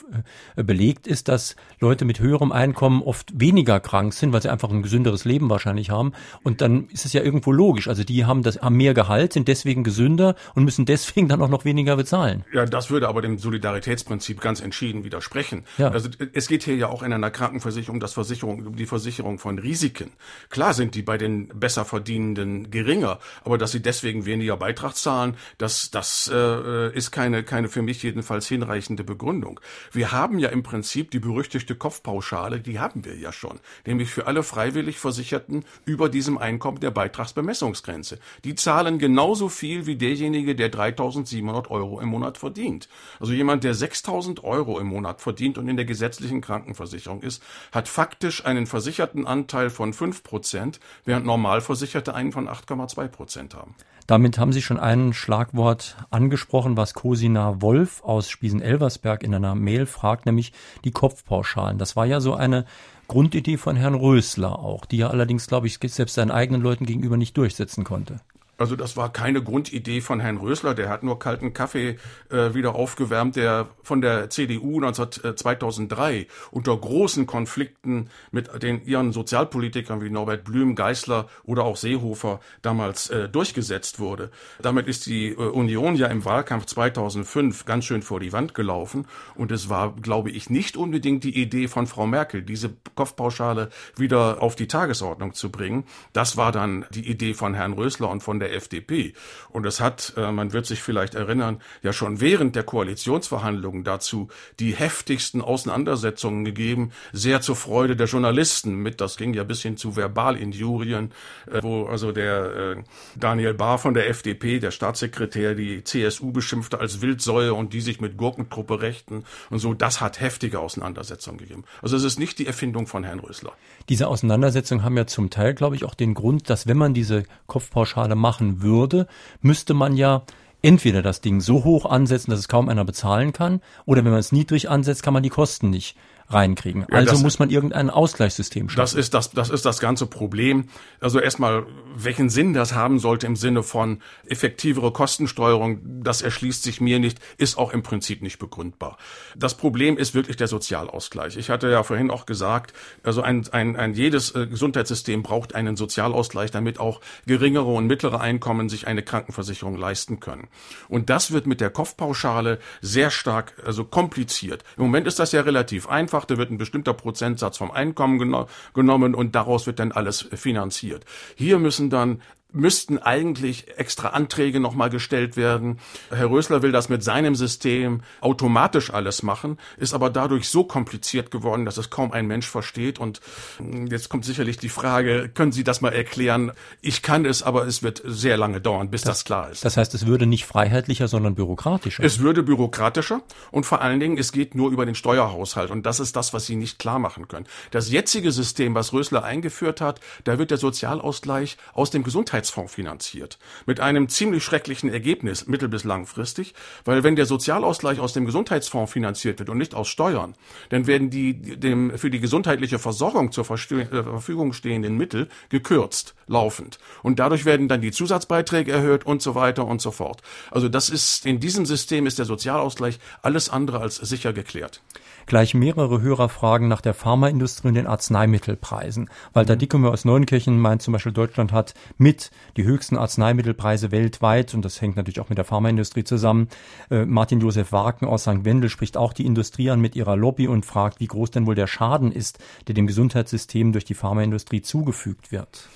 äh, 0.56 0.64
belegt 0.64 1.08
ist, 1.08 1.28
dass 1.30 1.56
Leute 1.80 2.04
mit 2.04 2.20
höherem 2.20 2.52
Einkommen 2.52 3.02
oft 3.02 3.40
weniger 3.40 3.80
krank 3.80 4.14
sind, 4.14 4.34
weil 4.34 4.42
sie 4.42 4.50
einfach 4.50 4.70
ein 4.70 4.84
gesünderes 4.84 5.24
Leben 5.24 5.50
wahrscheinlich 5.50 5.92
haben. 5.92 6.14
Und 6.44 6.62
dann 6.62 6.88
ist 6.90 7.06
es 7.06 7.14
ja 7.14 7.22
irgendwo 7.22 7.52
logisch. 7.52 7.88
Also 7.88 8.04
die 8.04 8.26
haben 8.26 8.44
das 8.44 8.58
haben 8.58 8.76
mehr 8.76 8.94
Gehalt, 8.94 9.34
sind 9.34 9.48
deswegen 9.48 9.84
gesünder 9.84 10.36
und 10.56 10.64
müssen 10.64 10.86
deswegen 10.86 11.28
dann 11.28 11.42
auch 11.42 11.50
noch 11.50 11.66
weniger 11.66 11.96
bezahlen. 11.96 12.44
Ja, 12.52 12.66
das 12.66 12.90
würde 12.90 13.08
aber 13.08 13.22
dem 13.22 13.38
Solidaritätsprinzip 13.38 14.42
ganz 14.42 14.62
entschieden 14.62 15.04
widersprechen. 15.04 15.64
Ja. 15.78 15.90
Also 15.90 16.10
es 16.34 16.48
geht 16.48 16.64
hier 16.64 16.76
ja 16.76 16.88
auch 16.88 17.04
in 17.04 17.12
einer 17.12 17.32
Krankenversicherung 17.32 18.00
das 18.00 18.14
Versicherung, 18.14 18.66
um 18.66 18.76
die 18.76 18.86
Versicherung 18.86 19.40
von 19.40 19.60
Risiken. 19.60 20.12
Klar 20.50 20.74
sind 20.74 20.96
die 20.96 21.02
bei 21.02 21.18
den 21.18 21.48
besser 21.48 21.86
verdienenden 21.86 22.72
geringer, 22.72 23.20
aber 23.44 23.58
dass 23.58 23.72
sie 23.72 23.82
deswegen 23.82 24.26
weniger 24.26 24.58
Beitrag 24.58 24.96
zahlen, 24.96 25.36
das, 25.58 25.92
das 25.92 26.32
äh, 26.34 26.96
ist 26.96 27.12
keine, 27.12 27.44
keine 27.44 27.68
für 27.68 27.82
mich 27.82 28.02
jedenfalls 28.04 28.48
hinreichende 28.48 29.04
Begründung. 29.04 29.60
Wir 29.92 30.12
haben 30.12 30.40
ja 30.40 30.50
im 30.50 30.64
Prinzip 30.64 31.12
die 31.12 31.20
berüchtigte 31.20 31.76
Kopfpauschale, 31.76 32.60
die 32.60 32.80
haben 32.80 33.06
wir 33.06 33.16
ja 33.16 33.32
schon, 33.32 33.60
nämlich 33.86 34.10
für 34.10 34.28
alle 34.28 34.44
freiwillig 34.44 35.00
Versicherten 35.00 35.66
über 35.86 36.10
diesem 36.10 36.38
Einkommen 36.38 36.80
der 36.80 36.92
Beitragsbemessungsgrenze. 36.92 38.20
Die 38.44 38.56
zahlen 38.56 39.00
genauso 39.00 39.50
viel 39.50 39.86
wie 39.86 39.96
derjenige, 39.96 40.56
der 40.56 40.72
3.700 40.72 41.70
Euro 41.70 42.00
im 42.00 42.10
Monat 42.10 42.38
verdient. 42.38 42.88
Also 43.20 43.34
jemand, 43.34 43.64
der 43.64 43.76
6.000 43.76 44.44
Euro 44.44 44.80
im 44.80 44.88
Monat 44.88 45.22
verdient 45.22 45.58
und 45.58 45.65
in 45.68 45.76
der 45.76 45.86
gesetzlichen 45.86 46.42
Krankenversicherung 46.42 47.22
ist, 47.22 47.44
hat 47.72 47.88
faktisch 47.88 48.46
einen 48.46 48.66
versicherten 48.66 49.26
Anteil 49.26 49.70
von 49.70 49.94
5 49.94 50.24
Prozent, 50.24 50.80
während 51.06 51.26
Normalversicherte 51.26 52.14
einen 52.14 52.32
von 52.32 52.48
8,2 52.48 53.08
Prozent 53.08 53.56
haben. 53.56 53.76
Damit 54.08 54.38
haben 54.38 54.54
Sie 54.54 54.62
schon 54.62 54.80
ein 54.80 55.14
Schlagwort 55.14 55.98
angesprochen, 56.12 56.78
was 56.78 56.94
Cosina 56.94 57.62
Wolf 57.62 58.04
aus 58.04 58.30
Spiesen-Elversberg 58.30 59.24
in 59.24 59.34
einer 59.34 59.56
Mail 59.56 59.88
fragt, 59.88 60.28
nämlich 60.28 60.54
die 60.84 60.92
Kopfpauschalen. 60.92 61.80
Das 61.80 61.96
war 61.96 62.06
ja 62.06 62.20
so 62.20 62.36
eine 62.36 62.66
Grundidee 63.08 63.58
von 63.58 63.76
Herrn 63.76 63.96
Rösler 63.96 64.60
auch, 64.60 64.86
die 64.86 65.02
er 65.02 65.10
allerdings, 65.10 65.48
glaube 65.48 65.66
ich, 65.66 65.80
selbst 65.82 66.14
seinen 66.14 66.32
eigenen 66.32 66.62
Leuten 66.62 66.86
gegenüber 66.86 67.18
nicht 67.18 67.36
durchsetzen 67.38 67.84
konnte. 67.84 68.20
Also 68.58 68.76
das 68.76 68.96
war 68.96 69.12
keine 69.12 69.44
Grundidee 69.44 70.00
von 70.00 70.20
Herrn 70.20 70.38
Rösler, 70.38 70.74
der 70.74 70.90
hat 70.90 71.04
nur 71.04 71.20
kalten 71.20 71.54
Kaffee 71.54 71.98
äh, 72.30 72.54
wieder 72.54 72.76
aufgewärmt, 72.76 73.36
der 73.36 73.68
von 73.84 74.02
der 74.02 74.30
CDU 74.30 74.80
19, 74.80 75.36
2003 75.36 76.28
unter 76.52 76.78
großen 76.78 77.26
Konflikten 77.26 78.10
mit 78.32 78.64
den 78.64 78.86
ihren 78.86 79.12
Sozialpolitikern 79.12 80.02
wie 80.02 80.10
Norbert 80.10 80.46
Blüm, 80.46 80.76
Geißler 80.76 81.28
oder 81.44 81.66
auch 81.66 81.76
Seehofer 81.76 82.40
damals 82.62 83.10
äh, 83.10 83.28
durchgesetzt 83.28 84.00
wurde. 84.00 84.32
Damit 84.62 84.88
ist 84.88 85.06
die 85.06 85.30
äh, 85.32 85.36
Union 85.36 85.96
ja 85.96 86.08
im 86.08 86.24
Wahlkampf 86.24 86.66
2005 86.66 87.66
ganz 87.66 87.86
schön 87.86 88.02
vor 88.04 88.22
die 88.22 88.32
Wand 88.32 88.54
gelaufen 88.54 89.06
und 89.36 89.52
es 89.52 89.70
war, 89.70 89.96
glaube 89.96 90.32
ich, 90.32 90.50
nicht 90.50 90.78
unbedingt 90.78 91.26
die 91.26 91.38
Idee 91.42 91.68
von 91.68 91.88
Frau 91.88 92.08
Merkel, 92.08 92.42
diese 92.42 92.74
Kopfpauschale 92.96 93.70
wieder 93.98 94.42
auf 94.42 94.56
die 94.56 94.68
Tagesordnung 94.68 95.34
zu 95.34 95.52
bringen. 95.52 95.84
Das 96.14 96.38
war 96.38 96.54
dann 96.54 96.86
die 96.92 97.10
Idee 97.10 97.34
von 97.34 97.54
Herrn 97.54 97.74
Rösler 97.74 98.10
und 98.10 98.22
von 98.22 98.40
der 98.40 98.45
der 98.46 98.56
FDP. 98.56 99.14
Und 99.50 99.66
es 99.66 99.80
hat, 99.80 100.14
äh, 100.18 100.32
man 100.32 100.54
wird 100.54 100.66
sich 100.66 100.82
vielleicht 100.82 101.16
erinnern, 101.16 101.62
ja 101.82 101.94
schon 101.94 102.22
während 102.22 102.56
der 102.56 102.64
Koalitionsverhandlungen 102.64 103.84
dazu 103.84 104.30
die 104.60 104.76
heftigsten 104.76 105.42
Auseinandersetzungen 105.42 106.46
gegeben, 106.46 106.92
sehr 107.12 107.42
zur 107.42 107.56
Freude 107.56 107.96
der 107.96 108.08
Journalisten 108.08 108.76
mit, 108.76 109.02
das 109.02 109.18
ging 109.18 109.34
ja 109.34 109.44
bis 109.44 109.62
hin 109.62 109.78
zu 109.78 109.96
Verbalinjurien, 109.96 111.12
äh, 111.52 111.62
wo 111.64 111.86
also 111.86 112.12
der 112.12 112.76
äh, 112.78 112.84
Daniel 113.16 113.54
Bahr 113.54 113.78
von 113.80 113.94
der 113.94 114.10
FDP, 114.10 114.60
der 114.60 114.72
Staatssekretär, 114.72 115.56
die 115.56 115.84
CSU 115.84 116.32
beschimpfte 116.32 116.80
als 116.80 117.02
Wildsäue 117.02 117.54
und 117.54 117.74
die 117.74 117.82
sich 117.82 118.00
mit 118.00 118.18
Gurkentruppe 118.18 118.82
rechten 118.82 119.24
und 119.50 119.60
so. 119.60 119.74
Das 119.74 120.02
hat 120.02 120.20
heftige 120.20 120.60
Auseinandersetzungen 120.60 121.38
gegeben. 121.38 121.64
Also 121.82 121.96
es 121.98 122.04
ist 122.04 122.20
nicht 122.20 122.40
die 122.40 122.48
Erfindung 122.48 122.88
von 122.88 123.04
Herrn 123.04 123.20
Rösler. 123.20 123.54
Diese 123.90 124.08
Auseinandersetzungen 124.08 124.84
haben 124.84 124.98
ja 124.98 125.08
zum 125.08 125.30
Teil, 125.30 125.54
glaube 125.54 125.76
ich, 125.76 125.84
auch 125.84 125.94
den 125.94 126.14
Grund, 126.14 126.50
dass 126.50 126.68
wenn 126.68 126.78
man 126.78 126.94
diese 126.94 127.24
Kopfpauschale 127.48 128.16
macht, 128.16 128.35
machen 128.36 128.62
würde, 128.62 129.08
müsste 129.42 129.74
man 129.74 129.96
ja 129.96 130.24
entweder 130.62 131.02
das 131.02 131.22
Ding 131.22 131.40
so 131.40 131.64
hoch 131.64 131.86
ansetzen, 131.86 132.32
dass 132.32 132.40
es 132.40 132.48
kaum 132.50 132.68
einer 132.68 132.84
bezahlen 132.84 133.32
kann, 133.32 133.62
oder 133.86 134.04
wenn 134.04 134.12
man 134.12 134.20
es 134.20 134.34
niedrig 134.34 134.70
ansetzt, 134.70 135.04
kann 135.04 135.14
man 135.14 135.24
die 135.24 135.30
Kosten 135.30 135.70
nicht 135.70 135.96
reinkriegen. 136.30 136.86
Ja, 136.90 136.98
also 136.98 137.18
muss 137.20 137.40
man 137.40 137.50
irgendein 137.50 137.90
Ausgleichssystem 137.90 138.70
schaffen. 138.70 138.82
Das 138.82 138.94
ist 138.94 139.14
das, 139.14 139.32
das 139.32 139.50
ist 139.50 139.66
das 139.66 139.80
ganze 139.80 140.08
Problem. 140.08 140.66
Also 141.00 141.20
erstmal, 141.20 141.66
welchen 141.96 142.30
Sinn 142.30 142.54
das 142.54 142.74
haben 142.74 143.00
sollte 143.00 143.28
im 143.28 143.36
Sinne 143.36 143.64
von 143.64 144.02
effektivere 144.28 144.92
Kostensteuerung, 144.92 146.04
das 146.04 146.22
erschließt 146.22 146.64
sich 146.64 146.82
mir 146.82 147.00
nicht, 147.00 147.20
ist 147.38 147.58
auch 147.58 147.74
im 147.74 147.84
Prinzip 147.84 148.22
nicht 148.22 148.40
begründbar. 148.40 148.98
Das 149.36 149.56
Problem 149.56 149.98
ist 149.98 150.16
wirklich 150.16 150.38
der 150.38 150.48
Sozialausgleich. 150.48 151.38
Ich 151.38 151.50
hatte 151.50 151.70
ja 151.70 151.84
vorhin 151.84 152.10
auch 152.10 152.26
gesagt, 152.26 152.74
also 153.04 153.22
ein, 153.22 153.48
ein, 153.52 153.76
ein 153.76 153.94
jedes 153.94 154.34
äh, 154.34 154.48
Gesundheitssystem 154.48 155.22
braucht 155.22 155.54
einen 155.54 155.76
Sozialausgleich, 155.76 156.50
damit 156.50 156.80
auch 156.80 157.02
geringere 157.28 157.72
und 157.72 157.88
mittlere 157.88 158.20
Einkommen 158.20 158.70
sich 158.70 158.88
eine 158.88 159.04
Krankenversicherung 159.04 159.76
leisten 159.76 160.20
können. 160.20 160.48
Und 160.90 161.10
das 161.10 161.32
wird 161.32 161.46
mit 161.46 161.62
der 161.62 161.70
Kopfpauschale 161.70 162.60
sehr 162.82 163.12
stark, 163.12 163.54
also 163.64 163.86
kompliziert. 163.86 164.64
Im 164.78 164.84
Moment 164.84 165.06
ist 165.08 165.20
das 165.20 165.32
ja 165.32 165.42
relativ 165.42 165.88
einfach 165.88 166.15
vereinfacht, 166.16 166.32
da 166.32 166.38
wird 166.38 166.52
ein 166.52 166.58
bestimmter 166.58 166.94
Prozentsatz 166.94 167.58
vom 167.58 167.72
Einkommen 167.72 168.20
geno 168.20 168.48
genommen 168.74 169.16
und 169.16 169.36
daraus 169.36 169.68
wird 169.68 169.80
dann 169.80 169.92
alles 169.92 170.28
finanziert. 170.34 171.06
Hier 171.36 171.60
müssen 171.60 171.90
dann 171.90 172.22
müssten 172.56 172.98
eigentlich 172.98 173.78
extra 173.78 174.10
Anträge 174.10 174.60
nochmal 174.60 174.90
gestellt 174.90 175.38
werden. 175.38 175.80
Herr 176.10 176.30
Rösler 176.30 176.62
will 176.62 176.72
das 176.72 176.90
mit 176.90 177.04
seinem 177.04 177.36
System 177.36 178.02
automatisch 178.22 178.92
alles 178.92 179.24
machen, 179.24 179.58
ist 179.78 179.94
aber 179.94 180.10
dadurch 180.10 180.50
so 180.50 180.64
kompliziert 180.64 181.32
geworden, 181.32 181.66
dass 181.66 181.78
es 181.78 181.90
kaum 181.90 182.12
ein 182.12 182.28
Mensch 182.28 182.48
versteht. 182.48 183.00
Und 183.00 183.22
hm, 183.58 183.88
jetzt 183.88 184.10
kommt 184.10 184.26
sicherlich 184.26 184.58
die 184.58 184.70
Frage, 184.70 185.30
können 185.30 185.52
Sie 185.52 185.64
das 185.64 185.82
mal 185.82 185.94
erklären? 185.94 186.52
Ich 186.82 187.02
kann 187.02 187.26
es, 187.26 187.44
aber 187.44 187.68
es 187.68 187.84
wird 187.84 188.02
sehr 188.06 188.38
lange 188.38 188.62
dauern, 188.62 188.90
bis 188.90 189.02
das, 189.02 189.20
das 189.20 189.26
klar 189.26 189.52
ist. 189.52 189.66
Das 189.66 189.78
heißt, 189.78 189.94
es 189.94 190.06
würde 190.06 190.26
nicht 190.26 190.46
freiheitlicher, 190.46 191.08
sondern 191.08 191.36
bürokratischer. 191.36 192.04
Es 192.04 192.20
würde 192.20 192.44
bürokratischer 192.44 193.22
und 193.52 193.66
vor 193.66 193.82
allen 193.82 194.00
Dingen, 194.00 194.18
es 194.18 194.32
geht 194.32 194.56
nur 194.56 194.72
über 194.72 194.86
den 194.86 194.96
Steuerhaushalt. 194.96 195.72
Und 195.72 195.86
das 195.86 196.00
ist 196.00 196.16
das, 196.16 196.34
was 196.34 196.46
Sie 196.46 196.56
nicht 196.56 196.80
klar 196.80 197.00
machen 197.00 197.28
können. 197.28 197.46
Das 197.72 197.92
jetzige 197.92 198.32
System, 198.32 198.76
was 198.76 198.94
Rösler 198.94 199.24
eingeführt 199.24 199.82
hat, 199.82 200.00
da 200.24 200.40
wird 200.40 200.52
der 200.52 200.58
Sozialausgleich 200.58 201.58
aus 201.74 201.92
dem 201.92 202.04
Gesundheits 202.04 202.45
Gesundheitsfonds 202.46 202.74
finanziert. 202.74 203.40
Mit 203.66 203.80
einem 203.80 204.08
ziemlich 204.10 204.44
schrecklichen 204.44 204.90
Ergebnis, 204.90 205.48
mittel- 205.48 205.70
bis 205.70 205.84
langfristig, 205.84 206.54
weil 206.84 207.04
wenn 207.04 207.16
der 207.16 207.26
Sozialausgleich 207.26 208.00
aus 208.00 208.14
dem 208.14 208.26
Gesundheitsfonds 208.26 208.92
finanziert 208.92 209.40
wird 209.40 209.50
und 209.50 209.58
nicht 209.58 209.74
aus 209.74 209.88
Steuern, 209.88 210.36
dann 210.70 210.88
werden 210.88 211.10
die 211.10 211.34
dem 211.58 211.98
für 211.98 212.10
die 212.10 212.20
gesundheitliche 212.20 212.80
Versorgung 212.80 213.32
zur 213.32 213.44
äh, 213.50 213.86
Verfügung 213.86 214.54
stehenden 214.54 214.98
Mittel 214.98 215.28
gekürzt, 215.50 216.16
laufend. 216.28 216.78
Und 217.04 217.20
dadurch 217.20 217.46
werden 217.46 217.68
dann 217.68 217.82
die 217.82 217.92
Zusatzbeiträge 217.92 218.72
erhöht 218.72 219.06
und 219.06 219.22
so 219.22 219.36
weiter 219.36 219.66
und 219.66 219.82
so 219.82 219.92
fort. 219.92 220.22
Also 220.52 220.70
das 220.70 220.90
ist, 220.90 221.26
in 221.26 221.40
diesem 221.40 221.66
System 221.66 222.06
ist 222.06 222.20
der 222.20 222.26
Sozialausgleich 222.26 223.00
alles 223.22 223.50
andere 223.50 223.80
als 223.80 223.96
sicher 223.96 224.34
geklärt 224.34 224.82
gleich 225.26 225.54
mehrere 225.54 226.02
Hörer 226.02 226.30
fragen 226.30 226.68
nach 226.68 226.82
der 226.82 226.94
Pharmaindustrie 226.94 227.70
und 227.70 227.74
den 227.76 227.88
Arzneimittelpreisen. 227.88 229.10
Walter 229.34 229.56
mhm. 229.56 229.60
Dickemer 229.60 229.92
aus 229.92 230.06
Neunkirchen 230.06 230.60
meint 230.60 230.82
zum 230.82 230.94
Beispiel, 230.94 231.12
Deutschland 231.12 231.52
hat 231.52 231.74
mit 231.98 232.25
die 232.58 232.64
höchsten 232.64 232.98
Arzneimittelpreise 232.98 233.92
weltweit 233.92 234.54
und 234.54 234.64
das 234.64 234.82
hängt 234.82 234.96
natürlich 234.96 235.20
auch 235.20 235.30
mit 235.30 235.38
der 235.38 235.46
Pharmaindustrie 235.46 236.04
zusammen. 236.04 236.50
Äh, 236.90 237.06
Martin 237.06 237.40
Josef 237.40 237.72
Wagen 237.72 238.06
aus 238.06 238.24
St. 238.24 238.46
Wendel 238.46 238.70
spricht 238.70 238.98
auch 238.98 239.14
die 239.14 239.26
Industrie 239.26 239.70
an 239.70 239.82
mit 239.82 239.96
ihrer 239.96 240.16
Lobby 240.16 240.48
und 240.48 240.66
fragt, 240.66 241.00
wie 241.00 241.08
groß 241.08 241.32
denn 241.32 241.46
wohl 241.46 241.56
der 241.56 241.68
Schaden 241.68 242.12
ist, 242.12 242.40
der 242.68 242.76
dem 242.76 242.88
Gesundheitssystem 242.88 243.72
durch 243.72 243.86
die 243.86 243.94
Pharmaindustrie 243.94 244.62
zugefügt 244.62 245.32
wird. 245.32 245.70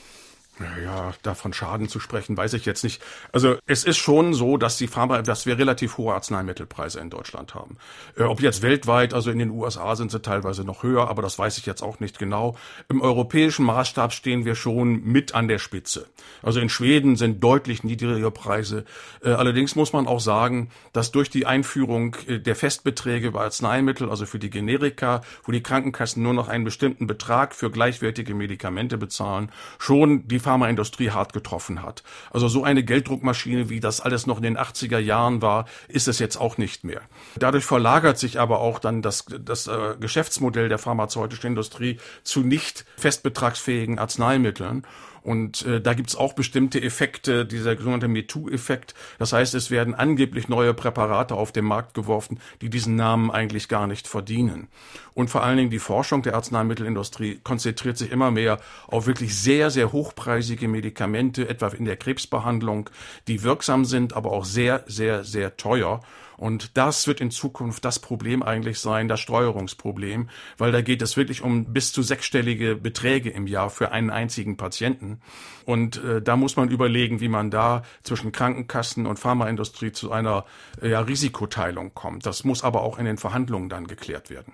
Ja, 0.84 1.14
davon 1.24 1.53
Schaden 1.53 1.88
zu 1.88 1.99
sprechen, 2.01 2.36
weiß 2.36 2.53
ich 2.53 2.66
jetzt 2.66 2.84
nicht. 2.84 3.01
Also 3.32 3.55
es 3.66 3.86
ist 3.86 3.97
schon 3.97 4.34
so, 4.34 4.57
dass 4.57 4.78
die 4.78 4.88
Pharma, 4.88 5.22
dass 5.22 5.45
wir 5.45 5.57
relativ 5.57 5.97
hohe 5.97 6.14
Arzneimittelpreise 6.14 6.99
in 6.99 7.10
Deutschland 7.10 7.55
haben. 7.55 7.78
Äh, 8.18 8.24
ob 8.24 8.41
jetzt 8.41 8.62
weltweit, 8.62 9.14
also 9.14 9.32
in 9.32 9.39
den 9.39 9.51
USA 9.51 9.95
sind 9.95 10.12
sie 10.12 10.22
teilweise 10.22 10.66
noch 10.66 10.84
höher, 10.84 11.10
aber 11.10 11.22
das 11.22 11.39
weiß 11.39 11.57
ich 11.60 11.66
jetzt 11.66 11.82
auch 11.82 12.01
nicht 12.01 12.20
genau. 12.20 12.57
Im 12.89 13.01
europäischen 13.01 13.66
Maßstab 13.66 14.12
stehen 14.12 14.43
wir 14.43 14.55
schon 14.55 15.01
mit 15.03 15.34
an 15.34 15.47
der 15.47 15.60
Spitze. 15.60 16.07
Also 16.43 16.60
in 16.60 16.68
Schweden 16.68 17.16
sind 17.16 17.41
deutlich 17.41 17.86
niedrigere 17.86 18.32
Preise. 18.32 18.84
Äh, 19.24 19.30
allerdings 19.30 19.76
muss 19.76 19.93
man 19.93 20.07
auch 20.07 20.20
sagen, 20.20 20.72
dass 20.91 21.12
durch 21.12 21.30
die 21.30 21.45
Einführung 21.45 22.18
äh, 22.28 22.39
der 22.39 22.55
Festbeträge 22.55 23.32
bei 23.32 23.43
Arzneimittel, 23.43 24.10
also 24.10 24.26
für 24.26 24.39
die 24.39 24.49
Generika, 24.49 25.22
wo 25.45 25.53
die 25.53 25.64
Krankenkassen 25.64 26.22
nur 26.22 26.34
noch 26.34 26.49
einen 26.49 26.66
bestimmten 26.66 27.07
Betrag 27.07 27.55
für 27.55 27.72
gleichwertige 27.72 28.36
Medikamente 28.36 28.97
bezahlen, 28.97 29.51
schon 29.78 30.28
die 30.28 30.39
Pharmaindustrie 30.50 31.12
hart 31.12 31.32
getroffen 31.32 31.84
hat. 31.84 32.02
Also 32.32 32.47
so 32.47 32.64
eine 32.64 32.84
Gelddruckmaschine, 32.84 33.70
wie 33.70 33.80
das 33.80 34.02
alles 34.02 34.26
noch 34.26 34.38
in 34.38 34.43
den 34.43 34.58
80er 34.58 34.97
Jahren 34.97 35.43
war, 35.43 35.66
ist 35.88 36.08
es 36.08 36.18
jetzt 36.18 36.38
auch 36.38 36.58
nicht 36.58 36.84
mehr. 36.84 37.02
Dadurch 37.36 37.66
verlagert 37.66 38.18
sich 38.18 38.39
aber 38.39 38.60
auch 38.60 38.80
dann 38.80 39.04
das, 39.04 39.26
das 39.28 39.68
äh, 39.68 39.95
Geschäftsmodell 40.00 40.68
der 40.68 40.80
pharmazeutischen 40.80 41.52
Industrie 41.52 42.00
zu 42.24 42.39
nicht 42.39 42.84
festbetragsfähigen 42.97 44.00
Arzneimitteln. 44.00 44.88
Und 45.22 45.65
äh, 45.65 45.82
da 45.82 45.93
gibt's 45.93 46.15
auch 46.15 46.34
bestimmte 46.34 46.82
Effekte, 46.82 47.45
dieser 47.45 47.76
sogenannte 47.78 48.07
MeToo-Effekt. 48.07 48.93
Das 49.17 49.34
heißt, 49.34 49.53
es 49.55 49.72
werden 49.72 49.95
angeblich 49.95 50.49
neue 50.49 50.74
Präparate 50.74 51.36
auf 51.36 51.51
den 51.51 51.65
Markt 51.65 51.93
geworfen, 51.93 52.39
die 52.61 52.70
diesen 52.70 52.95
Namen 52.95 53.32
eigentlich 53.32 53.67
gar 53.67 53.88
nicht 53.88 54.07
verdienen. 54.07 54.67
Und 55.13 55.30
vor 55.30 55.43
allen 55.43 55.57
Dingen 55.57 55.70
die 55.70 55.80
Forschung 55.80 56.22
der 56.22 56.36
Arzneimittelindustrie 56.36 57.39
konzentriert 57.43 57.97
sich 57.97 58.11
immer 58.11 58.32
mehr 58.32 58.59
auf 58.88 59.07
wirklich 59.07 59.38
sehr, 59.38 59.70
sehr 59.70 59.91
hochpreisige 59.91 60.67
Medikamente, 60.67 61.47
etwa 61.49 61.67
in 61.67 61.86
der 61.86 61.97
Krebsbehandlung, 61.97 62.89
die 63.28 63.43
wirksam 63.43 63.86
sind, 63.86 64.13
aber 64.13 64.32
auch 64.32 64.45
sehr, 64.45 64.84
sehr, 64.88 65.24
sehr 65.24 65.57
teuer. 65.57 66.01
Und 66.40 66.78
das 66.78 67.06
wird 67.08 67.22
in 67.22 67.32
Zukunft 67.32 67.84
das 67.84 68.00
Problem 68.00 68.42
eigentlich 68.42 68.80
sein, 68.80 69.08
das 69.08 69.20
Steuerungsproblem, 69.20 70.30
weil 70.58 70.72
da 70.72 70.82
geht 70.82 71.02
es 71.02 71.18
wirklich 71.18 71.44
um 71.44 71.74
bis 71.74 71.92
zu 71.92 72.02
sechsstellige 72.02 72.76
Beträge 72.76 73.30
im 73.30 73.46
Jahr 73.46 73.70
für 73.70 73.92
einen 73.92 74.10
einzigen 74.10 74.56
Patienten. 74.56 75.20
Und 75.66 76.04
äh, 76.04 76.22
da 76.22 76.38
muss 76.38 76.56
man 76.56 76.70
überlegen, 76.70 77.20
wie 77.20 77.28
man 77.28 77.52
da 77.52 77.84
zwischen 78.04 78.32
Krankenkassen 78.32 79.06
und 79.06 79.20
Pharmaindustrie 79.20 79.92
zu 79.92 80.12
einer 80.12 80.46
äh, 80.82 80.90
ja, 80.90 81.02
Risikoteilung 81.02 81.94
kommt. 81.94 82.26
Das 82.26 82.44
muss 82.46 82.64
aber 82.64 82.84
auch 82.84 82.98
in 82.98 83.06
den 83.06 83.18
Verhandlungen 83.18 83.70
dann 83.70 83.88
geklärt 83.88 84.30
werden. 84.30 84.54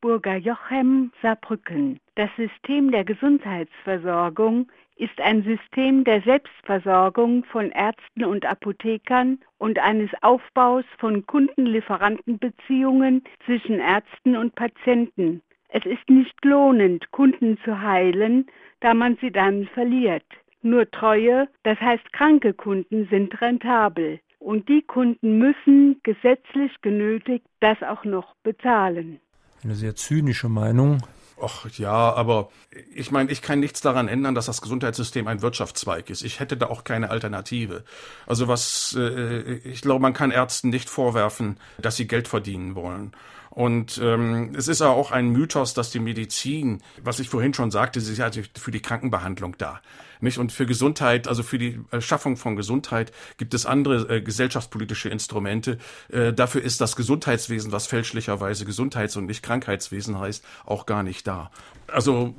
Burger 0.00 0.36
Jochem 0.36 1.12
Saarbrücken. 1.20 2.00
Das 2.14 2.30
System 2.36 2.90
der 2.90 3.04
Gesundheitsversorgung 3.04 4.70
ist 5.00 5.18
ein 5.20 5.42
System 5.42 6.04
der 6.04 6.20
Selbstversorgung 6.20 7.44
von 7.44 7.70
Ärzten 7.70 8.24
und 8.24 8.44
Apothekern 8.44 9.38
und 9.56 9.78
eines 9.78 10.10
Aufbaus 10.20 10.84
von 10.98 11.26
Kundenlieferantenbeziehungen 11.26 13.24
zwischen 13.46 13.78
Ärzten 13.78 14.36
und 14.36 14.54
Patienten. 14.54 15.40
Es 15.70 15.86
ist 15.86 16.10
nicht 16.10 16.44
lohnend, 16.44 17.10
Kunden 17.12 17.58
zu 17.64 17.80
heilen, 17.80 18.46
da 18.80 18.92
man 18.92 19.16
sie 19.20 19.30
dann 19.30 19.66
verliert. 19.72 20.26
Nur 20.62 20.90
treue, 20.90 21.48
das 21.62 21.80
heißt 21.80 22.12
kranke 22.12 22.52
Kunden 22.52 23.08
sind 23.10 23.40
rentabel. 23.40 24.20
Und 24.38 24.68
die 24.68 24.82
Kunden 24.82 25.38
müssen 25.38 26.00
gesetzlich 26.02 26.72
genötigt 26.82 27.46
das 27.60 27.82
auch 27.82 28.04
noch 28.04 28.34
bezahlen. 28.42 29.20
Eine 29.64 29.74
sehr 29.74 29.94
zynische 29.94 30.48
Meinung. 30.48 31.02
Och 31.40 31.78
ja, 31.78 32.12
aber 32.12 32.50
ich 32.94 33.10
meine, 33.10 33.30
ich 33.30 33.40
kann 33.40 33.60
nichts 33.60 33.80
daran 33.80 34.08
ändern, 34.08 34.34
dass 34.34 34.46
das 34.46 34.60
Gesundheitssystem 34.60 35.26
ein 35.26 35.40
Wirtschaftszweig 35.40 36.10
ist. 36.10 36.22
Ich 36.22 36.38
hätte 36.38 36.56
da 36.56 36.66
auch 36.66 36.84
keine 36.84 37.10
Alternative. 37.10 37.82
Also 38.26 38.46
was, 38.46 38.94
äh, 38.98 39.54
ich 39.64 39.80
glaube, 39.80 40.02
man 40.02 40.12
kann 40.12 40.30
Ärzten 40.30 40.68
nicht 40.68 40.90
vorwerfen, 40.90 41.58
dass 41.78 41.96
sie 41.96 42.06
Geld 42.06 42.28
verdienen 42.28 42.74
wollen. 42.74 43.12
Und 43.50 44.00
ähm, 44.02 44.52
es 44.56 44.68
ist 44.68 44.80
ja 44.80 44.88
auch 44.88 45.10
ein 45.10 45.30
Mythos, 45.30 45.74
dass 45.74 45.90
die 45.90 45.98
Medizin, 45.98 46.82
was 47.02 47.18
ich 47.18 47.28
vorhin 47.28 47.52
schon 47.52 47.72
sagte, 47.72 48.00
sie 48.00 48.12
ist 48.12 48.18
ja 48.18 48.30
für 48.56 48.70
die 48.70 48.80
Krankenbehandlung 48.80 49.56
da. 49.58 49.80
Nicht? 50.20 50.38
Und 50.38 50.52
für 50.52 50.66
Gesundheit, 50.66 51.26
also 51.26 51.42
für 51.42 51.58
die 51.58 51.80
Schaffung 51.98 52.36
von 52.36 52.54
Gesundheit, 52.54 53.10
gibt 53.38 53.52
es 53.54 53.66
andere 53.66 54.16
äh, 54.16 54.20
gesellschaftspolitische 54.20 55.08
Instrumente. 55.08 55.78
Äh, 56.10 56.32
dafür 56.32 56.62
ist 56.62 56.80
das 56.80 56.94
Gesundheitswesen, 56.94 57.72
was 57.72 57.86
fälschlicherweise 57.86 58.64
Gesundheits- 58.64 59.16
und 59.16 59.26
nicht 59.26 59.42
Krankheitswesen 59.42 60.18
heißt, 60.18 60.44
auch 60.64 60.86
gar 60.86 61.02
nicht 61.02 61.26
da. 61.26 61.50
Also 61.88 62.34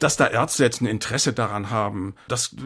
dass 0.00 0.16
da 0.16 0.26
Ärzte 0.26 0.64
jetzt 0.64 0.80
ein 0.80 0.86
Interesse 0.86 1.32
daran 1.32 1.70
haben, 1.70 2.14
das, 2.26 2.56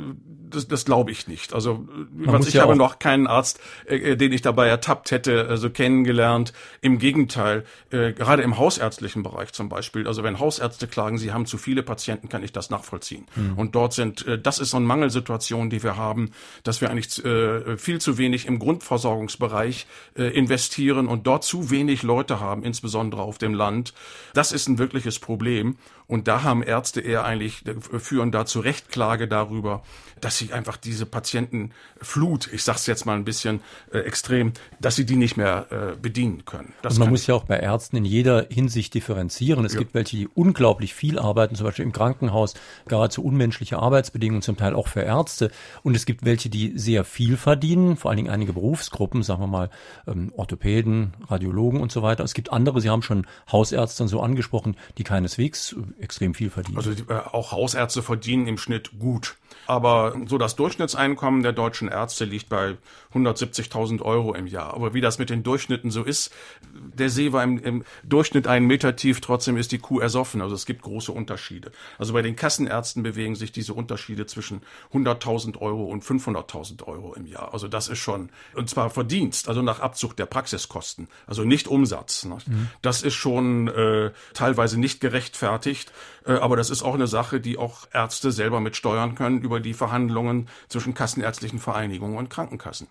das, 0.51 0.69
das 0.69 0.85
glaube 0.85 1.11
ich 1.11 1.29
nicht. 1.29 1.53
Also 1.53 1.87
was 2.13 2.47
ich 2.47 2.55
ja 2.55 2.63
habe 2.63 2.77
noch 2.77 2.99
keinen 2.99 3.27
Arzt, 3.27 3.61
äh, 3.87 3.97
äh, 3.97 4.17
den 4.17 4.33
ich 4.33 4.43
dabei 4.43 4.69
ertappt 4.69 5.11
hätte, 5.11 5.49
also 5.49 5.69
kennengelernt. 5.69 6.53
Im 6.81 6.99
Gegenteil, 6.99 7.65
äh, 7.91 8.13
gerade 8.13 8.43
im 8.43 8.57
hausärztlichen 8.57 9.23
Bereich 9.23 9.53
zum 9.53 9.69
Beispiel. 9.69 10.07
Also 10.07 10.23
wenn 10.23 10.39
Hausärzte 10.39 10.87
klagen, 10.87 11.19
sie 11.19 11.33
haben 11.33 11.47
zu 11.47 11.59
viele 11.59 11.83
Patienten, 11.83 12.29
kann 12.29 12.43
ich 12.43 12.53
das 12.53 12.71
nachvollziehen. 12.71 13.27
Mhm. 13.35 13.59
Und 13.59 13.75
dort 13.75 13.93
sind, 13.93 14.27
äh, 14.27 14.39
das 14.39 14.59
ist 14.59 14.71
so 14.71 14.77
eine 14.77 14.87
Mangelsituation, 14.87 15.71
die 15.71 15.83
wir 15.83 15.97
haben, 15.97 16.31
dass 16.63 16.81
wir 16.81 16.91
eigentlich 16.91 17.25
äh, 17.25 17.77
viel 17.77 18.01
zu 18.01 18.17
wenig 18.17 18.47
im 18.47 18.59
Grundversorgungsbereich 18.59 19.87
äh, 20.17 20.25
investieren 20.25 21.09
und 21.09 21.27
dort 21.27 21.45
zu 21.45 21.71
wenig 21.71 22.03
Leute 22.03 22.41
haben, 22.41 22.63
insbesondere 22.63 23.23
auf 23.23 23.39
dem 23.39 23.55
Land. 23.55 23.93
Das 24.35 24.53
ist 24.53 24.69
ein 24.69 24.79
wirkliches 24.79 25.19
Problem. 25.19 25.77
Und 26.07 26.29
da 26.29 26.43
haben 26.43 26.63
Ärzte 26.63 27.01
eher 27.01 27.25
eigentlich, 27.25 27.65
führen 27.99 28.31
da 28.31 28.45
zu 28.45 28.61
Rechtklage 28.61 29.27
darüber, 29.27 29.83
dass 30.21 30.39
sie 30.39 30.53
einfach 30.53 30.77
diese 30.77 31.07
Patientenflut, 31.07 32.51
ich 32.53 32.63
sag's 32.63 32.87
jetzt 32.87 33.05
mal 33.05 33.17
ein 33.17 33.25
bisschen 33.25 33.61
äh, 33.93 33.99
extrem, 33.99 34.53
dass 34.81 34.97
sie 34.97 35.07
die 35.07 35.17
nicht 35.17 35.37
mehr 35.37 35.67
äh, 35.71 35.97
bedienen 36.01 36.45
können. 36.45 36.73
Das 36.83 36.95
und 36.95 37.01
man 37.01 37.11
muss 37.11 37.27
ja 37.27 37.35
auch 37.35 37.45
bei 37.45 37.59
Ärzten 37.59 37.97
in 37.97 38.05
jeder 38.05 38.47
Hinsicht 38.51 38.95
differenzieren. 38.95 39.65
Es 39.65 39.75
ja. 39.75 39.81
gibt 39.81 39.95
welche, 39.95 40.17
die 40.17 40.29
unglaublich 40.29 40.95
viel 40.95 41.19
arbeiten, 41.19 41.55
zum 41.57 41.67
Beispiel 41.67 41.85
im 41.85 41.93
Krankenhaus, 41.93 42.55
geradezu 42.87 43.25
unmenschliche 43.25 43.79
Arbeitsbedingungen, 43.79 44.43
zum 44.43 44.57
Teil 44.57 44.75
auch 44.75 44.89
für 44.89 45.03
Ärzte. 45.03 45.51
Und 45.83 45.97
es 45.97 46.07
gibt 46.07 46.25
welche, 46.25 46.49
die 46.49 46.79
sehr 46.79 47.05
viel 47.05 47.37
verdienen, 47.37 47.97
vor 47.97 48.11
allen 48.11 48.19
Dingen 48.19 48.31
einige 48.31 48.53
Berufsgruppen, 48.53 49.23
sagen 49.23 49.43
wir 49.43 49.47
mal 49.47 49.71
ähm, 50.07 50.33
Orthopäden, 50.37 51.15
Radiologen 51.29 51.81
und 51.81 51.93
so 51.93 52.03
weiter. 52.03 52.25
Es 52.25 52.35
gibt 52.35 52.53
andere, 52.53 52.81
Sie 52.81 52.91
haben 52.91 53.03
schon 53.03 53.27
Hausärzte 53.51 54.03
und 54.03 54.09
so 54.09 54.21
angesprochen, 54.21 54.77
die 54.99 55.05
keineswegs 55.05 55.75
extrem 56.01 56.35
viel 56.35 56.51
verdienen. 56.51 56.77
Also 56.77 56.95
die, 56.95 57.03
äh, 57.03 57.21
auch 57.33 57.53
Hausärzte 57.53 58.03
verdienen 58.03 58.47
im 58.47 58.59
Schnitt 58.59 58.99
gut. 58.99 59.37
Aber 59.67 60.15
so 60.27 60.39
das 60.39 60.57
Durchschnittseinkommen 60.57 61.43
der 61.43 61.53
deutschen 61.53 61.89
Ärzte 61.89 62.25
liegt 62.25 62.49
bei 62.49 62.77
170.000 63.15 64.03
Euro 64.03 64.35
im 64.35 64.47
Jahr. 64.47 64.75
Aber 64.75 64.95
wie 64.95 65.01
das 65.01 65.19
mit 65.19 65.31
den 65.31 65.43
Durchschnitten 65.43 65.91
so 65.91 66.03
ist, 66.03 66.33
der 66.73 67.09
See 67.09 67.33
war 67.33 67.43
im, 67.43 67.59
im 67.59 67.85
Durchschnitt 68.03 68.47
einen 68.47 68.67
Meter 68.67 68.97
tief, 68.97 69.21
trotzdem 69.21 69.57
ist 69.57 69.73
die 69.73 69.79
Kuh 69.79 70.01
ersoffen. 70.01 70.43
Also 70.43 70.55
es 70.55 70.67
gibt 70.67 70.83
große 70.83 71.13
Unterschiede. 71.13 71.73
Also 71.99 72.13
bei 72.13 72.23
den 72.23 72.37
Kassenärzten 72.37 73.03
bewegen 73.03 73.37
sich 73.37 73.53
diese 73.53 73.75
Unterschiede 73.75 74.27
zwischen 74.27 74.63
100.000 74.93 75.59
Euro 75.61 75.85
und 75.85 76.05
500.000 76.05 76.85
Euro 76.85 77.15
im 77.15 77.27
Jahr. 77.27 77.53
Also 77.53 77.69
das 77.69 77.89
ist 77.89 77.99
schon, 77.99 78.31
und 78.55 78.69
zwar 78.69 78.91
Verdienst, 78.91 79.49
also 79.49 79.63
nach 79.63 79.81
Abzug 79.81 80.17
der 80.17 80.27
Praxiskosten, 80.27 81.09
also 81.27 81.45
nicht 81.45 81.69
Umsatz. 81.69 82.25
Ne? 82.25 82.39
Mhm. 82.47 82.69
Das 82.83 83.03
ist 83.03 83.15
schon 83.15 83.69
äh, 83.69 84.11
teilweise 84.35 84.79
nicht 84.79 85.01
gerechtfertigt. 85.01 85.84
Äh, 86.27 86.33
aber 86.33 86.57
das 86.57 86.71
ist 86.71 86.83
auch 86.83 86.95
eine 86.95 87.07
Sache, 87.07 87.41
die 87.41 87.59
auch 87.59 87.87
Ärzte 87.93 88.31
selber 88.33 88.61
mit 88.61 88.77
steuern 88.77 89.15
können 89.15 89.41
über 89.41 89.61
die 89.61 89.75
Verhandlungen 89.75 90.49
zwischen 90.69 90.95
kassenärztlichen 90.95 91.59
Vereinigungen 91.59 92.19
und 92.19 92.31
Krankenkassen. 92.31 92.89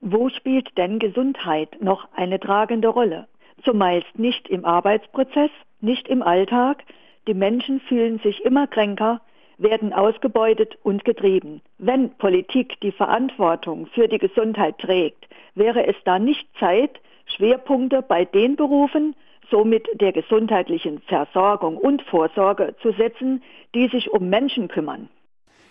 Wo 0.00 0.28
spielt 0.28 0.76
denn 0.76 0.98
Gesundheit 0.98 1.80
noch 1.80 2.08
eine 2.16 2.40
tragende 2.40 2.88
Rolle? 2.88 3.28
Zumeist 3.64 4.18
nicht 4.18 4.48
im 4.48 4.64
Arbeitsprozess, 4.64 5.50
nicht 5.80 6.08
im 6.08 6.22
Alltag. 6.22 6.82
Die 7.28 7.34
Menschen 7.34 7.80
fühlen 7.80 8.18
sich 8.18 8.44
immer 8.44 8.66
kränker, 8.66 9.20
werden 9.58 9.92
ausgebeutet 9.92 10.76
und 10.82 11.04
getrieben. 11.04 11.60
Wenn 11.78 12.10
Politik 12.16 12.80
die 12.80 12.90
Verantwortung 12.90 13.86
für 13.86 14.08
die 14.08 14.18
Gesundheit 14.18 14.78
trägt, 14.78 15.28
wäre 15.54 15.86
es 15.86 15.96
dann 16.04 16.24
nicht 16.24 16.48
Zeit, 16.58 17.00
Schwerpunkte 17.36 18.02
bei 18.02 18.24
den 18.24 18.56
Berufen, 18.56 19.14
somit 19.52 19.86
der 20.00 20.12
gesundheitlichen 20.12 21.00
Versorgung 21.06 21.76
und 21.76 22.02
Vorsorge 22.02 22.74
zu 22.82 22.92
setzen, 22.92 23.42
die 23.74 23.88
sich 23.88 24.10
um 24.10 24.28
Menschen 24.28 24.66
kümmern. 24.66 25.08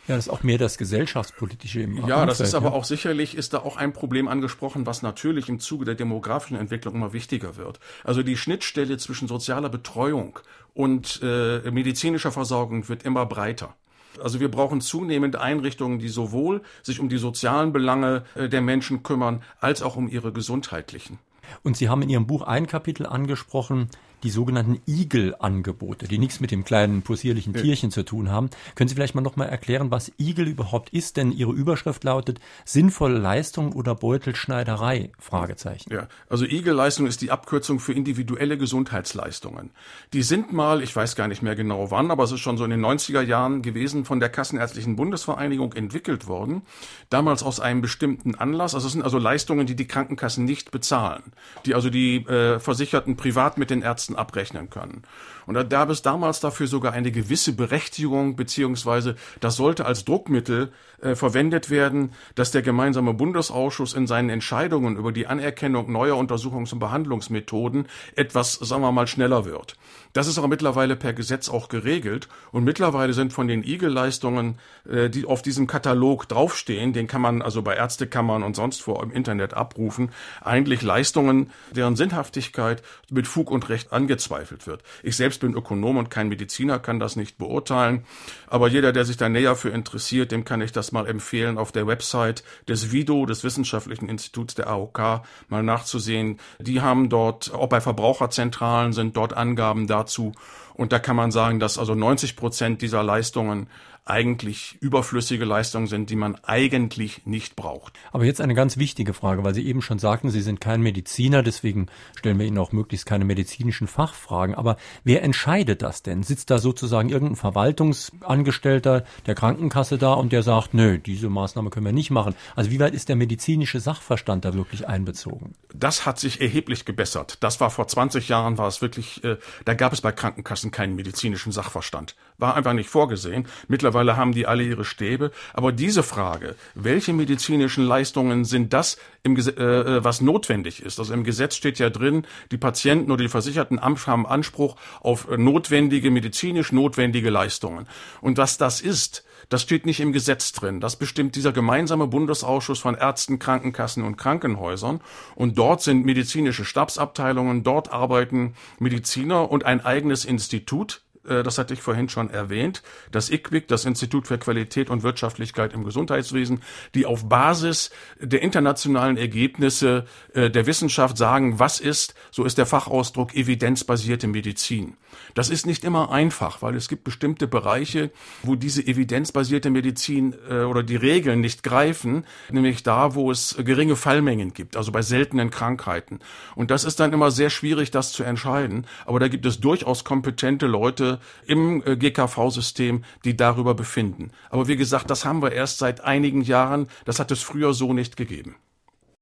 Ja, 0.07 0.15
das 0.15 0.27
ist 0.27 0.33
auch 0.33 0.43
mehr 0.43 0.57
das 0.57 0.77
gesellschaftspolitische 0.77 1.81
im 1.81 2.07
Ja, 2.07 2.25
das 2.25 2.39
ist 2.39 2.55
aber 2.55 2.69
ja. 2.69 2.73
auch 2.73 2.85
sicherlich, 2.85 3.35
ist 3.35 3.53
da 3.53 3.59
auch 3.59 3.77
ein 3.77 3.93
Problem 3.93 4.27
angesprochen, 4.27 4.85
was 4.85 5.03
natürlich 5.03 5.47
im 5.47 5.59
Zuge 5.59 5.85
der 5.85 5.95
demografischen 5.95 6.57
Entwicklung 6.57 6.95
immer 6.95 7.13
wichtiger 7.13 7.55
wird. 7.55 7.79
Also 8.03 8.23
die 8.23 8.35
Schnittstelle 8.35 8.97
zwischen 8.97 9.27
sozialer 9.27 9.69
Betreuung 9.69 10.39
und 10.73 11.19
äh, 11.23 11.69
medizinischer 11.69 12.31
Versorgung 12.31 12.89
wird 12.89 13.03
immer 13.03 13.25
breiter. 13.25 13.75
Also 14.21 14.39
wir 14.39 14.49
brauchen 14.49 14.81
zunehmend 14.81 15.35
Einrichtungen, 15.35 15.99
die 15.99 16.09
sowohl 16.09 16.61
sich 16.81 16.99
um 16.99 17.07
die 17.07 17.17
sozialen 17.17 17.71
Belange 17.71 18.23
äh, 18.35 18.49
der 18.49 18.61
Menschen 18.61 19.03
kümmern, 19.03 19.43
als 19.59 19.81
auch 19.81 19.95
um 19.95 20.07
ihre 20.07 20.33
gesundheitlichen. 20.33 21.19
Und 21.63 21.77
Sie 21.77 21.89
haben 21.89 22.01
in 22.01 22.09
Ihrem 22.09 22.27
Buch 22.27 22.41
ein 22.43 22.67
Kapitel 22.67 23.05
angesprochen, 23.05 23.89
die 24.23 24.29
sogenannten 24.29 24.81
Igel-Angebote, 24.87 26.07
die 26.07 26.17
nichts 26.17 26.39
mit 26.39 26.51
dem 26.51 26.63
kleinen 26.63 27.01
possierlichen 27.01 27.53
Tierchen 27.53 27.89
ja. 27.89 27.93
zu 27.93 28.03
tun 28.03 28.29
haben. 28.29 28.49
Können 28.75 28.87
Sie 28.87 28.95
vielleicht 28.95 29.15
mal 29.15 29.21
nochmal 29.21 29.49
erklären, 29.49 29.91
was 29.91 30.11
Igel 30.19 30.47
überhaupt 30.47 30.89
ist? 30.89 31.17
Denn 31.17 31.31
Ihre 31.31 31.51
Überschrift 31.51 32.03
lautet 32.03 32.39
sinnvolle 32.65 33.17
Leistung 33.17 33.73
oder 33.73 33.95
Beutelschneiderei? 33.95 35.11
Fragezeichen. 35.19 35.91
Ja, 35.91 36.07
also 36.29 36.45
Igel-Leistung 36.45 37.07
ist 37.07 37.21
die 37.21 37.31
Abkürzung 37.31 37.79
für 37.79 37.93
individuelle 37.93 38.57
Gesundheitsleistungen. 38.57 39.71
Die 40.13 40.23
sind 40.23 40.53
mal, 40.53 40.81
ich 40.81 40.95
weiß 40.95 41.15
gar 41.15 41.27
nicht 41.27 41.41
mehr 41.41 41.55
genau 41.55 41.91
wann, 41.91 42.11
aber 42.11 42.23
es 42.23 42.31
ist 42.31 42.39
schon 42.39 42.57
so 42.57 42.63
in 42.63 42.71
den 42.71 42.85
90er 42.85 43.21
Jahren 43.21 43.61
gewesen, 43.61 44.05
von 44.05 44.19
der 44.19 44.29
Kassenärztlichen 44.29 44.95
Bundesvereinigung 44.95 45.73
entwickelt 45.73 46.27
worden. 46.27 46.61
Damals 47.09 47.43
aus 47.43 47.59
einem 47.59 47.81
bestimmten 47.81 48.35
Anlass. 48.35 48.75
Also 48.75 48.87
es 48.87 48.93
sind 48.93 49.03
also 49.03 49.17
Leistungen, 49.17 49.65
die 49.67 49.75
die 49.75 49.87
Krankenkassen 49.87 50.45
nicht 50.45 50.71
bezahlen. 50.71 51.23
Die 51.65 51.75
also 51.75 51.89
die 51.89 52.17
äh, 52.27 52.59
Versicherten 52.59 53.15
privat 53.17 53.57
mit 53.57 53.69
den 53.69 53.81
Ärzten 53.81 54.10
Kosten 54.11 54.15
abrechnen 54.15 54.69
können. 54.69 55.03
Und 55.51 55.55
da 55.55 55.63
gab 55.63 55.89
es 55.89 56.01
damals 56.01 56.39
dafür 56.39 56.65
sogar 56.67 56.93
eine 56.93 57.11
gewisse 57.11 57.51
Berechtigung, 57.51 58.37
beziehungsweise 58.37 59.17
das 59.41 59.57
sollte 59.57 59.85
als 59.85 60.05
Druckmittel 60.05 60.71
äh, 61.01 61.13
verwendet 61.13 61.69
werden, 61.69 62.13
dass 62.35 62.51
der 62.51 62.61
gemeinsame 62.61 63.13
Bundesausschuss 63.13 63.93
in 63.93 64.07
seinen 64.07 64.29
Entscheidungen 64.29 64.95
über 64.95 65.11
die 65.11 65.27
Anerkennung 65.27 65.91
neuer 65.91 66.15
Untersuchungs- 66.15 66.71
und 66.71 66.79
Behandlungsmethoden 66.79 67.87
etwas, 68.15 68.53
sagen 68.53 68.81
wir 68.81 68.93
mal, 68.93 69.07
schneller 69.07 69.43
wird. 69.43 69.75
Das 70.13 70.27
ist 70.27 70.37
aber 70.37 70.47
mittlerweile 70.47 70.95
per 70.95 71.11
Gesetz 71.11 71.49
auch 71.49 71.67
geregelt 71.67 72.29
und 72.53 72.63
mittlerweile 72.63 73.11
sind 73.11 73.33
von 73.33 73.49
den 73.49 73.63
IGE-Leistungen, 73.63 74.57
äh, 74.89 75.09
die 75.09 75.25
auf 75.25 75.41
diesem 75.41 75.67
Katalog 75.67 76.29
draufstehen, 76.29 76.93
den 76.93 77.07
kann 77.07 77.21
man 77.21 77.41
also 77.41 77.61
bei 77.61 77.75
Ärztekammern 77.75 78.43
und 78.43 78.55
sonst 78.55 78.87
wo 78.87 78.95
im 79.01 79.11
Internet 79.11 79.53
abrufen, 79.53 80.11
eigentlich 80.39 80.81
Leistungen, 80.81 81.51
deren 81.71 81.97
Sinnhaftigkeit 81.97 82.83
mit 83.09 83.27
Fug 83.27 83.51
und 83.51 83.67
Recht 83.67 83.91
angezweifelt 83.91 84.65
wird. 84.65 84.81
Ich 85.03 85.17
selbst 85.17 85.40
bin 85.41 85.53
Ökonom 85.53 85.97
und 85.97 86.09
kein 86.09 86.29
Mediziner, 86.29 86.79
kann 86.79 86.99
das 86.99 87.15
nicht 87.15 87.37
beurteilen, 87.37 88.05
aber 88.47 88.67
jeder, 88.67 88.91
der 88.91 89.05
sich 89.05 89.17
da 89.17 89.29
näher 89.29 89.55
für 89.55 89.69
interessiert, 89.69 90.31
dem 90.31 90.45
kann 90.45 90.61
ich 90.61 90.71
das 90.71 90.91
mal 90.91 91.07
empfehlen, 91.07 91.57
auf 91.57 91.71
der 91.71 91.87
Website 91.87 92.43
des 92.67 92.91
WIDO, 92.91 93.25
des 93.25 93.43
Wissenschaftlichen 93.43 94.09
Instituts 94.09 94.55
der 94.55 94.67
AOK, 94.67 95.21
mal 95.49 95.63
nachzusehen. 95.63 96.39
Die 96.59 96.81
haben 96.81 97.09
dort, 97.09 97.53
auch 97.53 97.67
bei 97.67 97.81
Verbraucherzentralen 97.81 98.93
sind 98.93 99.15
dort 99.17 99.33
Angaben 99.33 99.87
da, 99.87 100.01
dazu. 100.01 100.33
Und 100.73 100.91
da 100.91 100.99
kann 100.99 101.15
man 101.15 101.31
sagen, 101.31 101.59
dass 101.59 101.77
also 101.77 101.95
90 101.95 102.35
Prozent 102.35 102.81
dieser 102.81 103.03
Leistungen 103.03 103.67
eigentlich 104.05 104.77
überflüssige 104.81 105.45
Leistungen 105.45 105.85
sind, 105.85 106.09
die 106.09 106.15
man 106.15 106.35
eigentlich 106.43 107.25
nicht 107.25 107.55
braucht. 107.55 107.93
Aber 108.11 108.25
jetzt 108.25 108.41
eine 108.41 108.55
ganz 108.55 108.77
wichtige 108.77 109.13
Frage, 109.13 109.43
weil 109.43 109.53
Sie 109.53 109.65
eben 109.65 109.81
schon 109.81 109.99
sagten, 109.99 110.31
Sie 110.31 110.41
sind 110.41 110.59
kein 110.59 110.81
Mediziner, 110.81 111.43
deswegen 111.43 111.85
stellen 112.15 112.39
wir 112.39 112.45
Ihnen 112.45 112.57
auch 112.57 112.71
möglichst 112.71 113.05
keine 113.05 113.25
medizinischen 113.25 113.87
Fachfragen. 113.87 114.55
Aber 114.55 114.77
wer 115.03 115.21
entscheidet 115.21 115.83
das 115.83 116.01
denn? 116.01 116.23
Sitzt 116.23 116.49
da 116.49 116.57
sozusagen 116.57 117.09
irgendein 117.09 117.35
Verwaltungsangestellter 117.35 119.05
der 119.27 119.35
Krankenkasse 119.35 119.97
da 119.97 120.13
und 120.13 120.33
der 120.33 120.41
sagt, 120.41 120.73
nö, 120.73 120.97
diese 120.97 121.29
Maßnahme 121.29 121.69
können 121.69 121.85
wir 121.85 121.93
nicht 121.93 122.11
machen? 122.11 122.35
Also 122.55 122.71
wie 122.71 122.79
weit 122.79 122.95
ist 122.95 123.07
der 123.07 123.15
medizinische 123.15 123.79
Sachverstand 123.79 124.45
da 124.45 124.55
wirklich 124.55 124.87
einbezogen? 124.87 125.53
Das 125.73 126.07
hat 126.07 126.19
sich 126.19 126.41
erheblich 126.41 126.85
gebessert. 126.85 127.37
Das 127.41 127.61
war 127.61 127.69
vor 127.69 127.87
20 127.87 128.27
Jahren, 128.27 128.57
war 128.57 128.67
es 128.67 128.81
wirklich, 128.81 129.23
äh, 129.23 129.37
da 129.63 129.75
gab 129.75 129.93
es 129.93 130.01
bei 130.01 130.11
Krankenkassen 130.11 130.71
keinen 130.71 130.95
medizinischen 130.95 131.51
Sachverstand. 131.51 132.15
War 132.39 132.55
einfach 132.55 132.73
nicht 132.73 132.89
vorgesehen. 132.89 133.47
Mittlerweile 133.67 133.90
Mittlerweile 133.91 134.15
haben 134.15 134.31
die 134.31 134.47
alle 134.47 134.63
ihre 134.63 134.85
Stäbe. 134.85 135.31
Aber 135.53 135.73
diese 135.73 136.01
Frage, 136.01 136.55
welche 136.75 137.11
medizinischen 137.11 137.85
Leistungen 137.85 138.45
sind 138.45 138.71
das, 138.71 138.95
im, 139.21 139.35
äh, 139.35 139.41
äh, 139.41 140.03
was 140.03 140.21
notwendig 140.21 140.81
ist? 140.81 140.97
Also 140.97 141.13
im 141.13 141.25
Gesetz 141.25 141.57
steht 141.57 141.77
ja 141.77 141.89
drin, 141.89 142.25
die 142.51 142.57
Patienten 142.57 143.11
oder 143.11 143.21
die 143.23 143.29
Versicherten 143.29 143.81
haben 143.81 144.25
Anspruch 144.25 144.77
auf 145.01 145.27
notwendige, 145.37 146.09
medizinisch 146.09 146.71
notwendige 146.71 147.29
Leistungen. 147.29 147.85
Und 148.21 148.37
was 148.37 148.57
das 148.57 148.79
ist, 148.79 149.25
das 149.49 149.63
steht 149.63 149.85
nicht 149.85 149.99
im 149.99 150.13
Gesetz 150.13 150.53
drin. 150.53 150.79
Das 150.79 150.95
bestimmt 150.95 151.35
dieser 151.35 151.51
gemeinsame 151.51 152.07
Bundesausschuss 152.07 152.79
von 152.79 152.95
Ärzten, 152.95 153.39
Krankenkassen 153.39 154.05
und 154.05 154.15
Krankenhäusern. 154.15 155.01
Und 155.35 155.57
dort 155.57 155.81
sind 155.81 156.05
medizinische 156.05 156.63
Stabsabteilungen, 156.63 157.63
dort 157.63 157.91
arbeiten 157.91 158.53
Mediziner 158.79 159.51
und 159.51 159.65
ein 159.65 159.83
eigenes 159.83 160.23
Institut, 160.23 161.01
das 161.23 161.57
hatte 161.57 161.73
ich 161.73 161.81
vorhin 161.81 162.09
schon 162.09 162.29
erwähnt, 162.29 162.81
das 163.11 163.29
IQWIC, 163.29 163.67
das 163.67 163.85
Institut 163.85 164.27
für 164.27 164.37
Qualität 164.37 164.89
und 164.89 165.03
Wirtschaftlichkeit 165.03 165.73
im 165.73 165.83
Gesundheitswesen, 165.83 166.61
die 166.95 167.05
auf 167.05 167.27
Basis 167.29 167.91
der 168.19 168.41
internationalen 168.41 169.17
Ergebnisse 169.17 170.05
äh, 170.33 170.49
der 170.49 170.65
Wissenschaft 170.65 171.17
sagen, 171.17 171.59
was 171.59 171.79
ist, 171.79 172.15
so 172.31 172.43
ist 172.43 172.57
der 172.57 172.65
Fachausdruck, 172.65 173.35
evidenzbasierte 173.35 174.27
Medizin. 174.27 174.97
Das 175.33 175.49
ist 175.49 175.65
nicht 175.65 175.83
immer 175.83 176.11
einfach, 176.11 176.61
weil 176.61 176.75
es 176.75 176.87
gibt 176.87 177.03
bestimmte 177.03 177.47
Bereiche, 177.47 178.11
wo 178.43 178.55
diese 178.55 178.85
evidenzbasierte 178.85 179.69
Medizin 179.69 180.35
äh, 180.49 180.63
oder 180.63 180.83
die 180.83 180.95
Regeln 180.95 181.41
nicht 181.41 181.63
greifen, 181.63 182.25
nämlich 182.49 182.83
da, 182.83 183.15
wo 183.15 183.31
es 183.31 183.55
geringe 183.59 183.95
Fallmengen 183.95 184.53
gibt, 184.53 184.75
also 184.75 184.91
bei 184.91 185.01
seltenen 185.01 185.49
Krankheiten. 185.49 186.19
Und 186.55 186.71
das 186.71 186.83
ist 186.83 186.99
dann 186.99 187.13
immer 187.13 187.31
sehr 187.31 187.49
schwierig, 187.49 187.91
das 187.91 188.11
zu 188.11 188.23
entscheiden. 188.23 188.85
Aber 189.05 189.19
da 189.19 189.27
gibt 189.27 189.45
es 189.45 189.59
durchaus 189.59 190.03
kompetente 190.03 190.67
Leute 190.67 191.10
im 191.47 191.83
äh, 191.85 191.95
GKV-System, 191.95 193.03
die 193.25 193.35
darüber 193.35 193.73
befinden. 193.73 194.31
Aber 194.49 194.67
wie 194.67 194.77
gesagt, 194.77 195.09
das 195.09 195.25
haben 195.25 195.41
wir 195.41 195.51
erst 195.51 195.79
seit 195.79 196.03
einigen 196.03 196.41
Jahren. 196.41 196.87
Das 197.05 197.19
hat 197.19 197.31
es 197.31 197.43
früher 197.43 197.73
so 197.73 197.93
nicht 197.93 198.17
gegeben. 198.17 198.55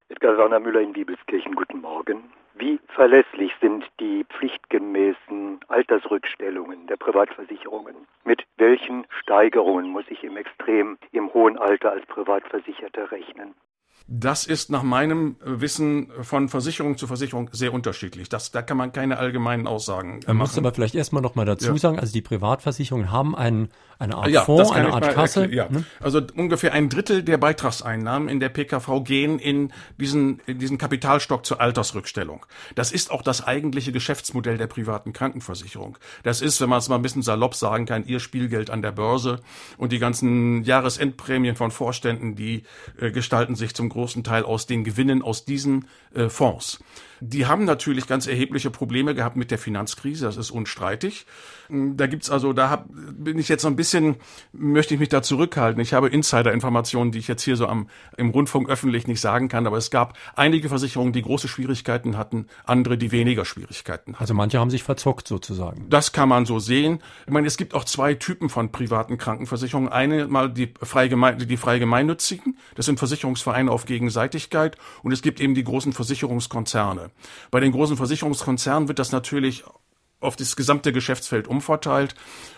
Edgar 0.09 0.35
Sauner-Müller 0.35 0.81
in 0.81 0.93
Bibelskirchen, 0.93 1.55
guten 1.55 1.81
Morgen. 1.81 2.23
Wie 2.55 2.79
verlässlich 2.93 3.53
sind 3.61 3.85
die 4.01 4.25
pflichtgemäßen 4.37 5.61
Altersrückstellungen 5.69 6.87
der 6.87 6.97
Privatversicherungen? 6.97 7.95
Mit 8.25 8.43
welchen 8.57 9.05
Steigerungen 9.21 9.87
muss 9.89 10.03
ich 10.09 10.23
im 10.25 10.35
extrem 10.35 10.97
im 11.13 11.33
hohen 11.33 11.57
Alter 11.57 11.91
als 11.91 12.05
Privatversicherter 12.07 13.11
rechnen? 13.11 13.55
Das 14.11 14.47
ist 14.47 14.71
nach 14.71 14.81
meinem 14.81 15.35
Wissen 15.45 16.09
von 16.21 16.49
Versicherung 16.49 16.97
zu 16.97 17.05
Versicherung 17.05 17.51
sehr 17.51 17.71
unterschiedlich. 17.71 18.27
Das, 18.27 18.49
da 18.49 18.63
kann 18.63 18.75
man 18.75 18.91
keine 18.91 19.17
allgemeinen 19.17 19.67
Aussagen 19.67 20.21
man 20.25 20.37
machen. 20.37 20.37
muss 20.37 20.57
aber 20.57 20.73
vielleicht 20.73 20.95
erstmal 20.95 21.21
noch 21.21 21.35
mal 21.35 21.45
dazu 21.45 21.67
ja. 21.67 21.77
sagen, 21.77 21.99
also 21.99 22.11
die 22.11 22.23
Privatversicherungen 22.23 23.11
haben 23.11 23.35
einen, 23.35 23.69
eine 23.99 24.15
Art 24.15 24.29
ja, 24.29 24.45
Fonds, 24.45 24.71
eine 24.71 24.93
Art 24.93 25.13
Kasse. 25.13 25.45
Ja. 25.51 25.67
Ne? 25.69 25.83
Also 25.99 26.21
ungefähr 26.35 26.71
ein 26.71 26.87
Drittel 26.87 27.21
der 27.21 27.37
Beitragseinnahmen 27.37 28.29
in 28.29 28.39
der 28.39 28.47
PKV 28.47 29.03
gehen 29.03 29.39
in 29.39 29.73
diesen, 29.97 30.39
in 30.45 30.57
diesen 30.57 30.77
Kapitalstock 30.77 31.45
zur 31.45 31.59
Altersrückstellung. 31.59 32.45
Das 32.75 32.93
ist 32.93 33.11
auch 33.11 33.21
das 33.21 33.45
eigentliche 33.45 33.91
Geschäftsmodell 33.91 34.57
der 34.57 34.67
privaten 34.67 35.11
Krankenversicherung. 35.11 35.97
Das 36.23 36.41
ist, 36.41 36.61
wenn 36.61 36.69
man 36.69 36.79
es 36.79 36.87
mal 36.87 36.95
ein 36.95 37.01
bisschen 37.01 37.23
salopp 37.23 37.55
sagen 37.55 37.85
kann, 37.85 38.05
ihr 38.05 38.21
Spielgeld 38.21 38.69
an 38.69 38.81
der 38.81 38.93
Börse 38.93 39.41
und 39.77 39.91
die 39.91 39.99
ganzen 39.99 40.63
Jahresendprämien 40.63 41.57
von 41.57 41.69
Vorständen, 41.69 42.35
die 42.35 42.63
äh, 42.99 43.11
gestalten 43.11 43.55
sich 43.55 43.75
zum 43.75 43.89
großen 43.89 44.23
Teil 44.23 44.43
aus 44.43 44.65
den 44.65 44.85
Gewinnen 44.85 45.21
aus 45.21 45.43
diesen 45.43 45.89
äh, 46.15 46.29
Fonds. 46.29 46.79
Die 47.21 47.45
haben 47.45 47.65
natürlich 47.65 48.07
ganz 48.07 48.27
erhebliche 48.27 48.69
Probleme 48.69 49.15
gehabt 49.15 49.37
mit 49.37 49.51
der 49.51 49.57
Finanzkrise, 49.57 50.25
das 50.25 50.37
ist 50.37 50.51
unstreitig. 50.51 51.25
Da 51.69 52.07
gibt's 52.07 52.29
also, 52.29 52.51
da 52.51 52.69
hab, 52.69 52.87
bin 52.89 53.37
ich 53.37 53.47
jetzt 53.47 53.61
so 53.61 53.67
ein 53.67 53.75
bisschen, 53.75 54.15
möchte 54.51 54.93
ich 54.93 54.99
mich 54.99 55.09
da 55.09 55.21
zurückhalten. 55.21 55.81
Ich 55.81 55.93
habe 55.93 56.09
Insider-Informationen, 56.09 57.11
die 57.11 57.19
ich 57.19 57.27
jetzt 57.27 57.43
hier 57.43 57.55
so 57.55 57.67
am, 57.67 57.89
im 58.17 58.31
Rundfunk 58.31 58.69
öffentlich 58.69 59.07
nicht 59.07 59.21
sagen 59.21 59.47
kann, 59.49 59.67
aber 59.67 59.77
es 59.77 59.91
gab 59.91 60.17
einige 60.35 60.67
Versicherungen, 60.67 61.13
die 61.13 61.21
große 61.21 61.47
Schwierigkeiten 61.47 62.17
hatten, 62.17 62.47
andere, 62.65 62.97
die 62.97 63.11
weniger 63.11 63.45
Schwierigkeiten 63.45 64.09
hatten. 64.13 64.15
Also 64.19 64.33
manche 64.33 64.59
haben 64.59 64.69
sich 64.69 64.83
verzockt 64.83 65.27
sozusagen. 65.27 65.89
Das 65.89 66.11
kann 66.11 66.29
man 66.29 66.45
so 66.45 66.59
sehen. 66.59 66.99
Ich 67.25 67.33
meine, 67.33 67.47
es 67.47 67.57
gibt 67.57 67.73
auch 67.73 67.83
zwei 67.83 68.13
Typen 68.13 68.49
von 68.49 68.71
privaten 68.71 69.17
Krankenversicherungen. 69.17 69.89
Eine 69.89 70.27
mal 70.27 70.49
die 70.49 70.73
frei, 70.81 71.07
die 71.07 71.57
frei 71.57 71.79
gemeinnützigen, 71.79 72.57
das 72.75 72.85
sind 72.85 72.99
Versicherungsvereine 72.99 73.71
auf 73.71 73.85
Gegenseitigkeit 73.85 74.77
und 75.03 75.11
es 75.11 75.21
gibt 75.21 75.39
eben 75.39 75.55
die 75.55 75.63
großen 75.63 75.93
Versicherungskonzerne. 75.93 77.08
Bei 77.51 77.59
den 77.59 77.71
großen 77.71 77.97
Versicherungskonzernen 77.97 78.87
wird 78.87 78.99
das 78.99 79.11
natürlich 79.11 79.63
auf 80.21 80.35
das 80.35 80.55
gesamte 80.55 80.91
Geschäftsfeld 80.91 81.47
umverteilt. 81.47 82.15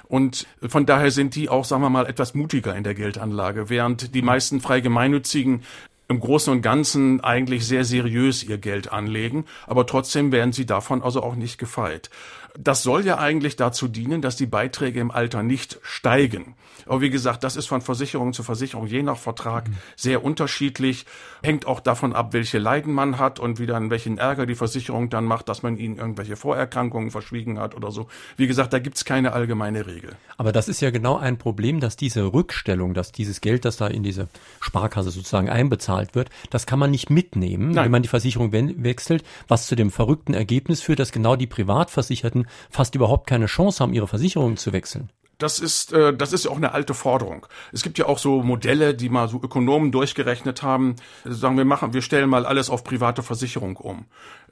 Und 0.08 0.48
von 0.68 0.86
daher 0.86 1.12
sind 1.12 1.36
die 1.36 1.50
auch, 1.50 1.66
sagen 1.66 1.84
wir 1.84 1.90
mal, 1.90 2.08
etwas 2.08 2.34
mutiger 2.34 2.76
in 2.76 2.84
der 2.84 2.96
Geldanlage, 2.96 3.70
während 3.70 4.16
die 4.16 4.22
meisten 4.22 4.62
frei 4.62 4.82
gemeinnützigen 4.82 5.64
im 6.12 6.20
Großen 6.20 6.52
und 6.52 6.62
Ganzen 6.62 7.22
eigentlich 7.22 7.66
sehr 7.66 7.86
seriös 7.86 8.44
ihr 8.44 8.58
Geld 8.58 8.92
anlegen, 8.92 9.46
aber 9.66 9.86
trotzdem 9.88 10.34
werden 10.34 10.52
sie 10.52 10.66
davon 10.66 11.02
also 11.02 11.24
auch 11.24 11.36
nicht 11.36 11.58
gefeit. 11.58 12.10
Das 12.58 12.84
soll 12.84 13.06
ja 13.06 13.18
eigentlich 13.18 13.56
dazu 13.56 13.88
dienen, 13.88 14.22
dass 14.22 14.36
die 14.36 14.46
Beiträge 14.46 15.00
im 15.00 15.12
Alter 15.12 15.44
nicht 15.44 15.80
steigen. 15.84 16.56
Aber 16.86 17.02
wie 17.02 17.10
gesagt, 17.10 17.44
das 17.44 17.56
ist 17.56 17.68
von 17.68 17.82
Versicherung 17.82 18.34
zu 18.34 18.44
Versicherung 18.44 18.88
je 18.88 19.04
nach 19.04 19.18
Vertrag 19.18 19.68
mhm. 19.68 19.78
sehr 19.96 20.24
unterschiedlich. 20.24 21.06
Hängt 21.44 21.66
auch 21.66 21.80
davon 21.80 22.14
ab, 22.14 22.34
welche 22.34 22.60
Leiden 22.60 22.94
man 22.94 23.18
hat 23.18 23.40
und 23.40 23.60
wie 23.60 23.66
dann 23.66 23.90
welchen 23.90 24.18
Ärger 24.18 24.46
die 24.46 24.56
Versicherung 24.56 25.10
dann 25.10 25.26
macht, 25.26 25.50
dass 25.50 25.64
man 25.64 25.78
ihnen 25.78 25.98
irgendwelche 25.98 26.36
Vorerkrankungen 26.36 27.12
verschwiegen 27.12 27.60
hat 27.60 27.76
oder 27.76 27.92
so. 27.92 28.08
Wie 28.38 28.48
gesagt, 28.48 28.74
da 28.74 28.80
gibt's 28.80 29.06
keine 29.06 29.34
allgemeine 29.34 29.88
Regel. 29.88 30.16
Aber 30.38 30.52
das 30.52 30.68
ist 30.68 30.82
ja 30.82 30.92
genau 30.92 31.18
ein 31.18 31.38
Problem, 31.38 31.80
dass 31.80 31.96
diese 31.96 32.34
Rückstellung, 32.34 32.94
dass 32.94 33.12
dieses 33.12 33.42
Geld, 33.42 33.66
das 33.66 33.78
da 33.78 33.88
in 33.88 34.04
diese 34.04 34.28
Sparkasse 34.60 35.12
sozusagen 35.12 35.50
einbezahlt 35.50 36.16
wird, 36.16 36.30
das 36.50 36.66
kann 36.66 36.80
man 36.80 36.92
nicht 36.92 37.10
mitnehmen, 37.10 37.72
Nein. 37.72 37.86
wenn 37.86 37.92
man 37.92 38.02
die 38.02 38.10
Versicherung 38.10 38.52
wechselt, 38.52 39.24
was 39.48 39.68
zu 39.68 39.76
dem 39.76 39.92
verrückten 39.92 40.34
Ergebnis 40.34 40.82
führt, 40.82 41.00
dass 41.00 41.12
genau 41.12 41.36
die 41.36 41.48
Privatversicherten 41.48 42.41
fast 42.70 42.96
überhaupt 42.96 43.28
keine 43.28 43.46
Chance 43.46 43.82
haben, 43.82 43.94
ihre 43.94 44.08
Versicherung 44.08 44.58
zu 44.58 44.74
wechseln. 44.74 45.10
Das 45.42 45.58
ist, 45.58 45.92
äh, 45.92 46.16
das 46.16 46.34
ist 46.34 46.46
ja 46.46 46.52
auch 46.52 46.58
eine 46.58 46.74
alte 46.74 46.94
Forderung. 46.94 47.48
Es 47.72 47.82
gibt 47.82 47.98
ja 47.98 48.06
auch 48.06 48.20
so 48.20 48.44
Modelle, 48.44 48.94
die 48.94 49.10
mal 49.10 49.28
so 49.28 49.42
Ökonomen 49.42 49.92
durchgerechnet 49.92 50.62
haben, 50.62 50.98
sagen 51.26 51.58
wir 51.58 51.66
machen, 51.66 51.94
wir 51.94 52.04
stellen 52.04 52.30
mal 52.30 52.46
alles 52.46 52.70
auf 52.70 52.84
private 52.84 53.24
Versicherung 53.24 53.76
um. 53.78 54.06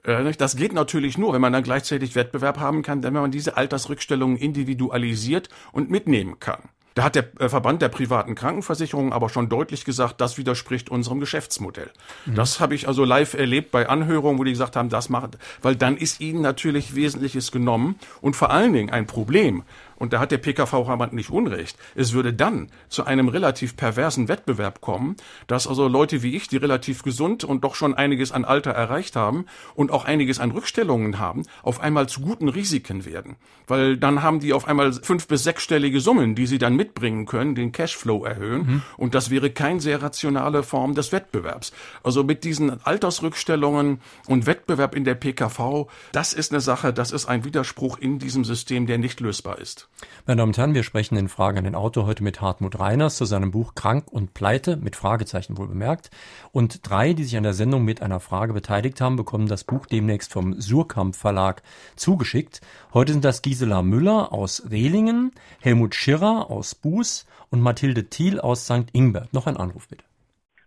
Äh, 0.03 0.31
das 0.31 0.55
geht 0.55 0.73
natürlich 0.73 1.17
nur, 1.17 1.33
wenn 1.33 1.41
man 1.41 1.53
dann 1.53 1.63
gleichzeitig 1.63 2.15
Wettbewerb 2.15 2.59
haben 2.59 2.81
kann, 2.81 3.03
wenn 3.03 3.13
man 3.13 3.29
diese 3.29 3.55
Altersrückstellungen 3.55 4.37
individualisiert 4.37 5.49
und 5.71 5.91
mitnehmen 5.91 6.39
kann. 6.39 6.69
Da 6.99 7.05
hat 7.05 7.15
der 7.15 7.29
äh, 7.39 7.47
Verband 7.47 7.81
der 7.81 7.87
privaten 7.87 8.35
Krankenversicherungen 8.35 9.13
aber 9.13 9.29
schon 9.29 9.47
deutlich 9.47 9.85
gesagt, 9.85 10.19
das 10.19 10.37
widerspricht 10.37 10.89
unserem 10.89 11.21
Geschäftsmodell. 11.21 11.89
Mhm. 12.25 12.35
Das 12.35 12.59
habe 12.59 12.75
ich 12.75 12.89
also 12.89 13.05
live 13.05 13.35
erlebt 13.35 13.71
bei 13.71 13.87
Anhörungen, 13.87 14.37
wo 14.37 14.43
die 14.43 14.51
gesagt 14.51 14.75
haben, 14.75 14.89
das 14.89 15.07
macht, 15.07 15.37
weil 15.61 15.77
dann 15.77 15.95
ist 15.95 16.19
ihnen 16.19 16.41
natürlich 16.41 16.95
Wesentliches 16.95 17.53
genommen 17.53 17.97
und 18.19 18.35
vor 18.35 18.49
allen 18.49 18.73
Dingen 18.73 18.89
ein 18.89 19.07
Problem, 19.07 19.63
und 19.99 20.13
da 20.13 20.19
hat 20.19 20.31
der 20.31 20.37
PKV-Verband 20.39 21.13
nicht 21.13 21.29
Unrecht, 21.29 21.77
es 21.95 22.13
würde 22.13 22.33
dann 22.33 22.69
zu 22.87 23.05
einem 23.05 23.27
relativ 23.27 23.77
perversen 23.77 24.27
Wettbewerb 24.27 24.81
kommen, 24.81 25.15
dass 25.47 25.67
also 25.67 25.87
Leute 25.87 26.23
wie 26.23 26.35
ich, 26.35 26.47
die 26.47 26.57
relativ 26.57 27.03
gesund 27.03 27.43
und 27.43 27.63
doch 27.63 27.75
schon 27.75 27.93
einiges 27.93 28.31
an 28.31 28.45
Alter 28.45 28.71
erreicht 28.71 29.15
haben 29.15 29.45
und 29.75 29.91
auch 29.91 30.05
einiges 30.05 30.39
an 30.39 30.51
Rückstellungen 30.51 31.19
haben, 31.19 31.43
auf 31.61 31.79
einmal 31.81 32.07
zu 32.07 32.21
guten 32.21 32.49
Risiken 32.49 33.05
werden. 33.05 33.35
Weil 33.67 33.97
dann 33.97 34.23
haben 34.23 34.39
die 34.39 34.53
auf 34.53 34.67
einmal 34.67 34.93
fünf- 34.93 35.27
bis 35.27 35.43
sechsstellige 35.43 35.99
Summen, 35.99 36.35
die 36.35 36.47
sie 36.47 36.57
dann 36.57 36.75
mitbringen 36.75 37.25
können, 37.25 37.55
den 37.55 37.71
Cashflow 37.71 38.23
erhöhen. 38.23 38.65
Mhm. 38.65 38.81
Und 38.97 39.15
das 39.15 39.29
wäre 39.29 39.51
kein 39.51 39.79
sehr 39.79 40.01
rationale 40.01 40.63
Form 40.63 40.95
des 40.95 41.11
Wettbewerbs. 41.11 41.73
Also 42.03 42.23
mit 42.23 42.43
diesen 42.43 42.83
Altersrückstellungen 42.83 44.01
und 44.27 44.45
Wettbewerb 44.45 44.95
in 44.95 45.03
der 45.03 45.15
PKV, 45.15 45.87
das 46.11 46.33
ist 46.33 46.51
eine 46.51 46.61
Sache, 46.61 46.93
das 46.93 47.11
ist 47.11 47.25
ein 47.25 47.43
Widerspruch 47.43 47.97
in 47.97 48.19
diesem 48.19 48.45
System, 48.45 48.87
der 48.87 48.97
nicht 48.97 49.19
lösbar 49.19 49.59
ist. 49.59 49.88
Meine 50.29 50.41
Damen 50.41 50.51
und 50.51 50.57
Herren, 50.59 50.75
wir 50.75 50.83
sprechen 50.83 51.17
in 51.17 51.27
Fragen 51.27 51.57
an 51.57 51.63
den 51.63 51.73
Autor 51.73 52.05
heute 52.05 52.23
mit 52.23 52.39
Hartmut 52.39 52.79
Reiners 52.79 53.17
zu 53.17 53.25
seinem 53.25 53.49
Buch 53.49 53.73
Krank 53.73 54.05
und 54.11 54.35
Pleite, 54.35 54.77
mit 54.77 54.95
Fragezeichen 54.95 55.57
wohl 55.57 55.67
bemerkt. 55.67 56.11
Und 56.51 56.87
drei, 56.87 57.13
die 57.13 57.23
sich 57.23 57.35
an 57.35 57.41
der 57.41 57.53
Sendung 57.53 57.83
mit 57.83 58.03
einer 58.03 58.19
Frage 58.19 58.53
beteiligt 58.53 59.01
haben, 59.01 59.15
bekommen 59.15 59.47
das 59.47 59.63
Buch 59.63 59.87
demnächst 59.87 60.31
vom 60.31 60.53
Surkamp 60.53 61.15
Verlag 61.15 61.63
zugeschickt. 61.95 62.61
Heute 62.93 63.13
sind 63.13 63.25
das 63.25 63.41
Gisela 63.41 63.81
Müller 63.81 64.31
aus 64.31 64.69
Rehlingen, 64.69 65.31
Helmut 65.61 65.95
Schirrer 65.95 66.51
aus 66.51 66.75
Buß 66.75 67.25
und 67.49 67.61
Mathilde 67.61 68.05
Thiel 68.09 68.39
aus 68.39 68.65
St. 68.65 68.85
Ingbert. 68.93 69.33
Noch 69.33 69.47
ein 69.47 69.57
Anruf 69.57 69.87
bitte. 69.87 70.05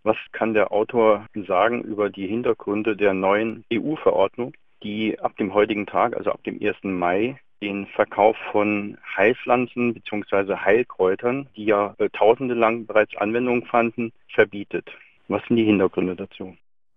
Was 0.03 0.17
kann 0.33 0.55
der 0.55 0.73
Autor 0.73 1.27
sagen 1.47 1.83
über 1.83 2.11
die 2.11 2.27
Hintergründe 2.27 2.97
der 2.97 3.15
neuen 3.15 3.65
EU-Verordnung, 3.73 4.55
die 4.83 5.21
ab 5.21 5.37
dem 5.37 5.55
heutigen 5.55 5.87
Tag, 5.87 6.17
also 6.17 6.33
ab 6.33 6.43
dem 6.43 6.61
1. 6.61 6.79
Mai, 6.83 7.39
den 7.63 7.87
Verkauf 7.87 8.37
von 8.51 8.99
Heilpflanzen 9.17 9.95
bzw. 9.95 10.57
Heilkräutern, 10.57 11.49
die 11.57 11.65
ja 11.67 11.95
äh, 11.99 12.11
tausende 12.11 12.55
lang 12.55 12.87
bereits 12.87 13.17
Anwendung 13.17 13.65
fanden, 13.65 14.13
verbietet. 14.35 14.91
Was 15.29 15.43
sind 15.47 15.57
die 15.57 15.65
Hintergründe 15.65 16.17
dazu? 16.17 16.57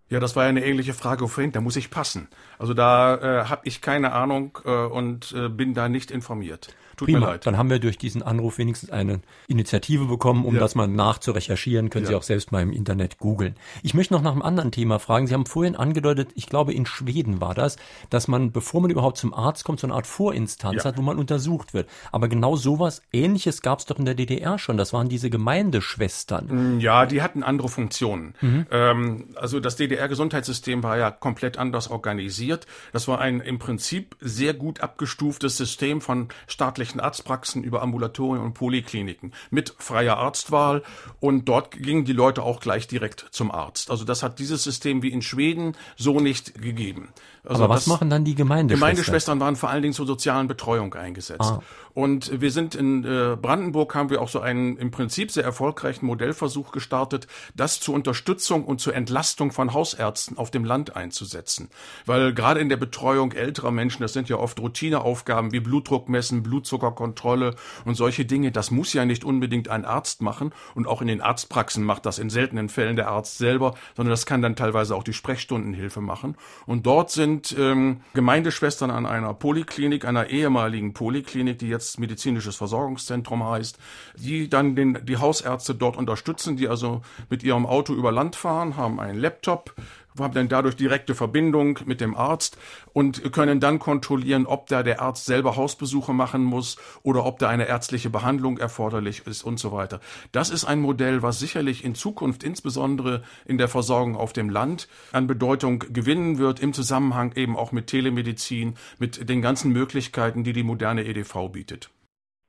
Ja, 0.10 0.20
das 0.20 0.36
war 0.36 0.44
ja 0.44 0.50
eine 0.50 0.66
ähnliche 0.66 0.94
Frage 0.94 1.28
vorhin. 1.28 1.52
Da 1.52 1.62
muss 1.62 1.78
ich 1.78 1.90
passen. 1.90 2.28
Also 2.60 2.74
da 2.74 3.16
äh, 3.16 3.46
habe 3.46 3.62
ich 3.64 3.82
keine 3.82 4.12
Ahnung 4.12 4.58
äh, 4.66 4.70
und 4.70 5.34
äh, 5.36 5.50
bin 5.50 5.74
da 5.74 5.88
nicht 5.88 6.12
informiert. 6.12 6.76
Tut 6.96 7.08
Prima. 7.08 7.20
mir 7.20 7.26
leid. 7.26 7.46
Dann 7.46 7.58
haben 7.58 7.70
wir 7.70 7.80
durch 7.80 7.98
diesen 7.98 8.24
Anruf 8.24 8.58
wenigstens 8.58 8.90
eine 8.90 9.22
Initiative 9.48 10.06
bekommen, 10.06 10.46
um 10.46 10.56
ja. 10.56 10.60
das 10.60 10.76
mal 10.76 10.88
nachzurecherchieren. 10.88 11.90
Können 11.90 12.06
ja. 12.06 12.10
Sie 12.10 12.16
auch 12.16 12.24
selbst 12.24 12.52
mal 12.52 12.62
im 12.62 12.72
Internet 12.72 13.18
googeln. 13.18 13.56
Ich 13.84 13.94
möchte 13.94 14.14
noch 14.14 14.22
nach 14.22 14.32
einem 14.32 14.42
anderen 14.42 14.72
Thema 14.72 15.00
fragen. 15.00 15.28
Sie 15.28 15.34
haben 15.34 15.46
vorhin 15.46 15.76
angedeutet, 15.76 16.30
ich 16.36 16.48
glaube 16.48 16.74
in 16.74 16.86
Schweden 16.86 17.42
war 17.42 17.54
das, 17.54 17.78
dass 18.10 18.28
man, 18.28 18.52
bevor 18.52 18.82
man 18.82 18.92
überhaupt 18.92 19.18
zum 19.18 19.34
Arzt 19.34 19.64
kommt, 19.64 19.80
so 19.80 19.88
eine 19.88 19.94
Art 19.94 20.08
Vorinstanz 20.08 20.84
ja. 20.84 20.86
hat, 20.86 20.98
wo 20.98 21.02
man 21.02 21.18
untersucht 21.18 21.74
wird. 21.74 21.90
Aber 22.12 22.28
genau 22.28 22.56
sowas 22.56 23.02
Ähnliches 23.12 23.62
gab 23.62 23.80
es 23.80 23.86
doch 23.86 24.00
in 24.00 24.06
der 24.06 24.16
DDR 24.16 24.58
schon. 24.58 24.78
Das 24.78 24.94
waren 24.94 25.10
diese 25.10 25.30
Gemeindeschwestern. 25.30 26.78
Mm, 26.78 26.80
ja, 26.80 27.06
die 27.06 27.22
hatten 27.22 27.44
andere 27.44 27.70
Funktionen. 27.70 28.36
Mhm. 28.42 28.66
Ähm, 28.72 29.26
also 29.36 29.60
das 29.60 29.76
DDR-Gesundheitssystem 29.76 30.84
war 30.84 30.98
ja 30.98 31.12
komplett 31.12 31.58
anders 31.58 31.90
organisiert. 31.90 32.68
Das 32.94 33.08
war 33.08 33.20
ein 33.20 33.42
im 33.42 33.60
Prinzip 33.60 34.16
sehr 34.20 34.54
gut 34.54 34.82
abgestuftes 34.82 35.58
System 35.58 36.02
von 36.02 36.30
staatlichen 36.48 36.85
staatlichen 36.86 37.00
Arztpraxen 37.00 37.64
über 37.64 37.82
Ambulatorien 37.82 38.44
und 38.44 38.54
Polikliniken 38.54 39.34
mit 39.50 39.74
freier 39.78 40.18
Arztwahl 40.18 40.84
und 41.20 41.46
dort 41.46 41.72
gingen 41.72 42.06
die 42.06 42.14
Leute 42.14 42.44
auch 42.44 42.60
gleich 42.60 42.88
direkt 42.88 43.26
zum 43.32 43.52
Arzt. 43.52 43.90
Also 43.90 44.06
das 44.06 44.24
hat 44.24 44.40
dieses 44.40 44.64
System 44.64 45.02
wie 45.02 45.12
in 45.12 45.22
Schweden 45.22 45.76
so 45.98 46.20
nicht 46.20 46.62
gegeben. 46.62 47.10
Also 47.46 47.64
Aber 47.64 47.76
was 47.76 47.88
machen 47.88 48.10
dann 48.10 48.24
die 48.24 48.36
Gemeindeschwestern? 48.36 48.80
Gemeindeschwestern 48.80 49.40
waren 49.40 49.56
vor 49.56 49.70
allen 49.70 49.82
Dingen 49.82 49.94
zur 49.94 50.06
sozialen 50.06 50.48
Betreuung 50.48 50.94
eingesetzt. 50.94 51.42
Ah. 51.42 51.62
Und 51.96 52.42
wir 52.42 52.52
sind 52.52 52.76
in 52.76 53.06
äh, 53.06 53.38
Brandenburg 53.42 53.96
haben 53.96 54.10
wir 54.10 54.22
auch 54.22 54.28
so 54.28 54.42
einen 54.42 54.76
im 54.76 54.92
Prinzip 54.92 55.32
sehr 55.32 55.46
erfolgreichen 55.46 56.06
Modellversuch 56.06 56.74
gestartet, 56.74 57.26
das 57.56 57.80
zur 57.80 57.96
Unterstützung 57.96 58.66
und 58.66 58.82
zur 58.82 58.94
Entlastung 58.94 59.54
von 59.54 59.74
Hausärzten 59.74 60.38
auf 60.38 60.52
dem 60.52 60.66
Land 60.66 60.98
einzusetzen. 60.98 61.70
Weil 62.06 62.34
gerade 62.34 62.60
in 62.60 62.68
der 62.68 62.76
Betreuung 62.76 63.32
älterer 63.32 63.72
Menschen, 63.72 64.02
das 64.02 64.12
sind 64.12 64.28
ja 64.28 64.36
oft 64.36 64.60
Routineaufgaben 64.60 65.54
wie 65.54 65.62
Blutdruck 65.62 66.10
messen, 66.10 66.44
Blutzuckerkontrolle 66.44 67.56
und 67.86 67.96
solche 67.96 68.26
Dinge, 68.26 68.52
das 68.52 68.72
muss 68.72 68.92
ja 68.92 69.06
nicht 69.06 69.24
unbedingt 69.24 69.70
ein 69.70 69.86
Arzt 69.86 70.22
machen 70.22 70.52
und 70.74 70.88
auch 70.88 71.02
in 71.02 71.08
den 71.08 71.22
Arztpraxen 71.22 71.86
macht 71.86 72.06
das 72.06 72.20
in 72.20 72.30
seltenen 72.30 72.68
Fällen 72.68 72.98
der 72.98 73.08
Arzt 73.08 73.38
selber, 73.38 73.74
sondern 73.96 74.12
das 74.12 74.26
kann 74.26 74.42
dann 74.42 74.58
teilweise 74.58 74.98
auch 74.98 75.04
die 75.04 75.14
Sprechstundenhilfe 75.14 76.02
machen. 76.02 76.36
Und 76.66 76.86
dort 76.86 77.10
sind 77.10 77.35
ähm, 77.58 78.02
Gemeindeschwestern 78.14 78.92
an 78.92 79.06
einer 79.06 79.34
Poliklinik, 79.34 80.06
einer 80.06 80.30
ehemaligen 80.30 80.94
Poliklinik, 80.94 81.60
die 81.60 81.70
jetzt 81.70 81.86
jetzt 81.86 82.00
medizinisches 82.00 82.56
Versorgungszentrum 82.56 83.44
heißt, 83.44 83.78
die 84.18 84.50
dann 84.50 84.76
den, 84.76 85.06
die 85.06 85.18
Hausärzte 85.18 85.76
dort 85.76 85.98
unterstützen, 85.98 86.58
die 86.58 86.68
also 86.68 87.02
mit 87.30 87.44
ihrem 87.44 87.66
Auto 87.66 87.94
über 87.94 88.12
Land 88.12 88.36
fahren, 88.36 88.76
haben 88.78 89.00
einen 89.00 89.20
Laptop, 89.20 89.76
haben 90.20 90.34
dann 90.34 90.50
dadurch 90.50 90.76
direkte 90.76 91.16
Verbindung 91.16 91.80
mit 91.86 92.02
dem 92.02 92.16
Arzt 92.16 92.58
und 92.94 93.32
können 93.34 93.60
dann 93.60 93.80
kontrollieren, 93.80 94.46
ob 94.46 94.68
da 94.68 94.84
der 94.84 95.02
Arzt 95.02 95.26
selber 95.26 95.56
Hausbesuche 95.56 96.14
machen 96.14 96.44
muss 96.44 96.78
oder 97.04 97.26
ob 97.26 97.40
da 97.40 97.50
eine 97.50 97.68
ärztliche 97.68 98.10
Behandlung 98.10 98.58
erforderlich 98.58 99.28
ist 99.28 99.44
und 99.44 99.60
so 99.60 99.72
weiter. 99.72 100.00
Das 100.32 100.50
ist 100.50 100.66
ein 100.66 100.80
Modell, 100.80 101.22
was 101.22 101.40
sicherlich 101.40 101.84
in 101.84 101.96
Zukunft 101.96 102.44
insbesondere 102.44 103.24
in 103.46 103.58
der 103.58 103.68
Versorgung 103.68 104.16
auf 104.16 104.34
dem 104.34 104.50
Land 104.50 104.88
an 105.12 105.28
Bedeutung 105.28 105.80
gewinnen 105.80 106.38
wird, 106.38 106.60
im 106.60 106.74
Zusammenhang 106.74 107.34
eben 107.36 107.58
auch 107.58 107.72
mit 107.72 107.88
Telemedizin, 107.88 108.76
mit 109.00 109.30
den 109.30 109.42
ganzen 109.42 109.72
Möglichkeiten, 109.72 110.44
die 110.44 110.54
die 110.54 110.64
moderne 110.64 111.06
EDV 111.06 111.50
bietet. 111.52 111.90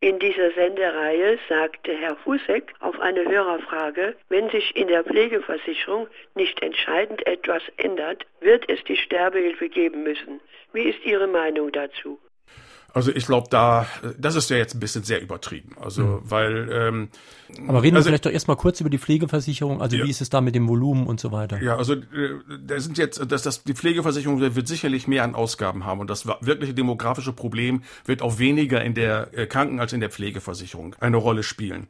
In 0.00 0.18
dieser 0.18 0.50
Sendereihe 0.52 1.38
sagte 1.48 1.96
Herr 1.96 2.16
Husek 2.26 2.74
auf 2.80 3.00
eine 3.00 3.24
Hörerfrage, 3.24 4.14
wenn 4.28 4.50
sich 4.50 4.76
in 4.76 4.88
der 4.88 5.04
Pflegeversicherung 5.04 6.06
nicht 6.34 6.62
entscheidend 6.62 7.26
etwas 7.26 7.62
ändert, 7.78 8.26
wird 8.40 8.68
es 8.68 8.84
die 8.84 8.98
Sterbehilfe 8.98 9.70
geben 9.70 10.02
müssen. 10.02 10.40
Wie 10.74 10.82
ist 10.82 11.02
Ihre 11.04 11.26
Meinung 11.26 11.72
dazu? 11.72 12.18
Also 12.96 13.12
ich 13.14 13.26
glaube, 13.26 13.48
da, 13.50 13.86
das 14.16 14.36
ist 14.36 14.48
ja 14.48 14.56
jetzt 14.56 14.74
ein 14.74 14.80
bisschen 14.80 15.02
sehr 15.02 15.20
übertrieben. 15.20 15.76
Also, 15.78 16.02
mhm. 16.02 16.20
weil. 16.24 16.68
Ähm, 16.72 17.08
Aber 17.68 17.82
reden 17.82 17.94
also, 17.94 18.06
wir 18.06 18.12
vielleicht 18.12 18.24
doch 18.24 18.30
erstmal 18.30 18.56
kurz 18.56 18.80
über 18.80 18.88
die 18.88 18.96
Pflegeversicherung. 18.96 19.82
Also 19.82 19.98
ja. 19.98 20.04
wie 20.06 20.08
ist 20.08 20.22
es 20.22 20.30
da 20.30 20.40
mit 20.40 20.54
dem 20.54 20.66
Volumen 20.66 21.06
und 21.06 21.20
so 21.20 21.30
weiter? 21.30 21.60
Ja, 21.60 21.76
also 21.76 21.92
äh, 21.92 22.00
da 22.66 22.80
sind 22.80 22.96
jetzt, 22.96 23.20
dass 23.30 23.42
das 23.42 23.64
die 23.64 23.74
Pflegeversicherung 23.74 24.40
wird 24.40 24.66
sicherlich 24.66 25.06
mehr 25.08 25.24
an 25.24 25.34
Ausgaben 25.34 25.84
haben 25.84 26.00
und 26.00 26.08
das 26.08 26.26
wirkliche 26.26 26.72
demografische 26.72 27.34
Problem 27.34 27.82
wird 28.06 28.22
auch 28.22 28.38
weniger 28.38 28.82
in 28.82 28.94
der 28.94 29.28
äh, 29.36 29.46
Kranken- 29.46 29.78
als 29.78 29.92
in 29.92 30.00
der 30.00 30.08
Pflegeversicherung 30.08 30.96
eine 30.98 31.18
Rolle 31.18 31.42
spielen. 31.42 31.88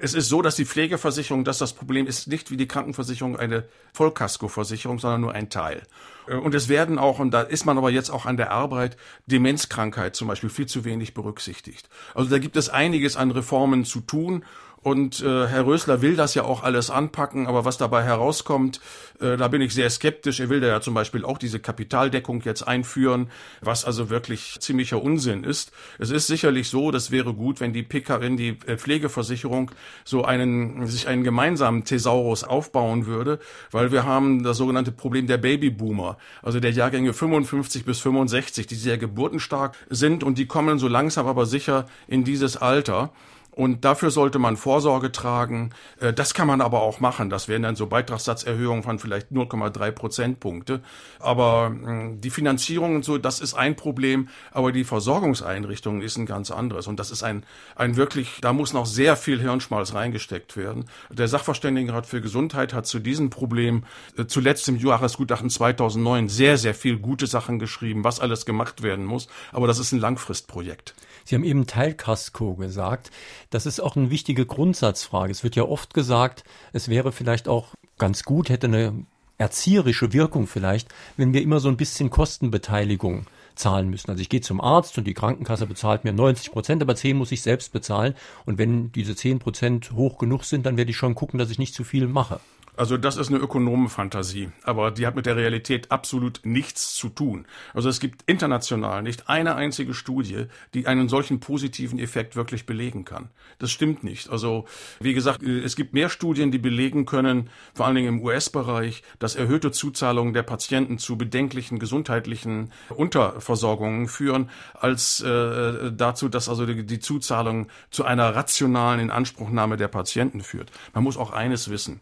Es 0.00 0.14
ist 0.14 0.28
so, 0.28 0.42
dass 0.42 0.56
die 0.56 0.64
Pflegeversicherung, 0.64 1.44
dass 1.44 1.58
das 1.58 1.74
Problem 1.74 2.08
ist 2.08 2.26
nicht 2.26 2.50
wie 2.50 2.56
die 2.56 2.66
Krankenversicherung 2.66 3.38
eine 3.38 3.66
Vollkaskoversicherung, 3.92 4.98
sondern 4.98 5.20
nur 5.20 5.32
ein 5.32 5.48
Teil. 5.48 5.82
Äh, 6.30 6.36
und 6.36 6.54
es 6.54 6.68
werden 6.68 6.98
auch, 6.98 7.18
und 7.18 7.32
da 7.32 7.42
ist 7.42 7.66
man 7.66 7.76
aber 7.76 7.90
jetzt 7.90 8.10
auch 8.10 8.26
an 8.26 8.36
der 8.36 8.50
Arbeit, 8.50 8.96
Demenzkrankheit 9.26 10.16
zum 10.16 10.28
Beispiel 10.28 10.50
viel 10.50 10.66
zu 10.66 10.84
wenig 10.84 11.12
berücksichtigt. 11.12 11.88
Also 12.14 12.30
da 12.30 12.38
gibt 12.38 12.56
es 12.56 12.68
einiges 12.68 13.16
an 13.16 13.30
Reformen 13.30 13.84
zu 13.84 14.00
tun 14.00 14.44
und 14.82 15.20
äh, 15.20 15.46
Herr 15.46 15.66
Rösler 15.66 16.00
will 16.00 16.16
das 16.16 16.34
ja 16.34 16.44
auch 16.44 16.62
alles 16.62 16.88
anpacken, 16.88 17.46
aber 17.46 17.66
was 17.66 17.76
dabei 17.76 18.02
herauskommt, 18.02 18.80
äh, 19.20 19.36
da 19.36 19.48
bin 19.48 19.60
ich 19.60 19.74
sehr 19.74 19.90
skeptisch. 19.90 20.40
Er 20.40 20.48
will 20.48 20.60
da 20.60 20.68
ja 20.68 20.80
zum 20.80 20.94
Beispiel 20.94 21.22
auch 21.22 21.36
diese 21.36 21.60
Kapitaldeckung 21.60 22.40
jetzt 22.42 22.62
einführen, 22.62 23.30
was 23.60 23.84
also 23.84 24.08
wirklich 24.08 24.56
ziemlicher 24.60 25.02
Unsinn 25.02 25.44
ist. 25.44 25.70
Es 25.98 26.10
ist 26.10 26.28
sicherlich 26.28 26.70
so, 26.70 26.90
das 26.90 27.10
wäre 27.10 27.34
gut, 27.34 27.60
wenn 27.60 27.74
die 27.74 27.82
PK, 27.82 28.18
die 28.30 28.56
äh, 28.66 28.78
Pflegeversicherung 28.78 29.70
so 30.04 30.24
einen 30.24 30.86
sich 30.86 31.08
einen 31.08 31.24
gemeinsamen 31.24 31.84
Thesaurus 31.84 32.42
aufbauen 32.42 33.04
würde, 33.04 33.38
weil 33.70 33.92
wir 33.92 34.04
haben 34.04 34.42
das 34.42 34.56
sogenannte 34.56 34.92
Problem 34.92 35.26
der 35.26 35.36
Babyboomer, 35.38 36.16
also 36.42 36.58
der 36.58 36.70
Jahrgänge 36.70 37.12
55 37.12 37.84
bis 37.84 38.00
65, 38.00 38.66
die 38.66 38.76
sehr 38.76 38.96
geburtenstark 38.96 39.76
sind 39.90 40.24
und 40.24 40.38
die 40.38 40.46
kommen 40.46 40.78
so 40.78 40.88
langsam 40.88 41.26
aber 41.26 41.44
sicher 41.44 41.86
in 42.08 42.24
dieses 42.24 42.56
Alter. 42.56 43.12
Und 43.52 43.84
dafür 43.84 44.10
sollte 44.10 44.38
man 44.38 44.56
Vorsorge 44.56 45.10
tragen. 45.12 45.70
Äh, 46.00 46.12
das 46.12 46.34
kann 46.34 46.46
man 46.46 46.60
aber 46.60 46.82
auch 46.82 47.00
machen. 47.00 47.30
Das 47.30 47.48
wären 47.48 47.62
dann 47.62 47.76
so 47.76 47.86
Beitragssatzerhöhungen 47.86 48.82
von 48.82 48.98
vielleicht 48.98 49.32
0,3 49.32 49.90
Prozentpunkte. 49.90 50.80
Aber 51.18 51.66
hm, 51.66 52.20
die 52.20 52.30
Finanzierung 52.30 52.96
und 52.96 53.04
so, 53.04 53.18
das 53.18 53.40
ist 53.40 53.54
ein 53.54 53.76
Problem. 53.76 54.28
Aber 54.52 54.72
die 54.72 54.84
Versorgungseinrichtungen 54.84 56.02
ist 56.02 56.16
ein 56.16 56.26
ganz 56.26 56.50
anderes. 56.50 56.86
Und 56.86 57.00
das 57.00 57.10
ist 57.10 57.22
ein, 57.22 57.44
ein 57.74 57.96
wirklich, 57.96 58.38
da 58.40 58.52
muss 58.52 58.72
noch 58.72 58.86
sehr 58.86 59.16
viel 59.16 59.40
Hirnschmalz 59.40 59.94
reingesteckt 59.94 60.56
werden. 60.56 60.84
Der 61.10 61.28
Sachverständigenrat 61.28 62.06
für 62.06 62.20
Gesundheit 62.20 62.72
hat 62.72 62.86
zu 62.86 63.00
diesem 63.00 63.30
Problem 63.30 63.84
äh, 64.16 64.26
zuletzt 64.26 64.68
im 64.68 64.76
Jahresgutachten 64.76 65.50
2009 65.50 66.28
sehr, 66.28 66.56
sehr 66.56 66.74
viel 66.74 66.98
gute 66.98 67.26
Sachen 67.26 67.58
geschrieben, 67.58 68.04
was 68.04 68.20
alles 68.20 68.46
gemacht 68.46 68.82
werden 68.82 69.04
muss. 69.04 69.28
Aber 69.52 69.66
das 69.66 69.78
ist 69.78 69.92
ein 69.92 69.98
Langfristprojekt. 69.98 70.94
Sie 71.30 71.36
haben 71.36 71.44
eben 71.44 71.68
Teilkasko 71.68 72.54
gesagt. 72.54 73.12
Das 73.50 73.64
ist 73.64 73.78
auch 73.78 73.94
eine 73.94 74.10
wichtige 74.10 74.46
Grundsatzfrage. 74.46 75.30
Es 75.30 75.44
wird 75.44 75.54
ja 75.54 75.62
oft 75.62 75.94
gesagt, 75.94 76.42
es 76.72 76.88
wäre 76.88 77.12
vielleicht 77.12 77.46
auch 77.46 77.68
ganz 77.98 78.24
gut, 78.24 78.48
hätte 78.48 78.66
eine 78.66 79.06
erzieherische 79.38 80.12
Wirkung 80.12 80.48
vielleicht, 80.48 80.88
wenn 81.16 81.32
wir 81.32 81.40
immer 81.40 81.60
so 81.60 81.68
ein 81.68 81.76
bisschen 81.76 82.10
Kostenbeteiligung 82.10 83.26
zahlen 83.54 83.90
müssen. 83.90 84.10
Also 84.10 84.20
ich 84.20 84.28
gehe 84.28 84.40
zum 84.40 84.60
Arzt 84.60 84.98
und 84.98 85.04
die 85.04 85.14
Krankenkasse 85.14 85.68
bezahlt 85.68 86.02
mir 86.02 86.12
90 86.12 86.50
Prozent, 86.50 86.82
aber 86.82 86.96
10 86.96 87.16
muss 87.16 87.30
ich 87.30 87.42
selbst 87.42 87.72
bezahlen. 87.72 88.16
Und 88.44 88.58
wenn 88.58 88.90
diese 88.90 89.14
10 89.14 89.38
Prozent 89.38 89.92
hoch 89.92 90.18
genug 90.18 90.42
sind, 90.42 90.66
dann 90.66 90.76
werde 90.76 90.90
ich 90.90 90.96
schon 90.96 91.14
gucken, 91.14 91.38
dass 91.38 91.52
ich 91.52 91.60
nicht 91.60 91.74
zu 91.74 91.84
viel 91.84 92.08
mache. 92.08 92.40
Also 92.80 92.96
das 92.96 93.18
ist 93.18 93.28
eine 93.28 93.36
Ökonomenfantasie, 93.36 94.52
aber 94.62 94.90
die 94.90 95.06
hat 95.06 95.14
mit 95.14 95.26
der 95.26 95.36
Realität 95.36 95.90
absolut 95.90 96.40
nichts 96.44 96.94
zu 96.94 97.10
tun. 97.10 97.44
Also 97.74 97.90
es 97.90 98.00
gibt 98.00 98.22
international 98.24 99.02
nicht 99.02 99.28
eine 99.28 99.54
einzige 99.54 99.92
Studie, 99.92 100.46
die 100.72 100.86
einen 100.86 101.10
solchen 101.10 101.40
positiven 101.40 101.98
Effekt 101.98 102.36
wirklich 102.36 102.64
belegen 102.64 103.04
kann. 103.04 103.28
Das 103.58 103.70
stimmt 103.70 104.02
nicht. 104.02 104.30
Also 104.30 104.64
wie 104.98 105.12
gesagt, 105.12 105.42
es 105.42 105.76
gibt 105.76 105.92
mehr 105.92 106.08
Studien, 106.08 106.52
die 106.52 106.58
belegen 106.58 107.04
können, 107.04 107.50
vor 107.74 107.84
allen 107.84 107.96
Dingen 107.96 108.08
im 108.08 108.22
US-Bereich, 108.22 109.02
dass 109.18 109.36
erhöhte 109.36 109.72
Zuzahlungen 109.72 110.32
der 110.32 110.42
Patienten 110.42 110.96
zu 110.96 111.18
bedenklichen 111.18 111.80
gesundheitlichen 111.80 112.72
Unterversorgungen 112.88 114.08
führen, 114.08 114.48
als 114.72 115.20
äh, 115.20 115.92
dazu, 115.92 116.30
dass 116.30 116.48
also 116.48 116.64
die, 116.64 116.86
die 116.86 116.98
Zuzahlung 116.98 117.66
zu 117.90 118.06
einer 118.06 118.34
rationalen 118.34 119.00
Inanspruchnahme 119.00 119.76
der 119.76 119.88
Patienten 119.88 120.40
führt. 120.40 120.72
Man 120.94 121.04
muss 121.04 121.18
auch 121.18 121.32
eines 121.32 121.68
wissen. 121.68 122.00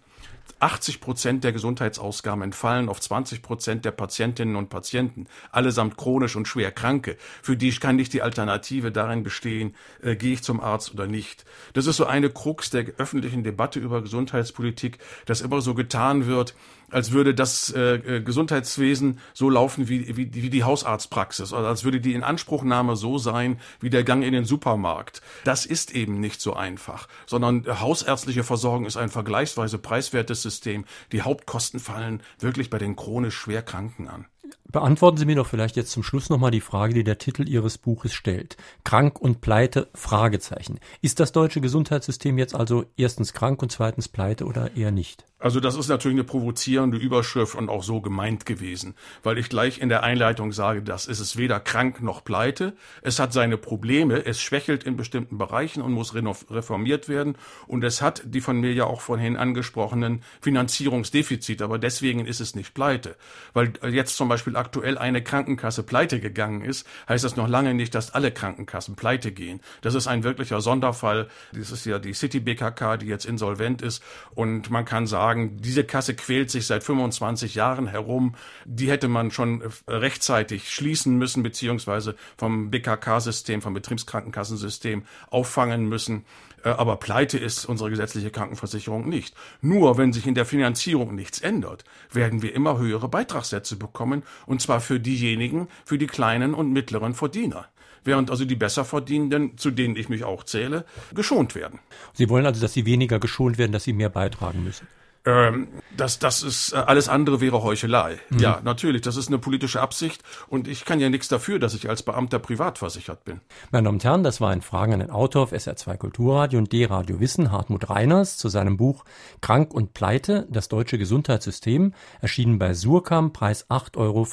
80 0.61 1.01
Prozent 1.01 1.45
der 1.45 1.53
Gesundheitsausgaben 1.53 2.43
entfallen 2.43 2.89
auf 2.89 3.01
20 3.01 3.43
Prozent 3.43 3.85
der 3.85 3.93
Patientinnen 3.93 4.57
und 4.57 4.69
Patienten, 4.69 5.27
allesamt 5.53 5.97
chronisch 5.97 6.37
und 6.37 6.49
schwer 6.49 6.73
Kranke. 6.73 7.17
Für 7.43 7.57
die 7.57 7.69
kann 7.79 7.97
nicht 7.97 8.13
die 8.13 8.23
Alternative 8.23 8.91
darin 8.91 9.23
bestehen, 9.23 9.75
äh, 10.03 10.17
gehe 10.17 10.33
ich 10.33 10.43
zum 10.43 10.61
Arzt 10.61 10.93
oder 10.93 11.07
nicht. 11.07 11.45
Das 11.75 11.87
ist 11.87 11.97
so 11.97 12.07
eine 12.07 12.31
Krux 12.31 12.71
der 12.71 12.87
öffentlichen 12.99 13.45
Debatte 13.45 13.79
über 13.79 14.03
Gesundheitspolitik, 14.03 14.99
dass 15.27 15.41
immer 15.41 15.61
so 15.61 15.75
getan 15.75 16.27
wird, 16.27 16.55
als 16.91 17.12
würde 17.12 17.34
das 17.34 17.70
äh, 17.70 17.97
äh, 17.97 18.20
Gesundheitswesen 18.22 19.18
so 19.34 19.51
laufen 19.51 19.89
wie, 19.89 20.16
wie, 20.16 20.34
wie 20.34 20.51
die 20.51 20.64
Hausarztpraxis 20.64 21.53
oder 21.53 21.68
als 21.68 21.84
würde 21.84 22.01
die 22.01 22.14
Inanspruchnahme 22.14 22.97
so 22.97 23.18
sein 23.18 23.61
wie 23.80 23.91
der 23.91 24.05
Gang 24.05 24.22
in 24.22 24.32
den 24.32 24.45
Supermarkt. 24.45 25.22
Das 25.45 25.66
ist 25.66 25.95
eben 25.95 26.20
nicht 26.20 26.41
so 26.41 26.55
einfach, 26.55 27.09
sondern 27.26 27.64
hausärztliche 27.80 28.45
Versorgung 28.45 28.86
ist 28.86 28.97
ein 28.97 29.09
vergleichsweise 29.09 29.78
preiswertes 29.78 30.43
System. 30.43 30.84
Die 31.12 31.22
Hauptkosten 31.22 31.80
fallen 31.80 32.22
wirklich 32.39 32.70
bei 32.70 32.78
den 32.78 32.97
chronisch 32.97 33.36
Schwerkranken 33.36 34.09
an. 34.09 34.26
Beantworten 34.71 35.16
Sie 35.16 35.25
mir 35.25 35.37
doch 35.37 35.47
vielleicht 35.47 35.77
jetzt 35.77 35.93
zum 35.93 36.03
Schluss 36.03 36.29
nochmal 36.29 36.51
die 36.51 36.61
Frage, 36.61 36.93
die 36.93 37.03
der 37.03 37.16
Titel 37.16 37.49
Ihres 37.49 37.79
Buches 37.79 38.12
stellt. 38.12 38.59
Krank 38.85 39.19
und 39.19 39.41
Pleite? 39.41 39.89
Fragezeichen. 39.95 40.79
Ist 41.01 41.21
das 41.21 41.33
deutsche 41.33 41.62
Gesundheitssystem 41.62 42.37
jetzt 42.37 42.55
also 42.55 42.85
erstens 42.99 43.33
krank 43.33 43.62
und 43.62 43.73
zweitens 43.73 44.09
pleite 44.09 44.45
oder 44.45 44.77
eher 44.77 44.91
nicht? 44.91 45.25
Also 45.41 45.61
das 45.61 45.77
ist 45.77 45.87
natürlich 45.87 46.16
eine 46.16 46.25
provozierende 46.25 46.99
Überschrift 46.99 47.55
und 47.55 47.69
auch 47.69 47.85
so 47.85 48.01
gemeint 48.01 48.45
gewesen, 48.45 48.97
weil 49.23 49.39
ich 49.39 49.49
gleich 49.49 49.81
in 49.81 49.89
der 49.89 50.03
Einleitung 50.03 50.51
sage, 50.51 50.83
das 50.83 51.07
ist 51.07 51.21
es 51.21 51.37
weder 51.37 51.61
krank 51.61 52.03
noch 52.03 52.25
pleite. 52.25 52.75
Es 53.03 53.21
hat 53.21 53.33
seine 53.33 53.57
Probleme, 53.57 54.27
es 54.27 54.41
schwächelt 54.41 54.83
in 54.83 54.97
bestimmten 54.97 55.39
Bereichen 55.39 55.81
und 55.81 55.93
muss 55.93 56.12
reformiert 56.16 57.09
werden 57.09 57.37
und 57.69 57.85
es 57.85 58.03
hat 58.03 58.23
die 58.25 58.41
von 58.41 58.59
mir 58.59 58.73
ja 58.73 58.85
auch 58.85 59.01
vorhin 59.01 59.37
angesprochenen 59.37 60.25
Finanzierungsdefizite, 60.41 61.62
aber 61.62 61.79
deswegen 61.79 62.27
ist 62.27 62.41
es 62.41 62.57
nicht 62.57 62.75
pleite, 62.75 63.14
weil 63.53 63.73
jetzt 63.93 64.16
zum 64.16 64.29
Beispiel 64.29 64.57
aktuell 64.59 64.99
eine 64.99 65.23
Krankenkasse 65.23 65.83
pleite 65.83 66.21
gegangen 66.21 66.63
ist, 66.63 66.87
heißt 67.09 67.25
das 67.25 67.37
noch 67.37 67.49
lange 67.49 67.75
nicht, 67.75 67.95
dass 67.95 68.13
alle 68.13 68.31
Krankenkassen 68.31 68.97
pleite 68.97 69.33
gehen. 69.33 69.61
Das 69.81 69.95
ist 69.95 70.07
ein 70.07 70.25
wirklicher 70.25 70.61
Sonderfall. 70.61 71.29
Das 71.53 71.71
ist 71.71 71.87
ja 71.87 71.99
die 71.99 72.13
City 72.13 72.41
BKK, 72.41 72.99
die 72.99 73.07
jetzt 73.07 73.25
insolvent 73.25 73.81
ist. 73.83 74.03
Und 74.35 74.71
man 74.71 74.85
kann 74.85 75.07
sagen, 75.07 75.57
diese 75.61 75.85
Kasse 75.85 76.15
quält 76.15 76.51
sich 76.51 76.67
seit 76.67 76.85
25 76.85 77.55
Jahren 77.55 77.87
herum. 77.87 78.35
Die 78.65 78.91
hätte 78.91 79.09
man 79.09 79.31
schon 79.31 79.63
rechtzeitig 79.87 80.71
schließen 80.71 81.17
müssen, 81.17 81.43
beziehungsweise 81.43 82.17
vom 82.37 82.71
BKK-System, 82.71 83.63
vom 83.63 83.75
Betriebskrankenkassensystem 83.75 85.05
auffangen 85.31 85.89
müssen. 85.89 86.25
Äh, 86.65 86.71
aber 86.71 86.97
pleite 86.97 87.39
ist 87.39 87.65
unsere 87.65 87.91
gesetzliche 87.91 88.31
Krankenversicherung 88.31 89.09
nicht. 89.09 89.35
Nur 89.61 89.99
wenn 89.99 90.13
sich 90.13 90.27
in 90.27 90.35
der 90.35 90.45
Finanzierung 90.47 91.15
nichts 91.15 91.41
ändert, 91.41 91.85
werden 92.13 92.43
wir 92.43 92.55
immer 92.55 92.79
höhere 92.79 93.09
Beitragssätze 93.09 93.77
bekommen, 93.77 94.23
und 94.49 94.61
zwar 94.61 94.80
für 94.80 94.99
diejenigen, 94.99 95.68
für 95.84 95.99
die 95.99 96.07
kleinen 96.07 96.55
und 96.55 96.72
mittleren 96.72 97.14
Verdiener 97.14 97.68
während 98.05 98.30
also 98.30 98.44
die 98.44 98.57
Besserverdienenden, 98.57 99.59
zu 99.59 99.70
denen 99.70 99.96
ich 99.96 100.09
mich 100.09 100.24
auch 100.24 100.44
zähle, 100.44 100.84
geschont 101.14 101.55
werden. 101.55 101.78
Sie 102.14 102.28
wollen 102.28 102.46
also, 102.46 102.61
dass 102.61 102.72
sie 102.72 102.86
weniger 102.86 103.18
geschont 103.18 103.59
werden, 103.59 103.72
dass 103.72 103.84
sie 103.84 103.92
mehr 103.92 104.09
beitragen 104.09 104.64
müssen? 104.64 104.86
Ähm, 105.29 105.68
das, 105.95 106.18
das 106.18 106.43
ist 106.43 106.72
äh, 106.72 106.76
alles 106.76 107.09
andere 107.09 107.43
wäre 107.43 107.62
Heuchelei. 107.62 108.18
Mhm. 108.31 108.39
Ja, 108.39 108.61
natürlich, 108.64 109.03
das 109.03 109.16
ist 109.16 109.29
eine 109.29 109.39
politische 109.39 109.81
Absicht 109.81 110.22
und 110.47 110.66
ich 110.66 110.87
kann 110.87 111.01
ja 111.01 111.11
nichts 111.11 111.29
dafür, 111.29 111.59
dass 111.59 111.74
ich 111.74 111.89
als 111.89 112.03
Beamter 112.03 112.39
privat 112.39 112.79
versichert 112.79 113.24
bin. 113.24 113.43
Meine 113.70 113.85
Damen 113.85 113.97
und 113.97 114.05
Herren, 114.05 114.22
das 114.22 114.41
war 114.41 114.51
ein 114.51 114.62
Fragen 114.62 114.95
an 114.95 115.01
den 115.01 115.11
Autor 115.11 115.43
auf 115.43 115.53
SR2 115.53 115.99
Kulturradio 115.99 116.59
und 116.59 116.72
D-Radio 116.72 117.20
Wissen, 117.20 117.53
Hartmut 117.53 117.91
Reiners, 117.91 118.39
zu 118.39 118.49
seinem 118.49 118.79
Buch 118.79 119.05
Krank 119.43 119.74
und 119.74 119.93
Pleite, 119.93 120.47
das 120.51 120.68
deutsche 120.68 120.97
Gesundheitssystem, 120.97 121.93
erschienen 122.22 122.59
bei 122.59 122.72
Surkam, 122.72 123.35
Preis 123.35 123.68
8,95 123.68 123.97
Euro. 123.99 124.26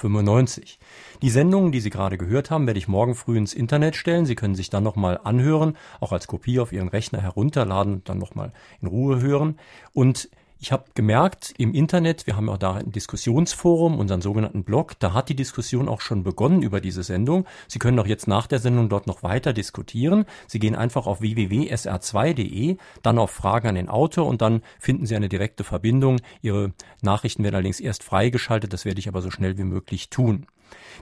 Die 1.21 1.29
Sendungen, 1.29 1.73
die 1.73 1.81
Sie 1.81 1.89
gerade 1.89 2.17
gehört 2.17 2.51
haben, 2.51 2.67
werde 2.67 2.77
ich 2.77 2.87
morgen 2.87 3.15
früh 3.15 3.37
ins 3.37 3.53
Internet 3.53 3.97
stellen. 3.97 4.25
Sie 4.25 4.35
können 4.35 4.55
sich 4.55 4.69
dann 4.69 4.83
nochmal 4.83 5.19
anhören, 5.21 5.75
auch 5.99 6.13
als 6.13 6.27
Kopie 6.27 6.61
auf 6.61 6.71
Ihren 6.71 6.87
Rechner 6.87 7.21
herunterladen 7.21 7.95
und 7.95 8.07
dann 8.07 8.17
nochmal 8.17 8.53
in 8.81 8.87
Ruhe 8.87 9.19
hören. 9.19 9.59
Und 9.91 10.29
ich 10.65 10.71
habe 10.71 10.85
gemerkt 10.95 11.53
im 11.59 11.75
Internet, 11.75 12.25
wir 12.25 12.35
haben 12.35 12.49
auch 12.49 12.57
da 12.57 12.73
ein 12.73 12.91
Diskussionsforum, 12.91 13.99
unseren 13.99 14.21
sogenannten 14.21 14.63
Blog, 14.63 14.97
da 14.97 15.13
hat 15.13 15.29
die 15.29 15.35
Diskussion 15.35 15.87
auch 15.87 16.01
schon 16.01 16.23
begonnen 16.23 16.63
über 16.63 16.81
diese 16.81 17.03
Sendung. 17.03 17.45
Sie 17.67 17.77
können 17.77 17.99
auch 17.99 18.07
jetzt 18.07 18.27
nach 18.27 18.47
der 18.47 18.57
Sendung 18.57 18.89
dort 18.89 19.05
noch 19.05 19.21
weiter 19.21 19.53
diskutieren. 19.53 20.25
Sie 20.47 20.57
gehen 20.57 20.73
einfach 20.75 21.05
auf 21.05 21.21
www.sr2.de, 21.21 22.77
dann 23.03 23.19
auf 23.19 23.29
Fragen 23.29 23.67
an 23.67 23.75
den 23.75 23.89
Autor 23.89 24.25
und 24.25 24.41
dann 24.41 24.63
finden 24.79 25.05
Sie 25.05 25.15
eine 25.15 25.29
direkte 25.29 25.63
Verbindung. 25.63 26.19
Ihre 26.41 26.73
Nachrichten 27.03 27.43
werden 27.43 27.53
allerdings 27.53 27.79
erst 27.79 28.03
freigeschaltet, 28.03 28.73
das 28.73 28.85
werde 28.85 28.97
ich 28.97 29.07
aber 29.07 29.21
so 29.21 29.29
schnell 29.29 29.59
wie 29.59 29.65
möglich 29.65 30.09
tun. 30.09 30.47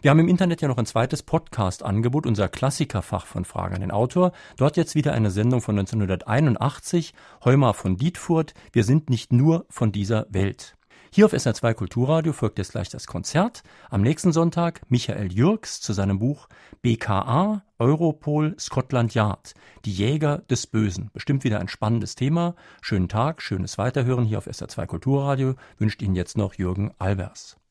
Wir 0.01 0.11
haben 0.11 0.19
im 0.19 0.27
Internet 0.27 0.61
ja 0.61 0.67
noch 0.67 0.77
ein 0.77 0.85
zweites 0.85 1.23
Podcast-Angebot, 1.23 2.25
unser 2.25 2.49
Klassikerfach 2.49 3.25
von 3.25 3.45
Fragen 3.45 3.75
an 3.75 3.81
den 3.81 3.91
Autor. 3.91 4.33
Dort 4.57 4.75
jetzt 4.75 4.95
wieder 4.95 5.13
eine 5.13 5.31
Sendung 5.31 5.61
von 5.61 5.79
1981, 5.79 7.13
Heumar 7.45 7.73
von 7.73 7.95
Dietfurt. 7.95 8.53
Wir 8.71 8.83
sind 8.83 9.09
nicht 9.09 9.31
nur 9.31 9.65
von 9.69 9.91
dieser 9.91 10.25
Welt. 10.29 10.75
Hier 11.15 11.27
auf 11.27 11.33
SR2 11.33 11.75
Kulturradio 11.75 12.33
folgt 12.33 12.57
jetzt 12.57 12.71
gleich 12.71 12.89
das 12.89 13.05
Konzert. 13.05 13.61
Am 13.91 14.01
nächsten 14.01 14.31
Sonntag 14.31 14.81
Michael 14.89 15.31
Jürgs 15.31 15.79
zu 15.79 15.93
seinem 15.93 16.17
Buch 16.17 16.49
BKA, 16.81 17.61
Europol, 17.77 18.55
Scotland 18.59 19.13
Yard. 19.13 19.53
Die 19.85 19.93
Jäger 19.93 20.39
des 20.49 20.65
Bösen. 20.65 21.11
Bestimmt 21.13 21.43
wieder 21.43 21.59
ein 21.59 21.67
spannendes 21.67 22.15
Thema. 22.15 22.55
Schönen 22.81 23.09
Tag, 23.09 23.43
schönes 23.43 23.77
Weiterhören 23.77 24.25
hier 24.25 24.39
auf 24.39 24.47
SR2 24.47 24.87
Kulturradio. 24.87 25.53
Wünscht 25.77 26.01
Ihnen 26.01 26.15
jetzt 26.15 26.35
noch 26.35 26.55
Jürgen 26.55 26.91
Albers. 26.97 27.57